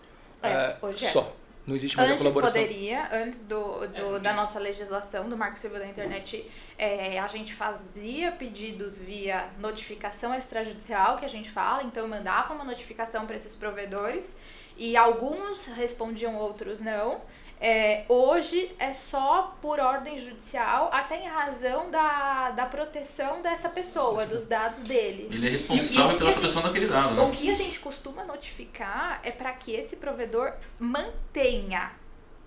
É, 0.41 0.75
hoje 0.81 1.05
é. 1.05 1.09
Só. 1.09 1.35
Não 1.65 1.75
existe 1.75 1.95
mais 1.95 2.09
a 2.09 2.13
Antes 2.13 2.23
colaboração. 2.23 2.61
poderia, 2.61 3.09
antes 3.13 3.39
do, 3.45 3.87
do- 3.87 4.19
da 4.19 4.33
nossa 4.33 4.59
legislação, 4.59 5.29
do 5.29 5.37
Marco 5.37 5.57
Civil 5.57 5.79
da 5.79 5.87
Internet, 5.87 6.45
é, 6.77 7.17
a 7.19 7.27
gente 7.27 7.53
fazia 7.53 8.31
pedidos 8.33 8.97
via 8.97 9.47
notificação 9.59 10.35
extrajudicial, 10.35 11.17
que 11.17 11.25
a 11.25 11.29
gente 11.29 11.49
fala, 11.49 11.83
então 11.83 12.03
eu 12.03 12.09
mandava 12.09 12.53
uma 12.53 12.65
notificação 12.65 13.25
para 13.25 13.35
esses 13.37 13.55
provedores 13.55 14.35
e 14.75 14.97
alguns 14.97 15.65
respondiam, 15.67 16.35
outros 16.35 16.81
não. 16.81 17.21
É, 17.65 18.03
hoje 18.09 18.69
é 18.77 18.91
só 18.91 19.55
por 19.61 19.79
ordem 19.79 20.19
judicial, 20.19 20.89
até 20.91 21.23
em 21.23 21.29
razão 21.29 21.89
da, 21.89 22.51
da 22.51 22.65
proteção 22.65 23.41
dessa 23.41 23.69
pessoa, 23.69 24.25
dos 24.25 24.45
dados 24.47 24.79
dele. 24.79 25.29
Ele 25.31 25.47
é 25.47 25.49
responsável 25.51 26.15
o 26.17 26.19
pela 26.19 26.31
proteção 26.33 26.61
gente- 26.61 26.67
daquele 26.73 26.87
dado, 26.87 27.13
o 27.13 27.27
né? 27.27 27.31
que 27.33 27.49
a 27.49 27.53
gente 27.53 27.79
costuma 27.79 28.25
notificar 28.25 29.21
é 29.23 29.31
para 29.31 29.53
que 29.53 29.71
esse 29.73 29.95
provedor 29.95 30.51
mantenha. 30.77 31.93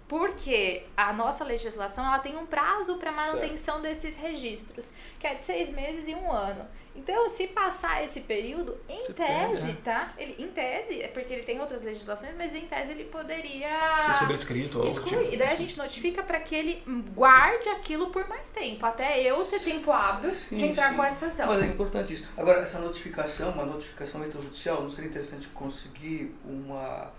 Porque 0.06 0.84
a 0.96 1.12
nossa 1.14 1.44
legislação 1.44 2.04
ela 2.04 2.18
tem 2.18 2.36
um 2.36 2.44
prazo 2.46 2.96
para 2.96 3.10
manutenção 3.10 3.80
desses 3.80 4.16
registros, 4.16 4.92
que 5.18 5.26
é 5.26 5.34
de 5.34 5.44
seis 5.44 5.70
meses 5.70 6.06
e 6.08 6.14
um 6.14 6.30
ano. 6.30 6.64
Então, 6.96 7.28
se 7.28 7.46
passar 7.48 8.02
esse 8.02 8.22
período, 8.22 8.76
em 8.88 9.02
Você 9.02 9.12
tese, 9.12 9.62
perde, 9.62 9.72
tá? 9.84 10.14
Ele, 10.16 10.34
em 10.38 10.48
tese, 10.48 11.02
é 11.02 11.08
porque 11.08 11.32
ele 11.32 11.42
tem 11.44 11.60
outras 11.60 11.82
legislações, 11.82 12.34
mas 12.36 12.54
em 12.54 12.66
tese 12.66 12.92
ele 12.92 13.04
poderia 13.04 14.02
Ser 14.04 14.14
sobrescrito 14.14 14.80
ou 14.80 14.86
excluir. 14.88 15.18
tipo. 15.24 15.34
E 15.34 15.36
daí 15.36 15.48
a 15.50 15.54
gente 15.54 15.76
notifica 15.76 16.22
para 16.22 16.40
que 16.40 16.54
ele 16.54 16.82
guarde 17.14 17.68
aquilo 17.68 18.10
por 18.10 18.26
mais 18.28 18.50
tempo, 18.50 18.84
até 18.86 19.20
eu 19.22 19.44
ter 19.44 19.60
tempo 19.60 19.92
hábil 19.92 20.30
Sim, 20.30 20.56
de 20.56 20.64
entrar 20.66 20.90
sim. 20.90 20.96
com 20.96 21.04
essa 21.04 21.26
ação. 21.26 21.46
Mas 21.46 21.62
é 21.62 21.66
importante 21.66 22.12
isso. 22.12 22.28
Agora, 22.36 22.60
essa 22.60 22.78
notificação, 22.78 23.50
uma 23.50 23.64
notificação 23.64 24.22
extrajudicial, 24.24 24.82
não 24.82 24.90
seria 24.90 25.10
interessante 25.10 25.48
conseguir 25.48 26.34
uma, 26.44 27.12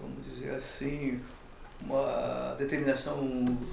vamos 0.00 0.24
dizer 0.26 0.50
assim, 0.50 1.22
uma 1.84 2.54
determinação 2.58 3.18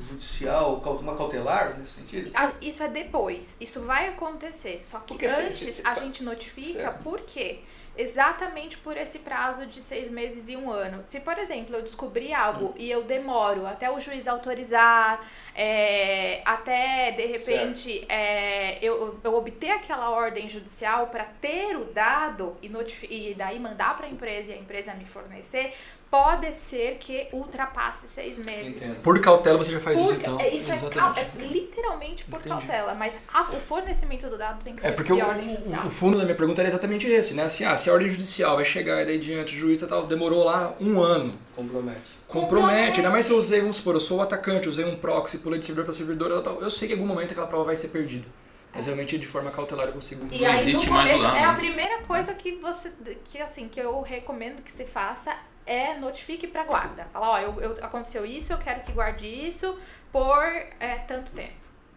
judicial, 0.09 0.81
uma 1.01 1.15
cautelar 1.15 1.77
nesse 1.77 1.91
sentido? 1.91 2.31
Isso 2.61 2.81
é 2.83 2.87
depois, 2.87 3.57
isso 3.61 3.81
vai 3.81 4.07
acontecer. 4.09 4.79
Só 4.83 4.99
que 4.99 5.07
Porque 5.09 5.29
se- 5.29 5.41
antes 5.41 5.85
a 5.85 5.95
gente 5.95 6.23
notifica 6.23 6.79
Certo. 6.81 7.03
por 7.03 7.21
quê? 7.21 7.59
Exatamente 8.01 8.77
por 8.77 8.95
esse 8.95 9.19
prazo 9.19 9.65
de 9.65 9.81
seis 9.81 10.09
meses 10.09 10.47
e 10.47 10.55
um 10.55 10.71
ano. 10.71 11.01
Se, 11.03 11.19
por 11.19 11.37
exemplo, 11.37 11.75
eu 11.75 11.81
descobri 11.81 12.33
algo 12.33 12.67
Hum. 12.67 12.73
e 12.77 12.89
eu 12.89 13.03
demoro 13.03 13.67
até 13.67 13.91
o 13.91 13.99
juiz 13.99 14.27
autorizar, 14.27 15.19
é, 15.53 16.41
até 16.45 17.11
de 17.11 17.25
repente 17.25 18.05
é, 18.07 18.77
eu, 18.81 19.19
eu 19.23 19.33
obter 19.35 19.71
aquela 19.71 20.09
ordem 20.11 20.47
judicial 20.47 21.07
para 21.07 21.25
ter 21.41 21.75
o 21.75 21.85
dado 21.85 22.55
e, 22.61 22.67
e 23.09 23.33
daí 23.37 23.59
mandar 23.59 23.95
para 23.97 24.07
a 24.07 24.09
empresa 24.09 24.51
e 24.53 24.55
a 24.55 24.57
empresa 24.57 24.93
me 24.93 25.05
fornecer, 25.05 25.73
pode 26.09 26.51
ser 26.53 26.95
que 26.99 27.27
ultrapasse 27.31 28.07
seis 28.07 28.39
meses. 28.39 28.81
Entendo. 28.81 29.01
Por 29.03 29.21
cautela 29.21 29.57
você 29.59 29.71
já 29.73 29.79
faz 29.79 29.95
Por- 29.99 30.05
isso 30.05 30.15
então. 30.15 30.39
é, 30.39 30.49
isso 30.49 30.71
é, 30.71 30.75
é 30.75 31.29
literalmente 31.43 32.23
por 32.25 32.37
Entendi. 32.39 32.49
cautela, 32.49 32.95
mas 32.95 33.19
a- 33.31 33.41
o 33.43 33.59
fornecimento 33.59 34.27
do 34.27 34.35
dado 34.35 34.63
tem 34.63 34.75
que 34.75 34.83
É 34.83 34.89
ser 34.89 34.95
porque 34.95 35.13
o, 35.13 35.17
de 35.17 35.21
ordem 35.21 35.49
judicial. 35.51 35.83
o, 35.83 35.87
o 35.87 35.89
fundo 35.91 36.17
da 36.17 36.23
minha 36.23 36.35
pergunta 36.35 36.61
era 36.61 36.69
exatamente 36.69 37.05
esse, 37.07 37.35
né? 37.35 37.43
Assim, 37.43 37.63
ah, 37.63 37.77
se 37.77 37.88
a 37.89 37.93
ordem 37.93 38.09
judicial 38.09 38.55
vai 38.55 38.65
chegar 38.65 39.01
e 39.01 39.05
daí 39.05 39.19
diante 39.19 39.55
o 39.55 39.57
juiz 39.57 39.81
e 39.81 39.87
tal, 39.87 40.05
demorou 40.05 40.43
lá 40.43 40.75
um 40.79 41.01
ano. 41.01 41.33
Compromete. 41.55 42.11
Compromete, 42.27 42.97
ainda 42.99 43.09
mais 43.09 43.25
se 43.25 43.31
eu 43.31 43.37
usei, 43.37 43.59
vamos 43.61 43.77
supor, 43.77 43.95
eu 43.95 43.99
sou 43.99 44.19
o 44.19 44.21
atacante, 44.21 44.69
usei 44.69 44.85
um 44.85 44.95
proxy, 44.95 45.39
pulei 45.39 45.59
de 45.59 45.65
servidor 45.65 45.85
para 45.85 45.93
servidor, 45.93 46.41
tal, 46.41 46.61
eu 46.61 46.69
sei 46.71 46.87
que 46.87 46.93
em 46.93 46.97
algum 46.97 47.07
momento 47.07 47.31
aquela 47.31 47.47
prova 47.47 47.65
vai 47.65 47.75
ser 47.75 47.89
perdida. 47.89 48.25
Mas 48.73 48.85
realmente 48.85 49.17
de 49.17 49.25
forma 49.25 49.49
cautelar 49.49 49.87
eu 49.87 49.93
consigo. 49.93 50.27
E 50.31 50.41
Não 50.43 50.51
aí, 50.51 50.57
existe 50.59 50.89
mais 50.91 51.09
dado, 51.09 51.35
é 51.35 51.43
a 51.43 51.51
né? 51.53 51.57
primeira 51.57 51.97
coisa 52.03 52.33
que 52.35 52.51
você, 52.57 52.91
que 53.25 53.39
assim, 53.39 53.67
que 53.67 53.79
eu 53.79 53.99
recomendo 54.01 54.61
que 54.61 54.71
se 54.71 54.85
faça 54.85 55.35
é 55.65 55.95
notifique 55.97 56.45
para 56.47 56.63
guarda. 56.63 57.07
Fala, 57.11 57.29
ó, 57.31 57.39
eu, 57.39 57.59
eu- 57.61 57.75
aconteceu 57.81 58.25
isso, 58.25 58.53
eu 58.53 58.57
quero 58.59 58.81
que 58.81 58.91
guarde 58.91 59.25
isso 59.25 59.75
por 60.11 60.43
é, 60.79 60.95
tanto 61.07 61.31
tempo. 61.31 61.53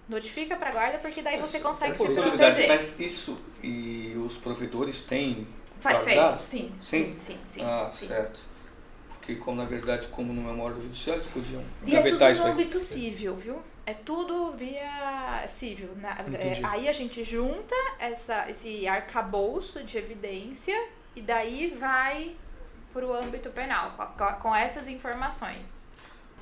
Notifica 0.08 0.56
para 0.56 0.70
guarda 0.72 0.98
porque 0.98 1.20
daí 1.22 1.38
você 1.40 1.60
consegue 1.60 1.96
se 1.96 2.08
proteger. 2.08 2.68
Mas 2.68 2.98
isso 2.98 3.38
e 3.62 4.14
os 4.24 4.36
provedores 4.36 5.02
têm 5.02 5.46
Fa- 5.82 6.00
Feito, 6.00 6.42
sim, 6.42 6.72
Sim? 6.78 7.14
sim, 7.18 7.18
sim, 7.18 7.38
sim. 7.44 7.62
ah, 7.64 7.88
sim. 7.90 8.06
certo. 8.06 8.40
Porque 9.18 9.34
como 9.34 9.56
na 9.56 9.64
verdade, 9.64 10.06
como 10.08 10.32
não 10.32 10.48
é 10.48 10.52
uma 10.52 10.64
ordem 10.64 10.82
judicial, 10.82 11.16
eles 11.16 11.26
podiam 11.26 11.62
E 11.84 11.96
é 11.96 12.02
tudo 12.02 12.24
no 12.24 12.46
âmbito 12.46 12.78
cível, 12.78 13.34
viu? 13.36 13.60
É 13.84 13.94
tudo 13.94 14.52
via 14.56 15.44
civil. 15.48 15.90
na- 15.96 16.16
é, 16.38 16.60
aí 16.62 16.88
a 16.88 16.92
gente 16.92 17.24
junta 17.24 17.74
essa, 17.98 18.48
esse 18.48 18.86
arcabouço 18.86 19.82
de 19.82 19.98
evidência 19.98 20.76
e 21.16 21.20
daí 21.20 21.68
vai 21.76 22.32
pro 22.92 23.12
âmbito 23.12 23.50
penal, 23.50 23.90
com, 23.96 24.02
a- 24.24 24.32
com 24.34 24.54
essas 24.54 24.86
informações. 24.86 25.74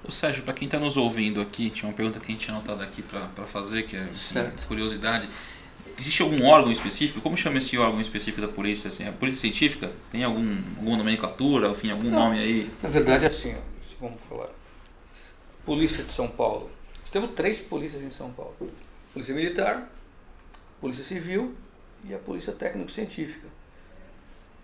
Ô 0.06 0.10
Sérgio, 0.10 0.42
para 0.42 0.52
quem 0.54 0.66
está 0.66 0.78
nos 0.78 0.96
ouvindo 0.98 1.40
aqui, 1.40 1.70
tinha 1.70 1.88
uma 1.88 1.94
pergunta 1.94 2.18
que 2.20 2.26
a 2.26 2.30
gente 2.30 2.44
tinha 2.44 2.54
anotado 2.56 2.82
aqui 2.82 3.02
para 3.02 3.46
fazer, 3.46 3.84
que 3.84 3.96
é 3.96 4.06
Certo. 4.14 4.66
curiosidade. 4.66 5.28
Existe 5.98 6.22
algum 6.22 6.44
órgão 6.46 6.72
específico? 6.72 7.20
Como 7.20 7.36
chama 7.36 7.58
esse 7.58 7.76
órgão 7.78 8.00
específico 8.00 8.40
da 8.40 8.48
polícia? 8.48 8.88
Assim, 8.88 9.06
a 9.06 9.12
polícia 9.12 9.40
científica? 9.40 9.92
Tem 10.10 10.24
algum, 10.24 10.56
alguma 10.76 10.96
nomenclatura, 10.96 11.68
enfim, 11.68 11.90
algum 11.90 12.10
Não. 12.10 12.24
nome 12.24 12.38
aí? 12.38 12.70
Na 12.82 12.88
verdade, 12.88 13.24
é 13.24 13.28
assim, 13.28 13.54
vamos 14.00 14.20
falar. 14.22 14.48
Polícia 15.64 16.02
de 16.02 16.10
São 16.10 16.28
Paulo. 16.28 16.70
Nós 17.00 17.10
temos 17.10 17.30
três 17.34 17.60
polícias 17.60 18.02
em 18.02 18.10
São 18.10 18.30
Paulo: 18.32 18.54
Polícia 19.12 19.34
Militar, 19.34 19.90
Polícia 20.80 21.04
Civil 21.04 21.54
e 22.04 22.14
a 22.14 22.18
Polícia 22.18 22.52
Técnico-Científica. 22.52 23.48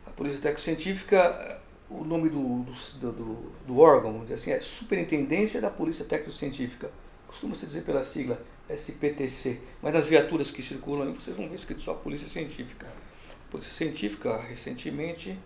A 0.07 0.11
Polícia 0.11 0.41
Técnico-Científica, 0.41 1.61
o 1.91 2.05
nome 2.05 2.29
do, 2.31 2.65
do, 2.65 3.13
do, 3.13 3.53
do 3.67 3.79
órgão, 3.79 4.13
vamos 4.13 4.29
dizer 4.29 4.35
assim, 4.35 4.51
é 4.53 4.61
Superintendência 4.61 5.61
da 5.61 5.69
Polícia 5.69 6.05
Técnico-Científica. 6.05 6.91
Costuma-se 7.27 7.67
dizer 7.67 7.83
pela 7.83 8.03
sigla 8.03 8.41
SPTC, 8.69 9.61
mas 9.81 9.95
nas 9.95 10.07
viaturas 10.07 10.51
que 10.51 10.63
circulam 10.63 11.07
aí 11.07 11.15
vocês 11.15 11.37
vão 11.37 11.49
ver 11.49 11.55
escrito 11.55 11.83
só 11.83 11.95
Polícia 11.95 12.29
Científica. 12.29 12.87
A 12.87 13.51
Polícia 13.51 13.73
Científica, 13.73 14.37
recentemente, 14.39 15.39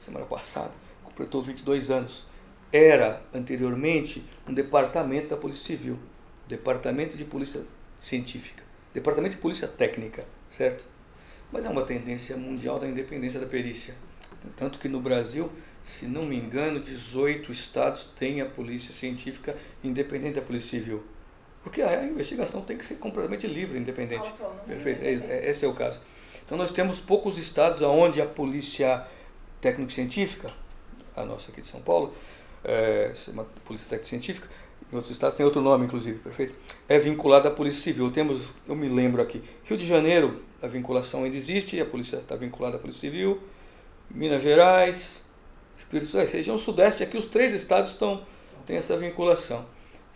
semana 0.00 0.26
passada, 0.26 0.72
completou 1.02 1.40
22 1.40 1.90
anos. 1.90 2.26
Era, 2.72 3.22
anteriormente, 3.32 4.24
um 4.46 4.52
departamento 4.52 5.28
da 5.28 5.36
Polícia 5.36 5.64
Civil, 5.64 5.98
Departamento 6.48 7.16
de 7.16 7.24
Polícia 7.24 7.64
Científica, 7.98 8.62
Departamento 8.92 9.36
de 9.36 9.42
Polícia 9.42 9.68
Técnica, 9.68 10.26
certo? 10.48 10.84
Mas 11.52 11.64
é 11.64 11.68
uma 11.68 11.82
tendência 11.82 12.36
mundial 12.36 12.78
da 12.78 12.88
independência 12.88 13.38
da 13.38 13.46
perícia. 13.46 13.94
Tanto 14.56 14.78
que 14.78 14.88
no 14.88 15.00
Brasil, 15.00 15.50
se 15.82 16.06
não 16.06 16.22
me 16.22 16.36
engano, 16.36 16.80
18 16.80 17.50
estados 17.52 18.06
têm 18.06 18.40
a 18.40 18.46
polícia 18.46 18.92
científica 18.92 19.56
independente 19.82 20.34
da 20.34 20.42
polícia 20.42 20.78
civil. 20.78 21.04
Porque 21.66 21.82
a 21.82 22.04
investigação 22.04 22.60
tem 22.62 22.78
que 22.78 22.86
ser 22.86 22.94
completamente 22.94 23.44
livre, 23.44 23.76
independente. 23.76 24.28
Autônomo, 24.28 24.60
Perfeito, 24.68 25.02
é, 25.02 25.12
independente. 25.14 25.46
é- 25.46 25.50
esse 25.50 25.64
é 25.64 25.68
o 25.68 25.74
caso. 25.74 26.00
Então 26.44 26.56
nós 26.56 26.70
temos 26.70 27.00
poucos 27.00 27.38
estados 27.38 27.82
onde 27.82 28.22
a 28.22 28.24
polícia 28.24 29.04
técnico-científica, 29.60 30.48
a 31.16 31.24
nossa 31.24 31.50
aqui 31.50 31.60
de 31.60 31.66
São 31.66 31.80
Paulo, 31.80 32.14
é, 32.62 33.10
chama 33.12 33.48
polícia 33.64 33.88
técnico-científica, 33.88 34.48
em 34.92 34.94
outros 34.94 35.10
estados 35.10 35.36
tem 35.36 35.44
outro 35.44 35.60
nome, 35.60 35.86
inclusive, 35.86 36.20
perfeito? 36.20 36.54
É 36.88 37.00
vinculada 37.00 37.48
à 37.48 37.50
polícia 37.50 37.82
civil. 37.82 38.12
Temos, 38.12 38.50
eu 38.68 38.76
me 38.76 38.88
lembro 38.88 39.20
aqui, 39.20 39.42
Rio 39.64 39.76
de 39.76 39.84
Janeiro, 39.84 40.44
a 40.62 40.68
vinculação 40.68 41.24
ainda 41.24 41.36
existe, 41.36 41.80
a 41.80 41.84
polícia 41.84 42.18
está 42.18 42.36
vinculada 42.36 42.76
à 42.76 42.78
polícia 42.78 43.00
civil, 43.00 43.40
Minas 44.08 44.40
Gerais, 44.40 45.24
Espírito 45.76 46.08
Santo, 46.12 46.30
região 46.30 46.56
sudeste, 46.56 47.02
aqui 47.02 47.16
os 47.16 47.26
três 47.26 47.52
estados 47.52 47.90
estão, 47.90 48.22
têm 48.64 48.76
essa 48.76 48.96
vinculação 48.96 49.66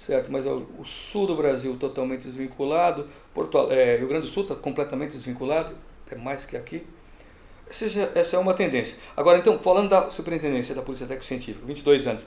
certo? 0.00 0.32
Mas 0.32 0.46
o, 0.46 0.66
o 0.78 0.84
sul 0.84 1.26
do 1.26 1.36
Brasil 1.36 1.76
totalmente 1.76 2.22
desvinculado, 2.22 3.06
Porto, 3.34 3.70
é, 3.70 3.98
Rio 3.98 4.08
Grande 4.08 4.22
do 4.26 4.30
Sul 4.32 4.44
está 4.44 4.54
completamente 4.54 5.12
desvinculado, 5.12 5.74
até 6.06 6.16
mais 6.16 6.46
que 6.46 6.56
aqui. 6.56 6.82
Essa, 7.68 8.36
é 8.36 8.38
uma 8.38 8.54
tendência. 8.54 8.96
Agora, 9.14 9.38
então, 9.38 9.58
falando 9.58 9.90
da 9.90 10.08
superintendência 10.08 10.74
da 10.74 10.80
Polícia 10.80 11.06
Técnico 11.06 11.26
Científica, 11.26 11.66
22 11.66 12.06
anos, 12.06 12.26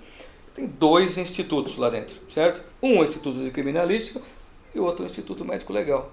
tem 0.53 0.67
dois 0.67 1.17
institutos 1.17 1.75
lá 1.75 1.89
dentro, 1.89 2.15
certo? 2.29 2.63
Um 2.81 2.97
é 2.97 2.99
o 2.99 3.03
Instituto 3.03 3.43
de 3.43 3.49
Criminalística 3.49 4.21
e 4.73 4.79
o 4.79 4.83
outro 4.83 5.03
é 5.03 5.07
o 5.07 5.09
Instituto 5.09 5.43
Médico 5.43 5.73
Legal, 5.73 6.11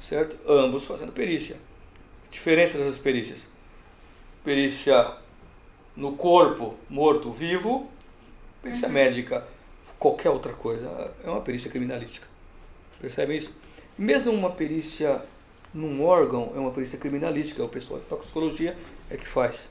certo? 0.00 0.36
Ambos 0.48 0.86
fazendo 0.86 1.12
perícia. 1.12 1.56
Diferença 2.30 2.78
dessas 2.78 2.98
perícias: 2.98 3.50
perícia 4.42 5.12
no 5.94 6.12
corpo 6.12 6.74
morto 6.88 7.30
vivo, 7.30 7.86
perícia 8.62 8.88
médica 8.88 9.46
qualquer 10.02 10.30
outra 10.30 10.52
coisa. 10.52 11.12
É 11.24 11.30
uma 11.30 11.40
perícia 11.40 11.70
criminalística. 11.70 12.26
Percebe 13.00 13.36
isso? 13.36 13.54
Mesmo 13.96 14.32
uma 14.32 14.50
perícia 14.50 15.22
num 15.72 16.04
órgão 16.04 16.52
é 16.56 16.58
uma 16.58 16.72
perícia 16.72 16.98
criminalística. 16.98 17.62
O 17.62 17.68
pessoal 17.68 18.00
de 18.00 18.06
toxicologia 18.06 18.76
é 19.08 19.16
que 19.16 19.26
faz. 19.26 19.70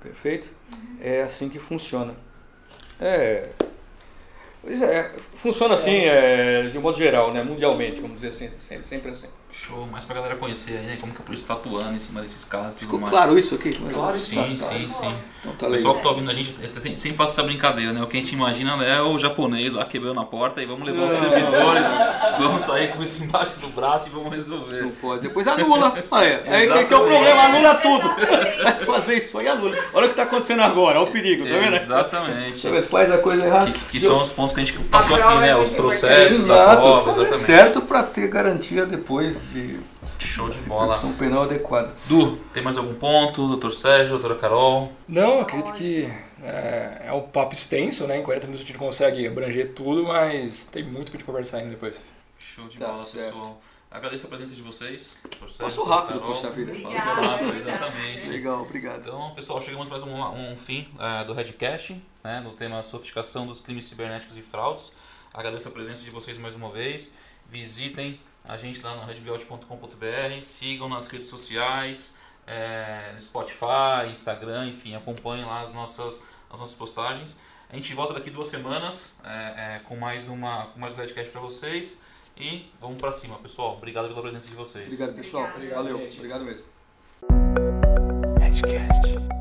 Perfeito? 0.00 0.48
É 1.00 1.22
assim 1.22 1.48
que 1.48 1.58
funciona. 1.58 2.14
É. 3.00 3.48
Pois 4.62 4.80
é, 4.80 5.10
funciona 5.34 5.74
assim, 5.74 6.04
é, 6.04 6.68
de 6.68 6.78
um 6.78 6.82
modo 6.82 6.96
geral, 6.96 7.32
né? 7.32 7.42
mundialmente, 7.42 7.98
vamos 8.00 8.20
dizer 8.20 8.28
assim, 8.28 8.82
sempre 8.82 9.10
assim. 9.10 9.26
Show, 9.52 9.86
mais 9.90 10.04
pra 10.04 10.14
galera 10.14 10.36
conhecer 10.36 10.76
aí, 10.78 10.86
né? 10.86 10.96
Como 11.00 11.12
que 11.12 11.20
a 11.20 11.24
polícia 11.24 11.46
tá 11.46 11.54
atuando 11.54 11.94
em 11.94 11.98
cima 11.98 12.20
desses 12.22 12.44
casos 12.44 12.80
e 12.82 12.86
tudo 12.86 13.00
mais. 13.00 13.10
claro 13.12 13.38
isso 13.38 13.54
aqui? 13.56 13.72
Claro, 13.72 14.16
Sim, 14.16 14.36
Tá, 14.36 14.42
tá. 14.42 14.56
sim, 14.56 14.88
sim. 14.88 15.14
Então 15.40 15.52
tá 15.56 15.66
O 15.66 15.70
pessoal 15.70 15.94
que 15.96 16.02
tá 16.02 16.08
ouvindo 16.08 16.30
a 16.30 16.34
gente 16.34 16.54
sempre- 16.98 17.16
faz 17.16 17.30
essa 17.32 17.42
brincadeira, 17.42 17.92
né? 17.92 18.00
O 18.02 18.06
que 18.06 18.16
a 18.16 18.20
gente 18.20 18.32
imagina 18.34 18.82
é 18.84 19.02
o 19.02 19.18
japonês 19.18 19.74
lá 19.74 19.84
quebrando 19.84 20.20
a 20.20 20.24
porta 20.24 20.62
e 20.62 20.66
vamos 20.66 20.86
levar 20.86 21.04
os 21.06 21.12
servidores, 21.12 21.88
vamos 22.38 22.62
sair 22.62 22.92
com 22.92 23.02
isso 23.02 23.22
embaixo 23.24 23.58
do 23.60 23.68
braço 23.68 24.08
e 24.08 24.12
vamos 24.12 24.30
resolver. 24.30 24.82
Não 24.82 24.90
pode. 24.92 25.22
Depois 25.22 25.46
anula. 25.48 25.92
Olha, 26.10 26.42
aí 26.46 26.62
Exatamente. 26.64 26.88
que 26.88 26.94
é 26.94 26.96
o 26.96 27.00
problema, 27.00 27.42
anula 27.42 27.74
tudo. 27.76 28.08
Vai 28.62 28.74
fazer 28.86 29.14
isso 29.18 29.38
aí, 29.38 29.48
anula. 29.48 29.76
Olha 29.92 30.04
o 30.06 30.08
que 30.08 30.12
está 30.14 30.22
acontecendo 30.22 30.62
agora, 30.62 31.00
olha 31.00 31.08
o 31.08 31.12
perigo, 31.12 31.44
tá 31.44 31.50
vendo? 31.50 31.76
Exatamente. 31.76 32.58
Você 32.68 32.82
faz 32.82 33.10
a 33.12 33.18
coisa 33.18 33.44
errada. 33.44 33.70
Que, 33.70 33.78
que 33.80 34.00
são 34.00 34.18
os 34.20 34.30
pontos 34.32 34.54
que 34.54 34.60
a 34.60 34.64
gente 34.64 34.78
passou 34.84 35.14
A 35.16 35.18
aqui, 35.18 35.26
prova 35.26 35.40
né? 35.40 35.50
é 35.50 35.56
Os 35.56 35.70
processos 35.70 36.46
da 36.46 36.54
Exato, 36.54 36.80
prova, 36.82 37.04
fazer 37.04 37.20
exatamente. 37.22 37.44
certo 37.46 37.82
para 37.82 38.02
ter 38.04 38.28
garantia 38.28 38.86
depois 38.86 39.39
de 39.52 39.80
Show 40.18 40.48
de 40.48 40.60
bola. 40.62 40.94
execução 40.94 41.12
penal 41.16 41.42
adequada. 41.44 41.94
Du, 42.06 42.36
tem 42.52 42.62
mais 42.62 42.76
algum 42.78 42.94
ponto? 42.94 43.46
Doutor 43.48 43.70
Sérgio, 43.72 44.10
doutora 44.18 44.34
Carol? 44.38 44.92
Não, 45.08 45.40
acredito 45.40 45.72
que 45.74 46.04
é, 46.42 47.02
é 47.06 47.12
um 47.12 47.22
papo 47.22 47.54
extenso, 47.54 48.06
né? 48.06 48.18
Em 48.18 48.22
40 48.22 48.46
minutos 48.46 48.64
a 48.64 48.68
gente 48.68 48.78
consegue 48.78 49.26
abranger 49.26 49.72
tudo, 49.74 50.04
mas 50.04 50.66
tem 50.66 50.84
muito 50.84 51.10
pra 51.10 51.18
gente 51.18 51.24
conversar 51.26 51.58
ainda 51.58 51.70
depois. 51.70 52.02
Show 52.38 52.66
de 52.68 52.78
Tá 52.78 52.86
bola, 52.88 53.04
certo. 53.04 53.26
pessoal. 53.26 53.62
Agradeço 53.90 54.26
a 54.26 54.28
presença 54.28 54.54
de 54.54 54.62
vocês. 54.62 55.18
Doutor 55.22 55.48
Sérgio, 55.48 55.64
Passou 55.66 55.84
rápido, 55.84 56.20
poxa 56.20 56.48
vida. 56.50 56.72
Passou 56.72 57.14
rápido, 57.14 57.54
exatamente. 57.56 58.28
Legal, 58.28 58.62
obrigado. 58.62 59.00
Então, 59.00 59.30
pessoal, 59.34 59.60
chegamos 59.60 59.88
mais 59.88 60.02
um, 60.04 60.12
um 60.52 60.56
fim 60.56 60.86
eh, 60.98 61.24
do 61.24 61.32
Redcast, 61.34 62.00
né, 62.22 62.40
no 62.40 62.52
tema 62.52 62.82
sofisticação 62.84 63.46
dos 63.48 63.60
crimes 63.60 63.84
cibernéticos 63.86 64.38
e 64.38 64.42
fraudes. 64.42 64.92
Agradeço 65.34 65.66
a 65.66 65.70
presença 65.72 66.04
de 66.04 66.10
vocês 66.10 66.38
mais 66.38 66.54
uma 66.54 66.70
vez. 66.70 67.12
Visitem 67.48 68.20
a 68.44 68.56
gente 68.56 68.82
lá 68.82 68.94
no 68.96 69.04
redbuild.com.br, 69.04 70.42
sigam 70.42 70.88
nas 70.88 71.06
redes 71.06 71.28
sociais, 71.28 72.14
eh, 72.46 73.12
no 73.14 73.20
Spotify, 73.20 74.08
Instagram, 74.10 74.66
enfim, 74.66 74.94
acompanhem 74.94 75.44
lá 75.44 75.62
as 75.62 75.72
nossas, 75.72 76.22
as 76.50 76.58
nossas 76.58 76.74
postagens. 76.74 77.36
A 77.70 77.76
gente 77.76 77.94
volta 77.94 78.14
daqui 78.14 78.30
duas 78.30 78.48
semanas 78.48 79.14
eh, 79.24 79.54
eh, 79.56 79.80
com 79.84 79.96
mais 79.96 80.26
uma 80.26 80.66
com 80.66 80.80
mais 80.80 80.92
um 80.92 80.96
Redcast 80.96 81.30
para 81.30 81.40
vocês. 81.40 82.00
E 82.36 82.72
vamos 82.80 82.96
para 82.96 83.12
cima, 83.12 83.36
pessoal. 83.38 83.76
Obrigado 83.76 84.08
pela 84.08 84.22
presença 84.22 84.48
de 84.48 84.56
vocês. 84.56 84.92
Obrigado, 84.92 85.14
pessoal. 85.14 85.50
Obrigada. 85.54 85.82
Valeu, 85.82 85.98
gente. 85.98 86.16
obrigado 86.16 86.44
mesmo. 86.44 86.64
Edcast. 88.42 89.39